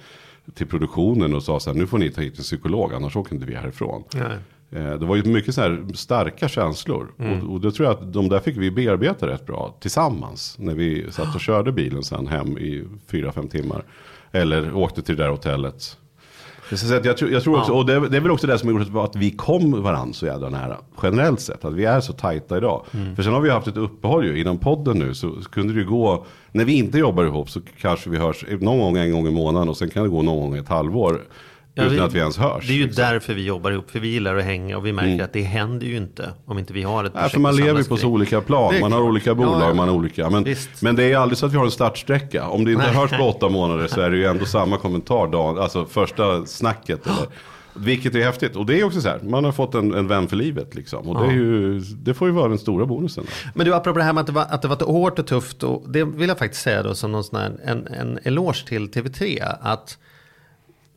till 0.54 0.68
produktionen 0.68 1.34
och 1.34 1.44
sa 1.44 1.60
så 1.60 1.70
här, 1.70 1.78
nu 1.78 1.88
får 1.88 1.98
ni 1.98 2.12
ta 2.12 2.22
hit 2.22 2.38
en 2.38 2.44
psykolog, 2.44 2.94
annars 2.94 3.16
åker 3.16 3.34
inte 3.34 3.46
vi 3.46 3.56
härifrån. 3.56 4.04
Nej. 4.14 4.38
Eh, 4.72 4.92
Det 5.00 5.06
var 5.06 5.16
ju 5.16 5.24
mycket 5.24 5.56
så 5.56 5.62
här 5.62 5.86
starka 5.94 6.48
känslor. 6.48 7.08
Mm. 7.20 7.48
Och, 7.48 7.54
och 7.54 7.62
det 7.62 7.72
tror 7.72 7.88
jag 7.88 7.94
att 7.98 8.14
de 8.14 8.30
där 8.30 8.40
fick 8.40 8.58
vi 8.58 8.72
bearbeta 8.72 9.28
rätt 9.28 9.46
bra 9.46 9.76
tillsammans. 9.80 10.56
När 10.60 10.74
vi 10.74 11.06
satt 11.12 11.36
och 11.36 11.42
körde 11.42 11.72
bilen 11.72 12.04
sen 12.04 12.28
hem 12.28 12.58
i 12.58 12.84
fyra, 13.08 13.32
fem 13.32 13.48
timmar. 13.48 13.84
Eller 14.32 14.76
åkte 14.76 15.02
till 15.02 15.16
det 15.16 15.24
där 15.24 15.30
hotellet. 15.30 15.98
Så 16.76 16.94
jag, 17.04 17.18
tror, 17.18 17.32
jag 17.32 17.44
tror 17.44 17.60
också, 17.60 17.72
och 17.72 17.86
det, 17.86 18.10
det 18.10 18.18
är 18.18 18.22
väl 18.22 18.32
också 18.32 18.48
det 18.48 18.58
som 18.60 18.76
har 18.76 18.86
gjort 18.86 18.96
att 19.06 19.16
vi 19.16 19.32
kom 19.32 19.84
varandra 19.84 20.14
så 20.14 20.26
jävla 20.26 20.50
nära. 20.50 20.78
Generellt 21.04 21.40
sett, 21.42 21.66
att 21.66 21.74
vi 21.74 21.86
är 21.86 22.00
så 22.00 22.14
tajta 22.14 22.58
idag. 22.58 22.86
Mm. 22.92 23.16
För 23.16 23.24
sen 23.24 23.34
har 23.34 23.42
vi 23.42 23.50
haft 23.50 23.68
ett 23.68 23.78
uppehåll 23.78 24.26
ju. 24.26 24.40
Inom 24.40 24.58
podden 24.58 25.00
nu 25.00 25.14
så 25.14 25.32
kunde 25.52 25.74
det 25.74 25.80
ju 25.80 25.86
gå, 25.86 26.26
när 26.52 26.66
vi 26.66 26.74
inte 26.74 26.98
jobbar 26.98 27.24
ihop 27.24 27.50
så 27.50 27.60
kanske 27.82 28.10
vi 28.10 28.18
hörs 28.18 28.46
någon 28.60 28.80
gång 28.80 28.98
en 28.98 29.12
gång 29.12 29.28
i 29.28 29.32
månaden. 29.32 29.70
Och 29.70 29.78
sen 29.78 29.90
kan 29.90 30.04
det 30.04 30.10
gå 30.10 30.22
någon 30.22 30.40
gång 30.50 30.58
ett 30.58 30.70
halvår. 30.70 31.22
Ja, 31.74 31.84
utan 31.84 31.96
vi- 31.96 32.00
att 32.02 32.14
vi 32.14 32.20
ens 32.20 32.38
hörs. 32.38 32.68
Det 32.68 32.74
är 32.74 32.78
ju 32.78 32.84
liksom. 32.86 33.04
därför 33.04 33.34
vi 33.34 33.46
jobbar 33.46 33.72
ihop. 33.72 33.92
För 33.92 34.00
vi 34.00 34.08
gillar 34.08 34.36
att 34.36 34.44
hänga 34.44 34.78
och 34.78 34.86
vi 34.86 34.94
märker 34.94 35.24
att 35.24 35.34
det 35.34 35.42
händer 35.42 35.88
ju 35.88 35.98
inte 35.98 36.30
om 36.46 36.60
inte 36.60 36.74
vi 36.74 36.84
har 36.84 37.04
ett 37.04 37.14
Nej, 37.14 37.30
för 37.30 37.40
man 37.40 37.56
lever 37.56 37.84
på 37.84 37.98
så 37.98 38.08
olika 38.08 38.42
plan. 38.42 38.74
Det 38.74 38.82
Man 38.82 38.92
har 38.92 39.02
olika 39.02 39.36
bolag, 39.36 39.62
Ja, 39.62 39.68
ja. 39.68 39.74
man 39.74 39.88
har 39.90 39.96
olika. 39.96 40.30
Men, 40.30 40.44
Visst. 40.44 40.82
men 40.82 40.96
det 40.96 41.04
är 41.04 41.18
aldrig 41.18 41.38
så 41.38 41.46
att 41.46 41.54
vi 41.54 41.58
har 41.58 41.66
en 41.66 41.72
startsträcka. 41.72 42.48
Om 42.48 42.66
det 42.66 42.72
inte 42.72 42.86
Nej. 42.86 42.96
hörs 42.96 43.12
på 43.12 43.24
åtta 43.24 43.50
månader 43.50 43.88
så 43.88 44.02
är 44.02 44.10
det 44.10 44.18
ju 44.18 44.26
ändå 44.26 44.46
samma 44.46 44.78
kommentar 44.78 45.28
dagen, 45.28 45.58
alltså 45.60 45.86
första 45.86 46.46
snacket. 46.46 47.06
Eller, 47.08 47.28
vilket 47.74 48.16
är 48.16 48.24
häftigt. 48.24 48.56
Och 48.56 48.66
det 48.66 48.80
är 48.80 48.84
också 48.84 49.02
så 49.02 49.10
här, 49.10 49.20
man 49.24 49.44
har 49.46 49.52
fått 49.52 49.76
en, 49.76 49.94
en 49.94 50.08
vän 50.08 50.28
för 50.28 50.36
livet 50.36 50.76
liksom. 50.76 51.10
Och 51.10 51.22
det, 51.24 51.28
är 51.32 51.34
ju, 51.36 51.80
det 51.80 52.14
får 52.14 52.28
ju 52.28 52.34
vara 52.34 52.48
den 52.48 52.58
stora 52.58 52.86
bonusen. 52.86 53.24
Men 53.56 53.66
du, 53.66 53.74
apropå 53.76 53.98
det 54.00 54.04
här 54.06 54.14
med 54.14 54.22
att 54.22 54.28
det 54.28 54.34
var, 54.34 54.46
att 54.50 54.62
det 54.62 54.68
var 54.68 54.86
hårt 54.86 55.20
och 55.20 55.28
tufft. 55.28 55.64
Och 55.64 55.86
det 55.90 56.04
vill 56.04 56.30
jag 56.30 56.38
faktiskt 56.38 56.64
säga 56.64 56.84
då 56.84 56.96
som 56.96 57.12
någon 57.12 57.24
sån 57.24 57.40
här, 57.40 57.52
en, 57.66 57.88
en 57.88 58.20
eloge 58.24 58.66
till 58.68 58.90
TV3. 58.92 59.56
Att 59.62 59.98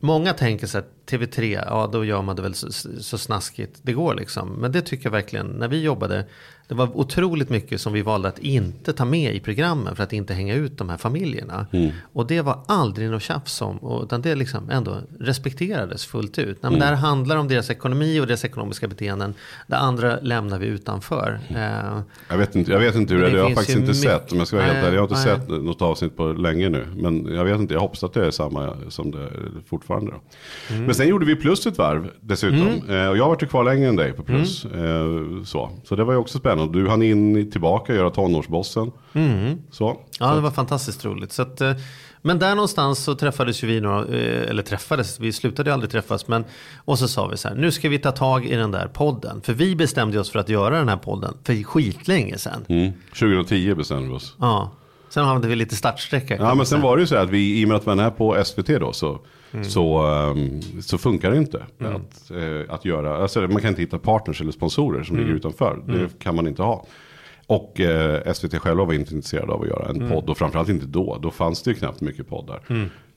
många 0.03 0.33
tänker 0.33 0.67
så 0.67 0.77
att 0.77 0.89
TV3, 1.05 1.63
ja 1.67 1.89
då 1.91 2.05
gör 2.05 2.21
man 2.21 2.35
det 2.35 2.41
väl 2.41 2.53
så, 2.53 2.71
så 3.01 3.17
snaskigt 3.17 3.79
det 3.81 3.93
går 3.93 4.15
liksom. 4.15 4.49
Men 4.49 4.71
det 4.71 4.81
tycker 4.81 5.05
jag 5.05 5.11
verkligen, 5.11 5.47
när 5.47 5.67
vi 5.67 5.81
jobbade, 5.81 6.25
det 6.67 6.75
var 6.75 6.97
otroligt 6.97 7.49
mycket 7.49 7.81
som 7.81 7.93
vi 7.93 8.01
valde 8.01 8.27
att 8.27 8.39
inte 8.39 8.93
ta 8.93 9.05
med 9.05 9.35
i 9.35 9.39
programmen 9.39 9.95
för 9.95 10.03
att 10.03 10.13
inte 10.13 10.33
hänga 10.33 10.55
ut 10.55 10.77
de 10.77 10.89
här 10.89 10.97
familjerna. 10.97 11.67
Och 12.13 12.27
det 12.27 12.41
var 12.41 12.59
aldrig 12.67 13.09
något 13.09 13.21
tjafs 13.21 13.61
om, 13.61 14.01
utan 14.03 14.21
det 14.21 14.35
liksom 14.35 14.69
ändå 14.69 14.97
respekterades 15.19 16.05
fullt 16.05 16.39
ut. 16.39 16.57
Nej, 16.63 16.71
men 16.71 16.79
Det 16.79 16.85
här 16.85 16.95
handlar 16.95 17.37
om 17.37 17.47
deras 17.47 17.69
ekonomi 17.69 18.19
och 18.19 18.27
deras 18.27 18.45
ekonomiska 18.45 18.87
beteenden. 18.87 19.33
Det 19.67 19.77
andra 19.77 20.19
lämnar 20.21 20.59
vi 20.59 20.65
utanför. 20.65 21.39
Eh, 21.49 21.99
Jag 22.29 22.37
vet 22.37 22.55
inte, 22.55 22.71
jag 22.71 22.79
vet 22.79 22.95
inte 22.95 23.13
hur 23.13 23.21
det 23.21 23.27
är, 23.27 23.31
det 23.31 23.37
jag 23.37 23.43
har 23.43 23.55
faktiskt 23.55 23.77
inte 23.77 23.93
sett. 23.93 24.31
Om 24.31 24.37
jag 24.37 24.47
ska 24.47 24.57
vara 24.57 24.65
helt 24.65 24.77
ärlig, 24.85 24.97
jag 24.97 25.01
har 25.01 25.15
inte 25.15 25.29
nej. 25.29 25.39
sett 25.39 25.47
något 25.47 25.81
avsnitt 25.81 26.17
på 26.17 26.27
länge 26.27 26.69
nu. 26.69 26.87
Men 26.95 27.35
jag 27.35 27.45
vet 27.45 27.59
inte, 27.59 27.73
jag 27.73 27.81
hoppas 27.81 28.03
att 28.03 28.13
det 28.13 28.25
är 28.25 28.31
samma 28.31 28.73
som 28.89 29.11
det 29.11 29.21
är 29.21 29.51
fortfarande. 29.69 30.11
Mm. 30.69 30.85
Men 30.85 30.95
sen 30.95 31.07
gjorde 31.07 31.25
vi 31.25 31.35
plus 31.35 31.65
ett 31.67 31.77
varv 31.77 32.09
dessutom. 32.21 32.67
Eh, 32.89 33.07
och 33.07 33.17
jag 33.17 33.23
har 33.23 33.29
varit 33.29 33.49
kvar 33.49 33.63
längre 33.63 33.89
än 33.89 33.95
dig 33.95 34.13
på 34.13 34.23
plus. 34.23 34.65
Mm. 34.65 35.37
Eh, 35.37 35.43
så. 35.43 35.69
så 35.83 35.95
det 35.95 36.03
var 36.03 36.13
ju 36.13 36.19
också 36.19 36.37
spännande. 36.37 36.52
Sen. 36.53 36.63
Och 36.63 36.71
du 36.71 36.89
hann 36.89 37.03
in 37.03 37.51
tillbaka 37.51 37.93
och 37.93 37.97
göra 37.97 38.09
tonårsbossen. 38.09 38.91
Så. 39.71 39.97
Ja, 40.19 40.35
det 40.35 40.41
var 40.41 40.51
fantastiskt 40.51 41.05
roligt. 41.05 41.31
Så 41.31 41.41
att, 41.41 41.61
eh, 41.61 41.73
men 42.21 42.39
där 42.39 42.55
någonstans 42.55 43.03
så 43.03 43.15
träffades 43.15 43.63
ju 43.63 43.67
vi 43.67 43.81
några, 43.81 43.99
eh, 43.99 44.49
eller 44.49 44.63
träffades, 44.63 45.19
vi 45.19 45.33
slutade 45.33 45.69
ju 45.69 45.73
aldrig 45.73 45.91
träffas. 45.91 46.27
Men, 46.27 46.45
och 46.75 46.99
så 46.99 47.07
sa 47.07 47.27
vi 47.27 47.37
så 47.37 47.47
här, 47.47 47.55
nu 47.55 47.71
ska 47.71 47.89
vi 47.89 47.99
ta 47.99 48.11
tag 48.11 48.45
i 48.45 48.55
den 48.55 48.71
där 48.71 48.87
podden. 48.87 49.41
För 49.41 49.53
vi 49.53 49.75
bestämde 49.75 50.19
oss 50.19 50.31
för 50.31 50.39
att 50.39 50.49
göra 50.49 50.77
den 50.77 50.89
här 50.89 50.97
podden 50.97 51.33
för 51.43 51.63
skitlänge 51.63 52.37
sedan. 52.37 52.65
Mm. 52.67 52.93
2010 53.19 53.75
bestämde 53.75 54.09
vi 54.09 54.15
oss. 54.15 54.35
Ja. 54.39 54.71
Sen 55.09 55.25
hade 55.25 55.47
vi 55.47 55.55
lite 55.55 55.75
startsträcka. 55.75 56.35
Ja 56.35 56.55
men 56.55 56.57
sen 56.57 56.65
säga. 56.65 56.81
var 56.81 56.97
det 56.97 57.01
ju 57.01 57.07
så 57.07 57.15
här 57.15 57.23
att 57.23 57.29
vi, 57.29 57.61
i 57.61 57.65
och 57.65 57.67
med 57.67 57.77
att 57.77 57.85
man 57.85 57.99
är 57.99 58.09
på 58.09 58.43
SVT 58.45 58.67
då 58.67 58.93
så, 58.93 59.19
så, 59.63 59.97
ehm, 60.05 60.61
så 60.81 60.97
funkar 60.97 61.31
det 61.31 61.37
inte. 61.37 61.57
Att, 61.79 62.31
eh, 62.31 62.73
att 62.73 62.85
göra, 62.85 63.17
alltså 63.17 63.41
man 63.41 63.61
kan 63.61 63.69
inte 63.69 63.81
hitta 63.81 63.97
partners 63.99 64.41
eller 64.41 64.51
sponsorer 64.51 65.03
som 65.03 65.17
ligger 65.17 65.33
utanför. 65.33 65.83
Det 65.87 66.19
kan 66.19 66.35
man 66.35 66.47
inte 66.47 66.61
ha. 66.63 66.85
Och 67.47 67.79
eh, 67.79 68.33
SVT 68.33 68.59
själva 68.59 68.85
var 68.85 68.93
inte 68.93 69.15
intresserade 69.15 69.51
av 69.53 69.61
att 69.61 69.67
göra 69.67 69.89
en 69.89 70.09
podd. 70.09 70.29
Och 70.29 70.37
framförallt 70.37 70.69
inte 70.69 70.85
då. 70.85 71.17
Då 71.21 71.31
fanns 71.31 71.61
det 71.63 71.71
ju 71.71 71.75
knappt 71.75 72.01
mycket 72.01 72.29
poddar. 72.29 72.59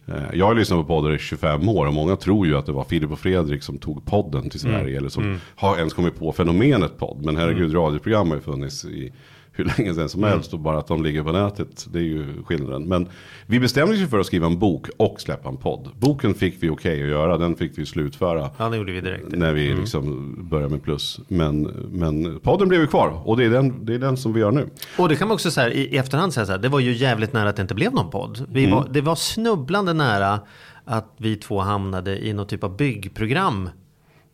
Eh, 0.08 0.14
Jag 0.34 0.46
har 0.46 0.54
lyssnat 0.54 0.78
på 0.78 0.84
poddar 0.84 1.14
i 1.14 1.18
25 1.18 1.68
år 1.68 1.86
och 1.86 1.94
många 1.94 2.16
tror 2.16 2.46
ju 2.46 2.56
att 2.56 2.66
det 2.66 2.72
var 2.72 2.84
Filip 2.84 3.10
och 3.12 3.18
Fredrik 3.18 3.62
som 3.62 3.78
tog 3.78 4.04
podden 4.04 4.50
till 4.50 4.60
Sverige. 4.60 4.96
Eller 4.98 5.08
som 5.08 5.22
har 5.56 5.76
ens 5.78 5.94
kommit 5.94 6.18
på 6.18 6.32
fenomenet 6.32 6.98
podd. 6.98 7.24
Men 7.24 7.36
herregud, 7.36 7.74
radioprogram 7.74 8.28
har 8.28 8.36
ju 8.36 8.42
funnits 8.42 8.84
i 8.84 9.12
hur 9.56 9.64
länge 9.78 9.94
sedan 9.94 10.08
som 10.08 10.22
helst. 10.22 10.52
Och 10.52 10.58
bara 10.60 10.78
att 10.78 10.86
de 10.86 11.02
ligger 11.02 11.22
på 11.22 11.32
nätet, 11.32 11.86
det 11.92 11.98
är 11.98 12.02
ju 12.02 12.42
skillnaden. 12.44 12.82
Men 12.88 13.08
vi 13.46 13.60
bestämde 13.60 14.04
oss 14.04 14.10
för 14.10 14.18
att 14.18 14.26
skriva 14.26 14.46
en 14.46 14.58
bok 14.58 14.86
och 14.96 15.20
släppa 15.20 15.48
en 15.48 15.56
podd. 15.56 15.88
Boken 15.98 16.34
fick 16.34 16.62
vi 16.62 16.68
okej 16.68 17.02
att 17.02 17.08
göra, 17.08 17.38
den 17.38 17.56
fick 17.56 17.78
vi 17.78 17.86
slutföra. 17.86 18.50
Ja, 18.58 18.68
det 18.68 18.76
gjorde 18.76 18.92
vi 18.92 19.00
direkt. 19.00 19.24
När 19.28 19.52
vi 19.52 19.74
liksom 19.74 20.34
började 20.50 20.70
med 20.70 20.82
plus. 20.82 21.20
Men, 21.28 21.62
men 21.90 22.40
podden 22.40 22.68
blev 22.68 22.80
ju 22.80 22.86
kvar 22.86 23.22
och 23.24 23.36
det 23.36 23.44
är, 23.44 23.50
den, 23.50 23.84
det 23.86 23.94
är 23.94 23.98
den 23.98 24.16
som 24.16 24.32
vi 24.32 24.40
gör 24.40 24.50
nu. 24.52 24.68
Och 24.98 25.08
det 25.08 25.16
kan 25.16 25.28
man 25.28 25.34
också 25.34 25.50
säga 25.50 25.70
i, 25.72 25.80
i 25.80 25.96
efterhand 25.96 26.34
säga 26.34 26.46
så 26.46 26.52
här, 26.52 26.58
det 26.58 26.68
var 26.68 26.80
ju 26.80 26.92
jävligt 26.92 27.32
nära 27.32 27.48
att 27.48 27.56
det 27.56 27.62
inte 27.62 27.74
blev 27.74 27.92
någon 27.94 28.10
podd. 28.10 28.46
Vi 28.52 28.64
Mm. 28.64 28.76
var, 28.76 28.88
det 28.90 29.00
var 29.00 29.14
snubblande 29.14 29.92
nära 29.92 30.40
att 30.84 31.14
vi 31.16 31.36
två 31.36 31.60
hamnade 31.60 32.26
i 32.26 32.32
någon 32.32 32.46
typ 32.46 32.64
av 32.64 32.76
byggprogram 32.76 33.70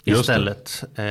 istället. 0.04 0.85
Eh, 0.94 1.04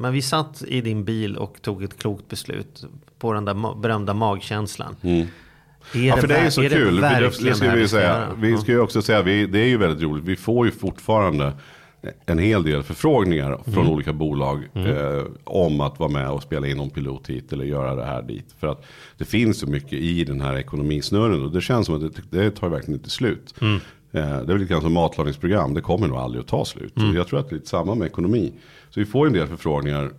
men 0.00 0.12
vi 0.12 0.22
satt 0.22 0.62
i 0.66 0.80
din 0.80 1.04
bil 1.04 1.36
och 1.36 1.62
tog 1.62 1.82
ett 1.82 1.98
klokt 1.98 2.28
beslut 2.28 2.84
på 3.20 3.32
den 3.32 3.44
där 3.44 3.80
berömda 3.80 4.14
magkänslan. 4.14 4.96
Är 5.02 5.08
Mm. 5.10 5.26
Ja, 6.06 6.16
för 6.16 6.26
det 6.26 6.36
är 6.36 6.44
ju 6.44 6.50
så 6.50 6.60
ver- 6.62 6.68
kul. 6.68 6.86
Det, 6.96 7.00
det, 7.08 7.20
verkligen 7.20 7.56
ska 7.56 7.70
vi, 7.74 7.88
säga. 7.88 8.26
vi 8.38 8.56
ska 8.58 8.72
ju 8.72 8.80
också 8.80 9.02
säga, 9.02 9.22
vi, 9.22 9.46
det 9.46 9.58
är 9.58 9.66
ju 9.66 9.76
väldigt 9.76 10.02
roligt. 10.02 10.24
Vi 10.24 10.36
får 10.36 10.66
ju 10.66 10.72
fortfarande 10.72 11.52
en 12.26 12.38
hel 12.38 12.62
del 12.62 12.82
förfrågningar 12.82 13.58
från 13.64 13.74
Mm. 13.74 13.88
olika 13.92 14.12
bolag 14.12 14.68
eh, 14.74 15.22
om 15.44 15.80
att 15.80 15.98
vara 15.98 16.10
med 16.10 16.30
och 16.30 16.42
spela 16.42 16.66
in 16.66 16.76
någon 16.76 16.90
pilot 16.90 17.30
hit 17.30 17.52
eller 17.52 17.64
göra 17.64 17.94
det 17.94 18.04
här 18.04 18.22
dit. 18.22 18.54
För 18.60 18.66
att 18.66 18.84
det 19.18 19.24
finns 19.24 19.58
så 19.60 19.66
mycket 19.66 19.92
i 19.92 20.24
den 20.24 20.40
här 20.40 20.56
ekonomisnurren 20.58 21.44
och 21.44 21.50
det 21.52 21.60
känns 21.60 21.86
som 21.86 21.94
att 22.06 22.14
det, 22.30 22.38
det 22.42 22.50
tar 22.50 22.68
verkligen 22.68 22.98
inte 23.00 23.10
slut. 23.10 23.54
Mm. 23.60 23.74
Eh, 24.12 24.40
det 24.42 24.52
är 24.52 24.58
lite 24.58 24.72
grann 24.72 24.82
som 24.82 24.92
matlagningsprogram, 24.92 25.74
det 25.74 25.80
kommer 25.80 26.08
nog 26.08 26.16
aldrig 26.18 26.40
att 26.40 26.48
ta 26.48 26.64
slut. 26.64 26.96
Mm. 26.96 27.14
Jag 27.16 27.28
tror 27.28 27.40
att 27.40 27.48
det 27.48 27.52
är 27.54 27.56
lite 27.56 27.68
samma 27.68 27.94
med 27.94 28.06
ekonomi. 28.06 28.52
Så 28.90 29.00
vi 29.00 29.06
får 29.06 29.26
en 29.26 29.32
del 29.32 29.46
förfrågningar 29.46 30.10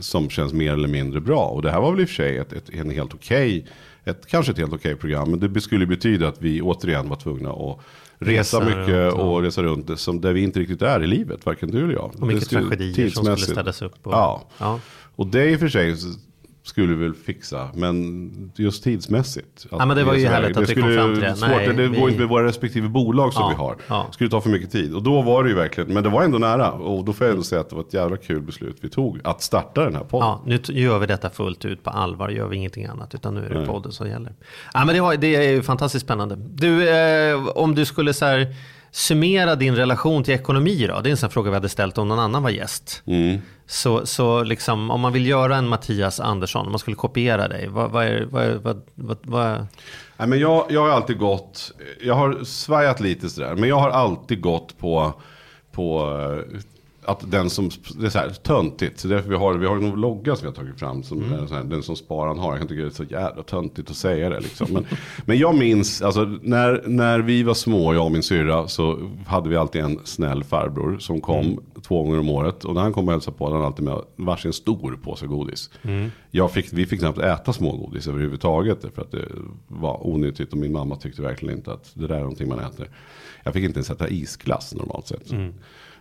som 0.00 0.30
känns 0.30 0.52
mer 0.52 0.72
eller 0.72 0.88
mindre 0.88 1.20
bra. 1.20 1.46
Och 1.46 1.62
det 1.62 1.70
här 1.70 1.80
var 1.80 1.92
väl 1.92 2.00
i 2.00 2.04
och 2.04 2.08
för 2.08 2.14
sig 2.14 2.36
ett, 2.38 2.52
ett, 2.52 2.70
en 2.70 2.90
helt 2.90 3.14
okej, 3.14 3.66
ett, 4.04 4.26
kanske 4.26 4.52
ett 4.52 4.58
helt 4.58 4.72
okej 4.72 4.96
program. 4.96 5.30
Men 5.30 5.52
det 5.52 5.60
skulle 5.60 5.86
betyda 5.86 6.28
att 6.28 6.42
vi 6.42 6.62
återigen 6.62 7.08
var 7.08 7.16
tvungna 7.16 7.50
att 7.50 7.78
resa, 8.18 8.60
Resa 8.60 8.64
mycket 8.64 8.94
runt, 8.94 9.14
och 9.14 9.42
resa 9.42 9.62
runt 9.62 10.00
som 10.00 10.20
där 10.20 10.32
vi 10.32 10.42
inte 10.42 10.60
riktigt 10.60 10.82
är 10.82 11.02
i 11.02 11.06
livet, 11.06 11.46
varken 11.46 11.70
du 11.70 11.84
eller 11.84 11.94
jag. 11.94 12.12
Och 12.20 12.26
mycket 12.26 12.50
Det 12.50 12.56
tragedier 12.56 13.10
som 13.10 13.24
skulle 13.24 13.36
städas 13.38 13.82
upp. 13.82 14.06
Och, 14.06 14.12
Ja. 14.12 14.42
ja. 14.58 14.80
och 15.16 15.26
det 15.26 15.50
i 15.50 15.56
och 15.56 15.60
för 15.60 15.68
sig 15.68 15.96
skulle 16.68 16.94
vi 16.94 17.04
väl 17.04 17.14
fixa, 17.14 17.68
men 17.74 18.30
just 18.56 18.84
tidsmässigt. 18.84 19.66
Ja, 19.70 19.86
men 19.86 19.96
det 19.96 20.04
var 20.04 20.14
ju 20.14 20.26
härligt 20.26 20.56
att 20.56 20.70
vi 20.70 20.74
kom 20.74 20.82
skulle 20.82 20.94
fram 20.96 21.12
till 21.14 21.22
det. 21.22 21.36
Svårt, 21.36 21.48
Nej, 21.48 21.66
det 21.66 21.88
vi- 21.88 21.98
går 22.00 22.08
inte 22.08 22.20
med 22.20 22.28
våra 22.28 22.44
respektive 22.44 22.88
bolag 22.88 23.32
som 23.32 23.42
Ja, 23.42 23.48
vi 23.48 23.54
har. 23.54 23.76
ja. 23.88 24.04
Det 24.08 24.14
skulle 24.14 24.30
ta 24.30 24.40
för 24.40 24.50
mycket 24.50 24.70
tid. 24.70 24.94
Och 24.94 25.02
då 25.02 25.22
var 25.22 25.42
det 25.44 25.50
ju 25.50 25.56
verkligen, 25.56 25.94
men 25.94 26.02
det 26.02 26.08
var 26.08 26.22
ändå 26.22 26.38
nära. 26.38 26.72
Och 26.72 27.04
då 27.04 27.12
får 27.12 27.26
jag 27.26 27.32
ändå 27.32 27.44
säga 27.44 27.60
att 27.60 27.68
det 27.70 27.76
var 27.76 27.82
ett 27.82 27.94
jävla 27.94 28.16
kul 28.16 28.40
beslut 28.42 28.76
vi 28.80 28.88
tog. 28.88 29.20
Att 29.24 29.42
starta 29.42 29.84
den 29.84 29.94
här 29.94 30.04
podden. 30.04 30.28
Ja, 30.28 30.42
nu 30.46 30.60
gör 30.80 30.98
vi 30.98 31.06
detta 31.06 31.30
fullt 31.30 31.64
ut 31.64 31.82
på 31.84 31.90
allvar, 31.90 32.28
gör 32.28 32.48
vi 32.48 32.56
ingenting 32.56 32.84
annat, 32.86 33.14
utan 33.14 33.34
nu 33.34 33.46
är 33.46 33.54
det 33.54 33.66
podden 33.66 33.92
som 33.92 34.08
gäller. 34.08 34.32
Ja, 34.74 34.84
men 34.84 34.94
det, 34.94 35.00
har, 35.00 35.16
det 35.16 35.36
är 35.36 35.50
ju 35.50 35.62
fantastiskt 35.62 36.04
spännande. 36.04 36.36
Du, 36.36 36.88
eh, 36.88 37.46
om 37.48 37.74
du 37.74 37.84
skulle 37.84 38.12
så 38.12 38.24
här, 38.24 38.54
summera 38.90 39.54
din 39.54 39.76
relation 39.76 40.24
till 40.24 40.34
ekonomi 40.34 40.86
då, 40.86 41.00
det 41.00 41.08
är 41.08 41.10
en 41.10 41.16
sån 41.16 41.30
fråga 41.30 41.50
vi 41.50 41.56
hade 41.56 41.68
ställt 41.68 41.98
om 41.98 42.08
någon 42.08 42.18
annan 42.18 42.42
var 42.42 42.50
gäst. 42.50 43.02
Mm. 43.06 43.38
Så, 43.66 44.06
så 44.06 44.42
liksom, 44.42 44.90
om 44.90 45.00
man 45.00 45.12
vill 45.12 45.26
göra 45.26 45.56
en 45.56 45.68
Mattias 45.68 46.20
Andersson, 46.20 46.66
om 46.66 46.72
man 46.72 46.78
skulle 46.78 46.96
kopiera 46.96 47.48
dig, 47.48 47.68
vad, 47.68 47.90
vad 47.90 48.06
är, 48.06 48.26
vad, 48.30 48.54
vad, 48.54 48.82
vad, 48.94 49.18
vad, 49.22 49.66
Nej, 50.16 50.28
men 50.28 50.38
jag, 50.38 50.66
jag 50.70 50.80
har 50.80 50.88
alltid 50.88 51.18
gått, 51.18 51.72
jag 52.00 52.14
har 52.14 52.44
svajat 52.44 53.00
lite 53.00 53.28
sådär, 53.28 53.54
men 53.54 53.68
jag 53.68 53.76
har 53.76 53.90
alltid 53.90 54.40
gått 54.40 54.78
på, 54.78 55.12
på 55.72 56.14
att 57.08 57.30
den 57.30 57.50
som, 57.50 57.70
det 58.00 58.06
är 58.06 58.10
så 58.10 58.18
här 58.18 58.30
töntigt, 58.30 59.00
så 59.00 59.08
därför 59.08 59.30
vi 59.30 59.36
har, 59.36 59.54
vi 59.54 59.66
har 59.66 59.76
en 59.76 59.90
logga 59.90 60.36
som 60.36 60.42
vi 60.42 60.46
har 60.46 60.54
tagit 60.54 60.78
fram, 60.78 61.02
som 61.02 61.46
så 61.48 61.54
här, 61.54 61.64
den 61.64 61.82
som 61.82 61.96
spararen 61.96 62.38
har, 62.38 62.50
jag 62.50 62.58
kan 62.58 62.68
tycka 62.68 62.82
det 62.82 62.88
är 62.88 62.90
så 62.90 63.04
jävla 63.04 63.42
töntigt 63.42 63.90
att 63.90 63.96
säga 63.96 64.28
det 64.28 64.40
liksom. 64.40 64.66
Men, 64.70 64.86
men 65.24 65.38
jag 65.38 65.54
minns, 65.54 66.02
alltså 66.02 66.24
när, 66.42 66.82
när 66.86 67.18
vi 67.18 67.42
var 67.42 67.54
små, 67.54 67.94
jag 67.94 68.04
och 68.04 68.12
min 68.12 68.22
syrra, 68.22 68.68
så 68.68 69.10
hade 69.26 69.48
vi 69.48 69.56
alltid 69.56 69.82
en 69.82 70.00
snäll 70.04 70.44
farbror 70.44 70.98
som 70.98 71.20
kom 71.20 71.60
två 71.82 72.02
gånger 72.02 72.18
om 72.18 72.28
året. 72.28 72.64
Och 72.64 72.74
när 72.74 72.80
han 72.80 72.92
kom 72.92 73.08
och 73.08 73.12
hälsade 73.12 73.36
på, 73.36 73.44
hade 73.44 73.56
han 73.56 73.66
alltid 73.66 73.84
med 73.84 74.02
varsin 74.16 74.52
stor 74.52 74.98
påse 75.02 75.26
godis. 75.26 75.70
Jag 76.30 76.50
fick, 76.52 76.72
vi 76.72 76.86
fick 76.86 77.00
knappt 77.00 77.18
äta 77.18 77.52
smågodis 77.52 78.06
överhuvudtaget, 78.06 78.84
för 78.94 79.02
att 79.02 79.10
det 79.10 79.28
var 79.68 80.06
onyttigt 80.06 80.52
och 80.52 80.58
min 80.58 80.72
mamma 80.72 80.96
tyckte 80.96 81.22
verkligen 81.22 81.56
inte 81.58 81.72
att 81.72 81.90
det 81.94 82.06
där 82.06 82.14
är 82.14 82.20
någonting 82.20 82.48
man 82.48 82.58
äter. 82.58 82.88
Jag 83.44 83.54
fick 83.54 83.64
inte 83.64 83.78
ens 83.78 83.90
äta 83.90 84.08
isglass 84.08 84.74
normalt 84.74 85.06
sett. 85.06 85.32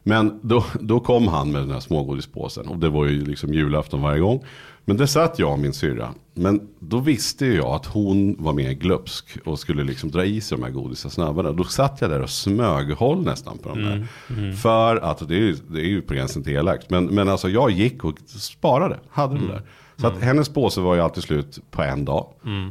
Men 0.04 0.40
då, 0.42 0.66
då 0.80 1.00
kom 1.00 1.28
han 1.28 1.52
med 1.52 1.62
den 1.62 1.72
här 1.72 1.80
smågodispåsen 1.80 2.68
och 2.68 2.78
det 2.78 2.90
var 2.90 3.06
ju 3.06 3.26
liksom 3.26 3.54
julafton 3.54 4.02
varje 4.02 4.20
gång. 4.20 4.44
Men 4.86 4.98
det 4.98 5.08
satt 5.08 5.40
jag 5.40 5.52
och 5.52 5.60
min 5.60 5.74
syrra. 5.74 6.14
Men 6.34 6.68
då 6.80 7.00
visste 7.00 7.46
jag 7.46 7.68
att 7.68 7.86
hon 7.86 8.36
var 8.40 8.54
mer 8.54 8.72
glupsk 8.72 9.38
och 9.46 9.60
skulle 9.60 9.84
liksom 9.84 10.12
dra 10.12 10.26
i 10.26 10.42
sig 10.42 10.58
de 10.58 10.64
här 10.64 10.72
godisarna 10.72 11.12
snabbare. 11.12 11.52
Då 11.52 11.64
satt 11.64 12.02
jag 12.02 12.10
där 12.10 12.22
och 12.22 12.30
smöghåll 12.30 13.24
nästan 13.24 13.58
på 13.58 13.70
de 13.70 13.84
där. 13.84 14.08
För 14.54 14.96
att, 14.96 15.28
det 15.28 15.36
är, 15.36 15.40
ju, 15.40 15.56
det 15.68 15.80
är 15.80 15.86
ju 15.86 16.02
på 16.02 16.14
gränsen 16.14 16.44
till 16.44 16.54
elakt. 16.54 16.90
Men, 16.90 17.06
men 17.06 17.30
alltså 17.30 17.50
jag 17.50 17.72
gick 17.72 18.04
och 18.04 18.20
sparade, 18.28 19.00
hade 19.10 19.36
den 19.36 19.48
där. 19.48 19.62
Så 19.98 20.08
att 20.08 20.22
hennes 20.22 20.50
påse 20.50 20.82
var 20.82 20.96
ju 20.96 21.02
alltid 21.02 21.24
slut 21.24 21.60
på 21.72 21.82
en 21.82 22.06
dag. 22.06 22.28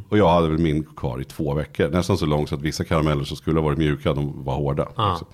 Och 0.09 0.17
jag 0.17 0.29
hade 0.29 0.49
väl 0.49 0.57
min 0.57 0.83
kvar 0.83 1.21
i 1.21 1.23
två 1.23 1.53
veckor. 1.53 1.89
Nästan 1.89 2.17
så 2.17 2.25
långt 2.25 2.49
så 2.49 2.55
att 2.55 2.61
vissa 2.61 2.83
karameller 2.83 3.23
som 3.23 3.37
skulle 3.37 3.59
ha 3.59 3.65
varit 3.65 3.77
mjuka, 3.77 4.13
de 4.13 4.43
var 4.43 4.55
hårda. 4.55 4.87
ja, 4.95 5.09
liksom. 5.09 5.27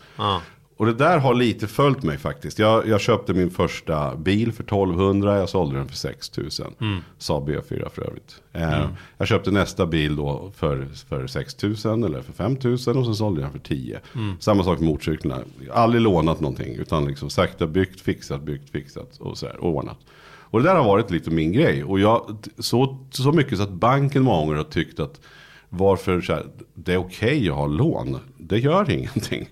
Och 0.83 0.87
det 0.89 0.93
där 1.05 1.17
har 1.19 1.33
lite 1.33 1.67
följt 1.67 2.03
mig 2.03 2.17
faktiskt. 2.17 2.59
Jag, 2.59 2.87
jag 2.87 3.01
köpte 3.01 3.33
min 3.33 3.49
första 3.49 4.15
bil 4.15 4.51
för 4.51 4.63
1200, 4.63 5.37
jag 5.37 5.49
sålde 5.49 5.75
den 5.77 5.87
för 5.87 5.95
6000. 5.95 6.73
Mm. 6.81 6.99
Saab 7.17 7.49
B4 7.49 7.89
för 7.89 8.07
övrigt. 8.07 8.41
Eh, 8.53 8.85
Jag 9.17 9.27
köpte 9.27 9.51
nästa 9.51 9.85
bil 9.85 10.15
då 10.15 10.51
för, 10.55 10.87
för 11.09 11.27
6000 11.27 12.03
eller 12.03 12.21
för 12.21 12.33
5000 12.33 12.97
och 12.97 13.05
sen 13.05 13.15
sålde 13.15 13.41
jag 13.41 13.51
den 13.51 13.59
för 13.61 13.67
10. 13.67 13.99
Samma 14.39 14.63
sak 14.63 14.79
med 14.79 14.89
motorcyklarna. 14.89 15.41
Aldrig 15.73 16.01
lånat 16.01 16.39
någonting 16.39 16.75
utan 16.75 17.05
liksom 17.05 17.29
sakta 17.29 17.67
byggt, 17.67 18.01
fixat, 18.01 18.41
byggt, 18.41 18.69
fixat 18.69 19.17
och 19.19 19.37
så 19.37 19.45
här, 19.45 19.63
ordnat. 19.63 19.97
Och 20.25 20.61
det 20.61 20.69
där 20.69 20.75
har 20.75 20.83
varit 20.85 21.11
lite 21.11 21.31
min 21.31 21.51
grej. 21.51 21.83
Och 21.83 21.99
jag, 21.99 22.37
så, 22.59 22.97
så 23.11 23.31
mycket 23.31 23.57
så 23.57 23.63
att 23.63 23.71
banken 23.73 24.23
många 24.23 24.39
gånger 24.45 24.55
har 24.55 24.63
tyckt 24.63 24.99
att 24.99 25.21
varför 25.69 26.21
så 26.21 26.33
här, 26.33 26.45
det 26.73 26.93
är 26.93 26.97
okej 26.97 27.49
att 27.49 27.55
ha 27.55 27.67
lån. 27.67 28.19
Det 28.37 28.57
gör 28.59 28.91
ingenting. 28.91 29.49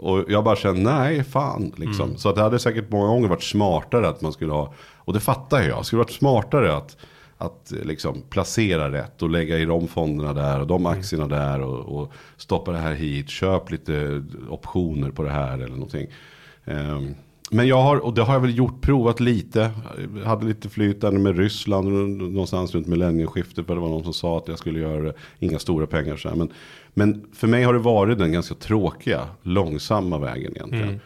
Och 0.00 0.24
jag 0.28 0.44
bara 0.44 0.56
känner, 0.56 0.80
nej 0.80 1.24
fan. 1.24 1.72
Liksom. 1.76 2.16
Så 2.16 2.28
att 2.28 2.34
det 2.36 2.42
hade 2.42 2.58
säkert 2.58 2.90
många 2.90 3.06
gånger 3.06 3.28
varit 3.28 3.42
smartare 3.42 4.08
att 4.08 4.20
man 4.20 4.32
skulle 4.32 4.52
ha, 4.52 4.74
och 4.96 5.12
det 5.12 5.20
fattar 5.20 5.62
jag, 5.62 5.80
det 5.80 5.84
skulle 5.84 6.02
varit 6.02 6.10
smartare 6.10 6.76
att, 6.76 6.96
att 7.38 7.72
liksom 7.84 8.22
placera 8.30 8.92
rätt 8.92 9.22
och 9.22 9.30
lägga 9.30 9.58
i 9.58 9.64
de 9.64 9.88
fonderna 9.88 10.32
där 10.32 10.60
och 10.60 10.66
de 10.66 10.86
aktierna 10.86 11.26
där 11.26 11.60
och, 11.60 12.00
och 12.00 12.12
stoppa 12.36 12.72
det 12.72 12.78
här 12.78 12.94
hit, 12.94 13.28
köp 13.30 13.70
lite 13.70 14.22
optioner 14.48 15.10
på 15.10 15.22
det 15.22 15.30
här 15.30 15.54
eller 15.54 15.74
någonting. 15.74 16.06
Ehm, 16.64 17.14
men 17.50 17.66
jag 17.66 17.82
har, 17.82 17.96
och 17.96 18.14
det 18.14 18.22
har 18.22 18.34
jag 18.34 18.40
väl 18.40 18.56
gjort, 18.56 18.80
provat 18.80 19.20
lite. 19.20 19.70
Jag 20.16 20.24
hade 20.24 20.46
lite 20.46 20.68
flytande 20.68 21.20
med 21.20 21.38
Ryssland 21.38 21.88
någonstans 22.18 22.74
runt 22.74 22.86
millennieskiftet. 22.86 23.66
För 23.66 23.74
det 23.74 23.80
var 23.80 23.88
någon 23.88 24.04
som 24.04 24.12
sa 24.12 24.38
att 24.38 24.48
jag 24.48 24.58
skulle 24.58 24.80
göra 24.80 25.00
det. 25.00 25.12
Inga 25.38 25.58
stora 25.58 25.86
pengar 25.86 26.16
så 26.16 26.28
här. 26.28 26.36
Men, 26.36 26.52
men 26.94 27.26
för 27.32 27.46
mig 27.46 27.62
har 27.62 27.72
det 27.72 27.78
varit 27.78 28.18
den 28.18 28.32
ganska 28.32 28.54
tråkiga, 28.54 29.28
långsamma 29.42 30.18
vägen 30.18 30.52
egentligen. 30.56 31.00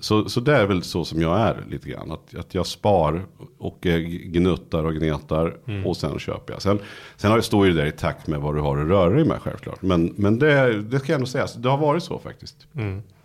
Så, 0.00 0.28
så 0.28 0.40
det 0.40 0.56
är 0.56 0.66
väl 0.66 0.82
så 0.82 1.04
som 1.04 1.20
jag 1.20 1.40
är 1.40 1.64
lite 1.70 1.88
grann. 1.88 2.10
Att, 2.10 2.34
att 2.34 2.54
jag 2.54 2.66
spar 2.66 3.24
och 3.58 3.86
eh, 3.86 3.98
gnuttar 4.08 4.84
och 4.84 4.94
gnetar 4.94 5.56
och 5.86 5.96
sen 5.96 6.18
köper 6.18 6.52
jag. 6.52 6.62
Sen, 6.62 6.78
sen 7.16 7.30
har 7.30 7.38
det, 7.38 7.42
står 7.42 7.66
ju 7.66 7.72
det 7.72 7.80
där 7.80 7.86
i 7.86 7.92
takt 7.92 8.26
med 8.26 8.40
vad 8.40 8.54
du 8.54 8.60
har 8.60 8.78
att 8.78 8.88
röra 8.88 9.10
dig 9.14 9.24
med 9.24 9.40
självklart. 9.42 9.82
Men, 9.82 10.14
men 10.16 10.38
det, 10.38 10.82
det 10.82 10.98
ska 10.98 11.12
jag 11.12 11.16
ändå 11.16 11.26
säga, 11.26 11.46
det 11.56 11.68
har 11.68 11.78
varit 11.78 12.02
så 12.02 12.18
faktiskt. 12.18 12.66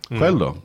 Själv 0.08 0.38
då? 0.38 0.56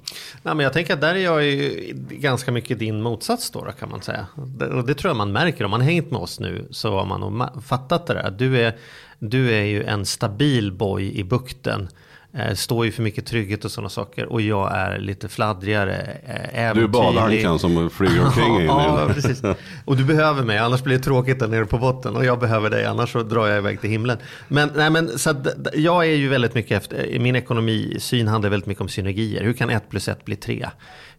Nej, 0.44 0.56
men 0.56 0.60
jag 0.60 0.74
tänker 0.74 0.94
att 0.94 1.02
där 1.02 1.16
är 1.16 1.20
jag 1.20 1.44
ju 1.44 1.92
ganska 2.10 2.52
mycket 2.52 2.80
din 2.80 3.02
motsats 3.02 3.52
då, 3.52 3.72
kan 3.80 3.90
man 3.90 4.02
säga. 4.02 4.28
Och 4.74 4.86
det 4.86 4.94
tror 4.94 5.10
jag 5.10 5.18
man 5.18 5.32
märker 5.32 5.66
om 5.66 5.72
man 5.72 5.82
hängt 5.82 6.12
med 6.12 6.22
oss 6.22 6.40
nu 6.40 6.68
så 6.72 6.92
har 6.92 7.06
man 7.06 7.22
nog 7.22 7.64
fattat 7.64 8.08
det 8.08 8.14
där. 8.14 8.32
Du 8.32 8.62
är, 8.62 8.78
du 9.20 9.52
är 9.52 9.64
ju 9.64 9.84
en 9.84 10.06
stabil 10.06 10.72
boy 10.72 11.14
i 11.20 11.24
bukten. 11.24 11.90
Eh, 12.38 12.54
står 12.54 12.86
ju 12.86 12.92
för 12.92 13.04
mycket 13.04 13.26
trygghet 13.26 13.66
och 13.66 13.72
sådana 13.72 13.90
saker. 13.90 14.26
Och 14.26 14.42
jag 14.42 14.76
är 14.78 15.00
lite 15.00 15.30
fladdrigare, 15.30 15.96
eh, 15.96 16.34
Du 16.36 16.58
är 16.58 16.70
äventyrlig. 16.70 16.90
badankan 16.90 17.60
som 17.60 17.90
flyger 17.90 18.26
omkring 18.26 18.62
i 18.62 18.66
ja, 18.68 18.86
den 18.98 19.08
där. 19.08 19.14
precis. 19.14 19.42
Och 19.86 19.98
du 19.98 20.04
behöver 20.06 20.44
mig, 20.44 20.58
annars 20.58 20.84
blir 20.84 20.98
det 20.98 21.04
tråkigt 21.04 21.40
där 21.40 21.48
nere 21.48 21.66
på 21.66 21.78
botten. 21.78 22.16
Och 22.16 22.26
jag 22.26 22.40
behöver 22.40 22.70
dig, 22.70 22.86
annars 22.86 23.12
så 23.12 23.24
drar 23.24 23.48
jag 23.48 23.58
iväg 23.58 23.82
till 23.82 23.90
himlen. 23.90 24.18
Men, 24.48 24.72
nej, 24.76 24.90
men 24.90 25.20
så 25.20 25.30
att, 25.30 25.48
jag 25.74 26.06
är 26.06 26.16
ju 26.16 26.30
väldigt 26.30 26.54
mycket 26.56 26.78
efter, 26.78 27.20
min 27.20 27.36
ekonomisyn 27.36 28.28
handlar 28.28 28.50
väldigt 28.50 28.68
mycket 28.68 28.82
om 28.82 28.90
synergier. 28.90 29.44
Hur 29.44 29.54
kan 29.54 29.70
ett 29.70 29.90
plus 29.90 30.08
ett 30.08 30.26
bli 30.26 30.36
tre? 30.36 30.70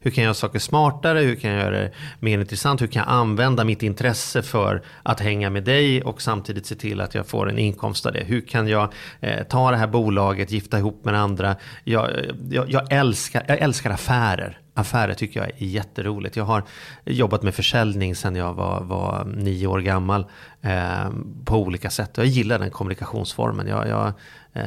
Hur 0.00 0.10
kan 0.10 0.24
jag 0.24 0.26
göra 0.28 0.34
saker 0.34 0.58
smartare? 0.58 1.18
Hur 1.20 1.34
kan 1.34 1.50
jag 1.50 1.60
göra 1.60 1.78
det 1.78 1.90
mer 2.20 2.38
intressant? 2.38 2.82
Hur 2.82 2.86
kan 2.86 3.00
jag 3.06 3.12
använda 3.12 3.64
mitt 3.64 3.82
intresse 3.82 4.42
för 4.42 4.82
att 5.02 5.20
hänga 5.20 5.50
med 5.50 5.64
dig 5.64 6.02
och 6.02 6.22
samtidigt 6.22 6.66
se 6.66 6.74
till 6.74 7.00
att 7.00 7.14
jag 7.14 7.26
får 7.26 7.48
en 7.50 7.58
inkomst 7.58 8.06
av 8.06 8.12
det? 8.12 8.24
Hur 8.24 8.40
kan 8.40 8.68
jag 8.68 8.92
eh, 9.20 9.42
ta 9.44 9.70
det 9.70 9.76
här 9.76 9.86
bolaget, 9.86 10.50
gifta 10.50 10.78
ihop 10.78 11.03
med 11.04 11.14
andra? 11.14 11.56
Jag, 11.84 12.10
jag, 12.50 12.70
jag, 12.70 12.92
älskar, 12.92 13.44
jag 13.48 13.58
älskar 13.58 13.90
affärer. 13.90 14.58
Affärer 14.74 15.14
tycker 15.14 15.40
jag 15.40 15.48
är 15.48 15.66
jätteroligt. 15.66 16.36
Jag 16.36 16.44
har 16.44 16.62
jobbat 17.04 17.42
med 17.42 17.54
försäljning 17.54 18.14
sedan 18.14 18.36
jag 18.36 18.54
var, 18.54 18.80
var 18.80 19.24
nio 19.24 19.66
år 19.66 19.80
gammal 19.80 20.26
eh, 20.62 21.10
på 21.44 21.56
olika 21.56 21.90
sätt. 21.90 22.18
Och 22.18 22.24
jag 22.24 22.30
gillar 22.30 22.58
den 22.58 22.70
kommunikationsformen. 22.70 23.66
Jag, 23.66 23.88
jag, 23.88 24.12
eh, 24.52 24.64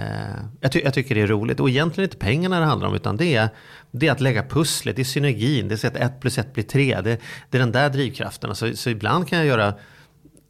jag, 0.59 0.71
ty, 0.71 0.81
jag 0.83 0.93
tycker 0.93 1.15
det 1.15 1.21
är 1.21 1.27
roligt. 1.27 1.59
Och 1.59 1.69
egentligen 1.69 2.07
inte 2.09 2.17
pengarna 2.17 2.59
det 2.59 2.65
handlar 2.65 2.88
om 2.88 2.95
utan 2.95 3.17
det 3.17 3.35
är, 3.35 3.49
det 3.91 4.07
är 4.07 4.11
att 4.11 4.21
lägga 4.21 4.43
pusslet, 4.43 4.95
det 4.95 5.01
är 5.01 5.03
synergin, 5.03 5.67
det 5.67 5.83
är 5.83 5.88
att 5.88 5.95
ett 5.95 6.19
plus 6.19 6.38
ett 6.38 6.53
blir 6.53 6.63
tre. 6.63 7.01
Det, 7.01 7.21
det 7.49 7.57
är 7.57 7.59
den 7.59 7.71
där 7.71 7.89
drivkraften. 7.89 8.55
Så, 8.55 8.75
så 8.75 8.89
ibland 8.89 9.27
kan 9.27 9.38
jag 9.38 9.47
göra 9.47 9.73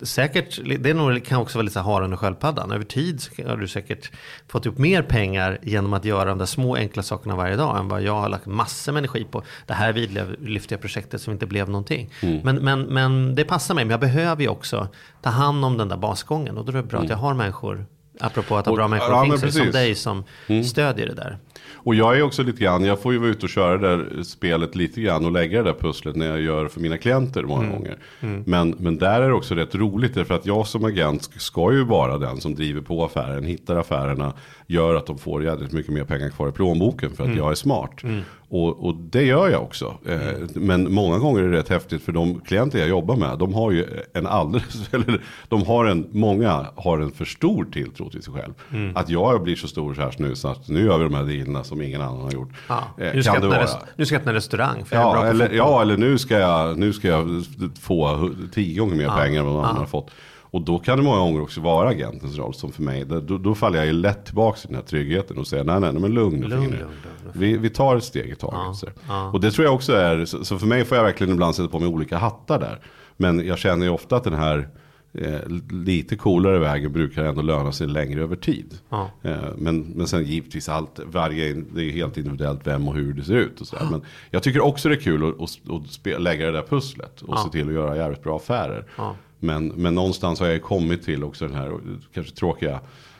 Säkert, 0.01 0.59
det 0.79 0.89
är 0.89 0.93
nog, 0.93 1.25
kan 1.25 1.39
också 1.41 1.57
vara 1.57 1.63
lite 1.63 1.73
så 1.73 1.79
här 1.79 1.85
haren 1.91 2.13
och 2.13 2.19
sköldpaddan. 2.19 2.71
Över 2.71 2.85
tid 2.85 3.21
så 3.21 3.47
har 3.47 3.57
du 3.57 3.67
säkert 3.67 4.11
fått 4.47 4.65
upp 4.65 4.77
mer 4.77 5.01
pengar 5.01 5.59
genom 5.61 5.93
att 5.93 6.05
göra 6.05 6.25
de 6.29 6.37
där 6.37 6.45
små 6.45 6.75
enkla 6.75 7.03
sakerna 7.03 7.35
varje 7.35 7.55
dag 7.55 7.77
än 7.79 7.87
vad 7.87 8.01
jag 8.01 8.13
har 8.21 8.29
lagt 8.29 8.45
massor 8.45 8.91
med 8.91 8.99
energi 8.99 9.23
på. 9.31 9.43
Det 9.65 9.73
här 9.73 9.93
vidlyftiga 9.93 10.77
projektet 10.77 11.21
som 11.21 11.33
inte 11.33 11.45
blev 11.45 11.69
någonting. 11.69 12.09
Men, 12.43 12.55
men, 12.55 12.81
men 12.81 13.35
det 13.35 13.43
passar 13.45 13.75
mig, 13.75 13.85
men 13.85 13.91
jag 13.91 13.99
behöver 13.99 14.41
ju 14.41 14.47
också 14.49 14.87
ta 15.21 15.29
hand 15.29 15.65
om 15.65 15.77
den 15.77 15.89
där 15.89 15.97
basgången. 15.97 16.57
Och 16.57 16.65
då 16.65 16.71
är 16.71 16.75
det 16.75 16.83
bra 16.83 16.99
att 16.99 17.09
jag 17.09 17.17
har 17.17 17.33
människor, 17.33 17.85
apropå 18.19 18.57
att 18.57 18.65
ha 18.65 18.71
Och- 18.71 18.77
bra 18.77 18.87
människor 18.87 19.11
ja, 19.11 19.21
omkring 19.21 19.39
sig, 19.39 19.51
som 19.51 19.71
dig 19.71 19.95
som 19.95 20.23
stödjer 20.65 21.07
det 21.07 21.13
där. 21.13 21.37
Och 21.73 21.95
jag 21.95 22.17
är 22.17 22.21
också 22.21 22.43
lite 22.43 22.63
grann, 22.63 22.85
jag 22.85 22.99
får 23.01 23.13
ju 23.13 23.19
vara 23.19 23.29
ute 23.29 23.45
och 23.45 23.49
köra 23.49 23.77
det 23.77 23.87
där 23.97 24.23
spelet 24.23 24.75
lite 24.75 25.01
grann 25.01 25.25
och 25.25 25.31
lägga 25.31 25.63
det 25.63 25.69
där 25.71 25.79
pusslet 25.79 26.15
när 26.15 26.27
jag 26.27 26.41
gör 26.41 26.67
för 26.67 26.79
mina 26.79 26.97
klienter 26.97 27.43
många 27.43 27.63
Mm. 27.63 27.71
gånger. 27.75 27.97
Men, 28.45 28.75
men 28.79 28.97
där 28.97 29.21
är 29.21 29.27
det 29.27 29.33
också 29.33 29.55
rätt 29.55 29.75
roligt 29.75 30.13
därför 30.13 30.35
att 30.35 30.45
jag 30.45 30.67
som 30.67 30.85
agent 30.85 31.29
ska 31.37 31.73
ju 31.73 31.83
vara 31.83 32.17
den 32.17 32.37
som 32.41 32.55
driver 32.55 32.81
på 32.81 33.05
affären, 33.05 33.43
hittar 33.43 33.75
affärerna, 33.75 34.33
gör 34.67 34.95
att 34.95 35.05
de 35.05 35.17
får 35.17 35.43
jävligt 35.43 35.71
mycket 35.71 35.93
mer 35.93 36.03
pengar 36.03 36.29
kvar 36.29 36.49
i 36.49 36.51
plånboken 36.51 37.09
för 37.15 37.23
att 37.23 37.27
Mm. 37.27 37.37
jag 37.39 37.51
är 37.51 37.55
smart. 37.55 38.01
Och, 38.49 38.85
och 38.85 38.95
det 38.95 39.23
gör 39.23 39.49
jag 39.49 39.61
också. 39.63 39.93
Eh, 40.05 40.19
Men 40.53 40.93
många 40.93 41.17
gånger 41.19 41.43
är 41.43 41.49
det 41.51 41.57
rätt 41.57 41.69
häftigt 41.69 42.01
för 42.01 42.11
de 42.11 42.39
klienter 42.39 42.79
jag 42.79 42.89
jobbar 42.89 43.15
med, 43.15 43.37
de 43.39 43.53
har 43.53 43.71
ju 43.71 43.85
en 44.13 44.27
alldeles, 44.27 44.89
eller 44.93 45.21
de 45.49 45.63
har 45.65 45.85
en, 45.85 46.07
många 46.11 46.65
har 46.75 46.99
en 46.99 47.11
för 47.11 47.25
stor 47.25 47.65
tilltro 47.71 48.09
till 48.09 48.23
sig 48.23 48.33
själv. 48.33 48.53
Mm. 48.73 48.95
Att 48.97 49.09
jag 49.09 49.43
blir 49.43 49.55
så 49.55 49.67
stor 49.67 49.93
så 49.93 50.01
här 50.01 50.15
nu 50.17 50.35
så 50.35 50.47
att 50.47 50.67
nu 50.69 50.85
gör 50.85 50.97
vi 50.97 51.03
de 51.03 51.13
här 51.13 51.23
dealerna 51.47 51.63
som 51.63 51.81
ingen 51.81 52.01
annan 52.01 52.21
har 52.21 52.31
gjort. 52.31 52.49
Ja. 52.67 52.83
Eh, 52.97 53.13
Nu, 53.13 53.23
ska 53.23 53.33
kan 53.33 53.41
jag 53.43 53.51
det 53.51 53.57
vara. 53.57 53.69
nu 53.95 54.05
ska 54.05 54.15
jag 54.15 54.19
öppna 54.19 54.33
restaurang 54.33 54.85
för 54.85 54.95
jag 54.95 55.05
Ja 55.05 55.21
på 55.21 55.27
eller, 55.27 55.49
ja, 55.49 55.81
eller 55.81 55.97
nu 55.97 56.17
ska 56.17 56.39
jag, 56.39 56.77
nu 56.77 56.93
ska 56.93 57.07
jag 57.07 57.43
få 57.81 58.29
tio 58.53 58.79
gånger 58.79 58.95
mer 58.95 59.09
pengar 59.09 59.39
än 59.39 59.45
vad 59.45 59.55
någon 59.55 59.65
annan 59.65 59.77
har 59.77 59.85
fått. 59.85 60.11
Och 60.49 60.61
då 60.61 60.79
kan 60.79 60.97
det 60.97 61.03
många 61.03 61.19
gånger 61.19 61.41
också 61.41 61.61
vara 61.61 61.89
agentens 61.89 62.37
roll 62.37 62.53
som 62.53 62.71
för 62.71 62.81
mig. 62.83 63.05
Då, 63.05 63.37
då, 63.37 63.55
faller 63.55 63.77
jag 63.77 63.85
ju 63.85 63.93
lätt 63.93 64.25
tillbaka 64.25 64.57
till 64.59 64.67
den 64.67 64.75
här 64.75 64.83
tryggheten 64.83 65.37
och 65.37 65.47
säger 65.47 65.63
nej, 65.63 65.79
nej, 65.79 65.93
nej 65.93 66.01
men 66.01 66.13
lugn. 66.13 66.41
Lugn, 66.41 66.49
lugn, 66.49 66.71
lugn. 66.71 66.91
Vi, 67.33 67.57
vi 67.57 67.69
tar 67.69 67.95
ett 67.95 68.03
steg 68.03 68.29
i 68.29 68.35
taget. 68.35 68.75
så. 68.75 68.87
Och 69.33 69.41
det 69.41 69.51
tror 69.51 69.65
jag 69.65 69.75
också 69.75 69.93
är, 69.93 70.25
så, 70.25 70.45
så 70.45 70.59
för 70.59 70.67
mig 70.67 70.85
får 70.85 70.97
jag 70.97 71.03
verkligen 71.03 71.33
ibland 71.33 71.55
sätta 71.55 71.67
på 71.69 71.79
mig 71.79 71.87
olika 71.87 72.17
hattar 72.17 72.59
där. 72.59 72.79
Men 73.17 73.47
jag 73.47 73.57
känner 73.57 73.85
ju 73.85 73.91
ofta 73.91 74.15
att 74.15 74.23
den 74.23 74.33
här 74.33 74.69
eh, 75.13 75.39
lite 75.71 76.15
coolare 76.15 76.59
vägen 76.59 76.91
brukar 76.93 77.23
ändå 77.23 77.41
löna 77.41 77.71
sig 77.71 77.87
längre 77.87 78.21
över 78.21 78.35
tid. 78.35 78.77
Ja. 78.89 79.11
Eh, 79.23 79.37
men, 79.57 79.79
men 79.81 80.07
sen 80.07 80.23
givetvis 80.23 80.69
allt, 80.69 80.99
varje, 81.05 81.53
det 81.53 81.83
är 81.83 81.91
helt 81.91 82.17
individuellt 82.17 82.67
vem 82.67 82.87
och 82.87 82.95
hur 82.95 83.13
det 83.13 83.23
ser 83.23 83.35
ut. 83.35 83.61
Och 83.61 83.67
så. 83.67 83.75
Men 83.91 84.01
jag 84.31 84.43
tycker 84.43 84.61
också 84.61 84.89
det 84.89 84.95
är 84.95 84.99
kul 84.99 85.23
att, 85.29 85.41
att, 85.41 85.71
att 85.71 85.89
spe, 85.91 86.17
lägga 86.19 86.45
det 86.45 86.51
där 86.51 86.61
pusslet 86.69 87.21
och 87.21 87.33
Ja. 87.37 87.43
se 87.45 87.49
till 87.49 87.67
att 87.67 87.73
göra 87.73 87.97
jävligt 87.97 88.23
bra 88.23 88.35
affärer. 88.37 88.85
Ja. 88.97 89.15
Men, 89.39 89.67
men 89.67 89.95
någonstans 89.95 90.39
har 90.39 90.47
jag 90.47 90.61
kommit 90.61 91.03
till 91.03 91.23
också 91.23 91.47
den 91.47 91.55
här 91.57 91.79
kanske 92.13 92.35
tråkiga 92.35 92.79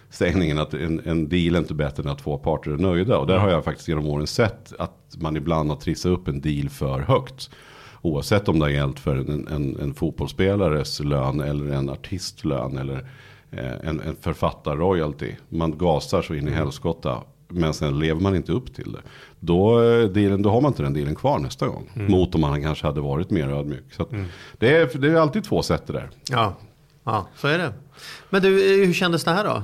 stängningen 0.10 0.60
att 0.60 0.74
en, 0.74 1.02
en 1.06 1.30
deal 1.30 1.56
är 1.56 1.60
inte 1.60 1.74
bättre 1.74 2.04
än 2.04 2.10
att 2.10 2.20
två 2.20 2.38
parter 2.38 2.72
är 2.72 2.78
nöjda. 2.78 3.18
Och 3.18 3.28
där 3.28 3.38
har 3.38 3.50
jag 3.50 3.64
faktiskt 3.64 3.88
genom 3.88 4.08
åren 4.08 4.28
sett 4.28 4.74
att 4.80 5.18
man 5.18 5.38
ibland 5.38 5.70
har 5.70 5.78
trissat 5.78 6.10
upp 6.10 6.28
en 6.28 6.42
deal 6.42 6.70
för 6.70 7.00
högt. 7.00 7.50
Oavsett 8.08 8.48
om 8.48 8.60
det 8.60 8.66
har 8.66 8.70
gällt 8.70 9.00
för 9.00 9.16
en, 9.16 9.48
en, 9.48 9.80
en 9.80 9.94
fotbollsspelares 9.94 11.00
lön 11.00 11.40
eller 11.40 11.72
en 11.72 11.90
artistlön 11.90 12.78
eller 12.78 13.10
eh, 13.52 13.90
en, 13.90 14.00
en 14.00 14.16
författarroyalty. 14.22 15.32
Man 15.50 15.78
gasar 15.78 16.22
så 16.22 16.36
in 16.36 16.48
i 16.48 16.52
helskotta. 16.52 17.22
Men 17.50 17.74
sen 17.74 18.00
lever 18.00 18.22
man 18.22 18.36
inte 18.36 18.52
upp 18.52 18.76
till 18.76 18.92
det. 18.92 19.00
Då, 19.40 19.84
eh, 19.84 20.10
dealen, 20.10 20.42
då 20.42 20.50
har 20.50 20.62
man 20.62 20.72
inte 20.72 20.84
den 20.84 20.94
dealen 20.94 21.16
kvar 21.16 21.40
nästa 21.40 21.68
gång. 21.68 21.90
Mot 21.94 22.36
om 22.36 22.42
man 22.42 22.62
kanske 22.64 22.88
hade 22.88 23.02
varit 23.02 23.30
mer 23.30 23.50
ödmjuk. 23.50 23.94
Så 23.94 24.04
att 24.04 24.10
det, 24.58 24.78
är, 24.78 24.98
det 24.98 25.08
är 25.08 25.16
alltid 25.16 25.44
två 25.44 25.62
sätt 25.62 25.88
det 25.88 25.94
där. 25.94 26.10
Ja. 26.30 26.54
ja, 27.04 27.28
så 27.36 27.48
är 27.48 27.58
det. 27.58 27.74
Men 28.30 28.42
du, 28.42 28.50
hur 28.86 28.94
kändes 28.94 29.24
det 29.24 29.32
här 29.32 29.44
då? 29.44 29.64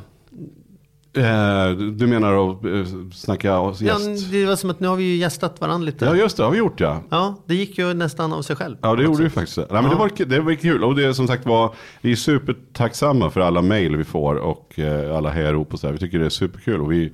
Eh, 1.15 1.69
du 1.77 2.07
menar 2.07 2.51
att 2.51 2.65
eh, 2.65 2.85
snacka 3.13 3.47
Ja, 3.47 3.73
gäst? 3.79 4.31
det 4.31 4.45
var 4.45 4.55
som 4.55 4.69
att 4.69 4.79
nu 4.79 4.87
har 4.87 4.95
vi 4.95 5.03
ju 5.03 5.15
gästat 5.15 5.61
varandra 5.61 5.85
lite. 5.85 6.05
Ja 6.05 6.15
just 6.15 6.37
det, 6.37 6.43
har 6.43 6.51
vi 6.51 6.57
gjort 6.57 6.79
ja. 6.79 7.01
Ja, 7.09 7.35
det 7.45 7.55
gick 7.55 7.77
ju 7.77 7.93
nästan 7.93 8.33
av 8.33 8.41
sig 8.41 8.55
själv. 8.55 8.77
Ja 8.81 8.95
det 8.95 9.03
gjorde 9.03 9.23
vi 9.23 9.29
faktiskt. 9.29 9.57
Nej, 9.57 9.67
men 9.69 9.83
Ja. 9.83 9.89
det, 9.89 9.95
var, 9.95 10.25
det 10.25 10.39
var 10.39 10.53
kul 10.55 10.83
och 10.83 10.95
det 10.95 11.05
är 11.05 11.13
som 11.13 11.27
sagt 11.27 11.45
var, 11.45 11.75
vi 12.01 12.11
är 12.11 12.15
supertacksamma 12.15 13.29
för 13.29 13.41
alla 13.41 13.61
mejl 13.61 13.95
vi 13.97 14.03
får 14.03 14.35
och 14.35 14.79
eh, 14.79 15.15
alla 15.17 15.29
hejarop 15.29 15.73
och 15.73 15.79
så 15.79 15.87
här. 15.87 15.93
Vi 15.93 15.99
tycker 15.99 16.19
det 16.19 16.25
är 16.25 16.29
superkul 16.29 16.81
och 16.81 16.91
vi, 16.91 17.11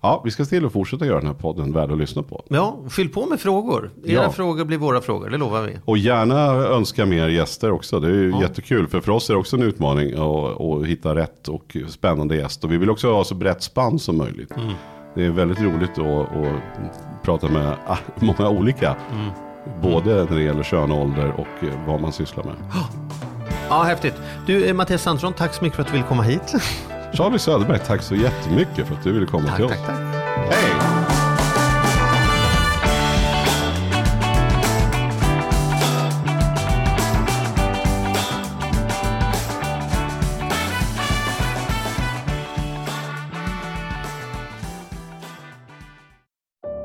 ja, 0.00 0.22
vi 0.24 0.30
ska 0.30 0.44
till 0.44 0.64
och 0.66 0.72
fortsätta 0.72 1.06
göra 1.06 1.18
den 1.18 1.26
här 1.26 1.34
podden 1.34 1.72
värd 1.72 1.92
att 1.92 1.98
lyssna 1.98 2.22
på. 2.22 2.44
Ja, 2.48 2.76
fyll 2.90 3.08
på 3.08 3.26
med 3.26 3.40
frågor. 3.40 3.90
Era 4.04 4.22
Ja. 4.22 4.32
frågor 4.32 4.64
blir 4.64 4.78
våra 4.78 5.00
frågor, 5.00 5.30
det 5.30 5.36
lovar 5.36 5.62
vi. 5.62 5.78
Och 5.84 5.98
gärna 5.98 6.36
önska 6.54 7.06
mer 7.06 7.28
gäster 7.28 7.70
också. 7.70 8.00
Det 8.00 8.08
är 8.08 8.12
ju 8.12 8.34
jättekul. 8.40 8.88
För 8.88 9.00
för 9.00 9.12
oss 9.12 9.30
är 9.30 9.34
det 9.34 9.40
också 9.40 9.56
en 9.56 9.62
utmaning 9.62 10.12
att, 10.12 10.60
att 10.60 10.86
hitta 10.86 11.14
rätt 11.14 11.48
och 11.48 11.76
spännande 11.88 12.36
gäst. 12.36 12.64
Och 12.64 12.72
vi 12.72 12.76
vill 12.78 12.90
också 12.90 13.12
ha 13.12 13.24
så 13.24 13.34
brett 13.34 13.62
spann 13.62 13.98
som 13.98 14.18
möjligt. 14.18 14.52
Det 15.14 15.24
är 15.26 15.30
väldigt 15.30 15.60
roligt 15.60 15.98
att, 15.98 16.36
att 16.36 17.22
prata 17.22 17.48
med 17.48 17.76
många 18.20 18.48
olika. 18.48 18.96
Både 19.82 20.14
när 20.24 20.36
det 20.36 20.42
gäller 20.42 20.62
kön, 20.62 20.92
ålder 20.92 21.32
och 21.40 21.68
vad 21.86 22.00
man 22.00 22.12
sysslar 22.12 22.44
med. 22.44 22.54
Ja, 23.68 23.82
häftigt. 23.82 24.14
Du, 24.46 24.66
eh, 24.66 24.74
Mattias 24.74 25.02
Sandström, 25.02 25.32
tack 25.32 25.54
så 25.54 25.64
mycket 25.64 25.76
för 25.76 25.82
att 25.82 25.88
du 25.88 25.92
ville 25.92 26.08
komma 26.08 26.22
hit. 26.22 26.52
Charlie 27.12 27.38
Söderberg, 27.38 27.78
tack 27.78 28.02
så 28.02 28.14
jättemycket 28.14 28.86
för 28.86 28.94
att 28.94 29.02
du 29.02 29.12
ville 29.12 29.26
komma 29.26 29.48
tack, 29.48 29.56
till 29.56 29.64
oss. 29.64 29.70
tack, 29.70 29.86
tack. 29.86 30.00
Hej! 30.50 30.98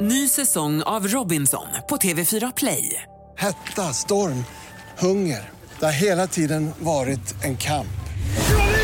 Ny 0.02 0.28
säsong 0.28 0.84
av 0.84 1.08
Robinson 1.08 1.66
på 1.90 1.98
TV4 1.98 2.54
Play. 2.56 3.02
Hetta, 3.38 3.82
storm, 3.82 4.46
hunger. 5.00 5.50
Det 5.80 5.86
har 5.86 5.92
hela 5.92 6.28
tiden 6.28 6.72
varit 6.80 7.44
en 7.44 7.58
kamp. 7.58 8.03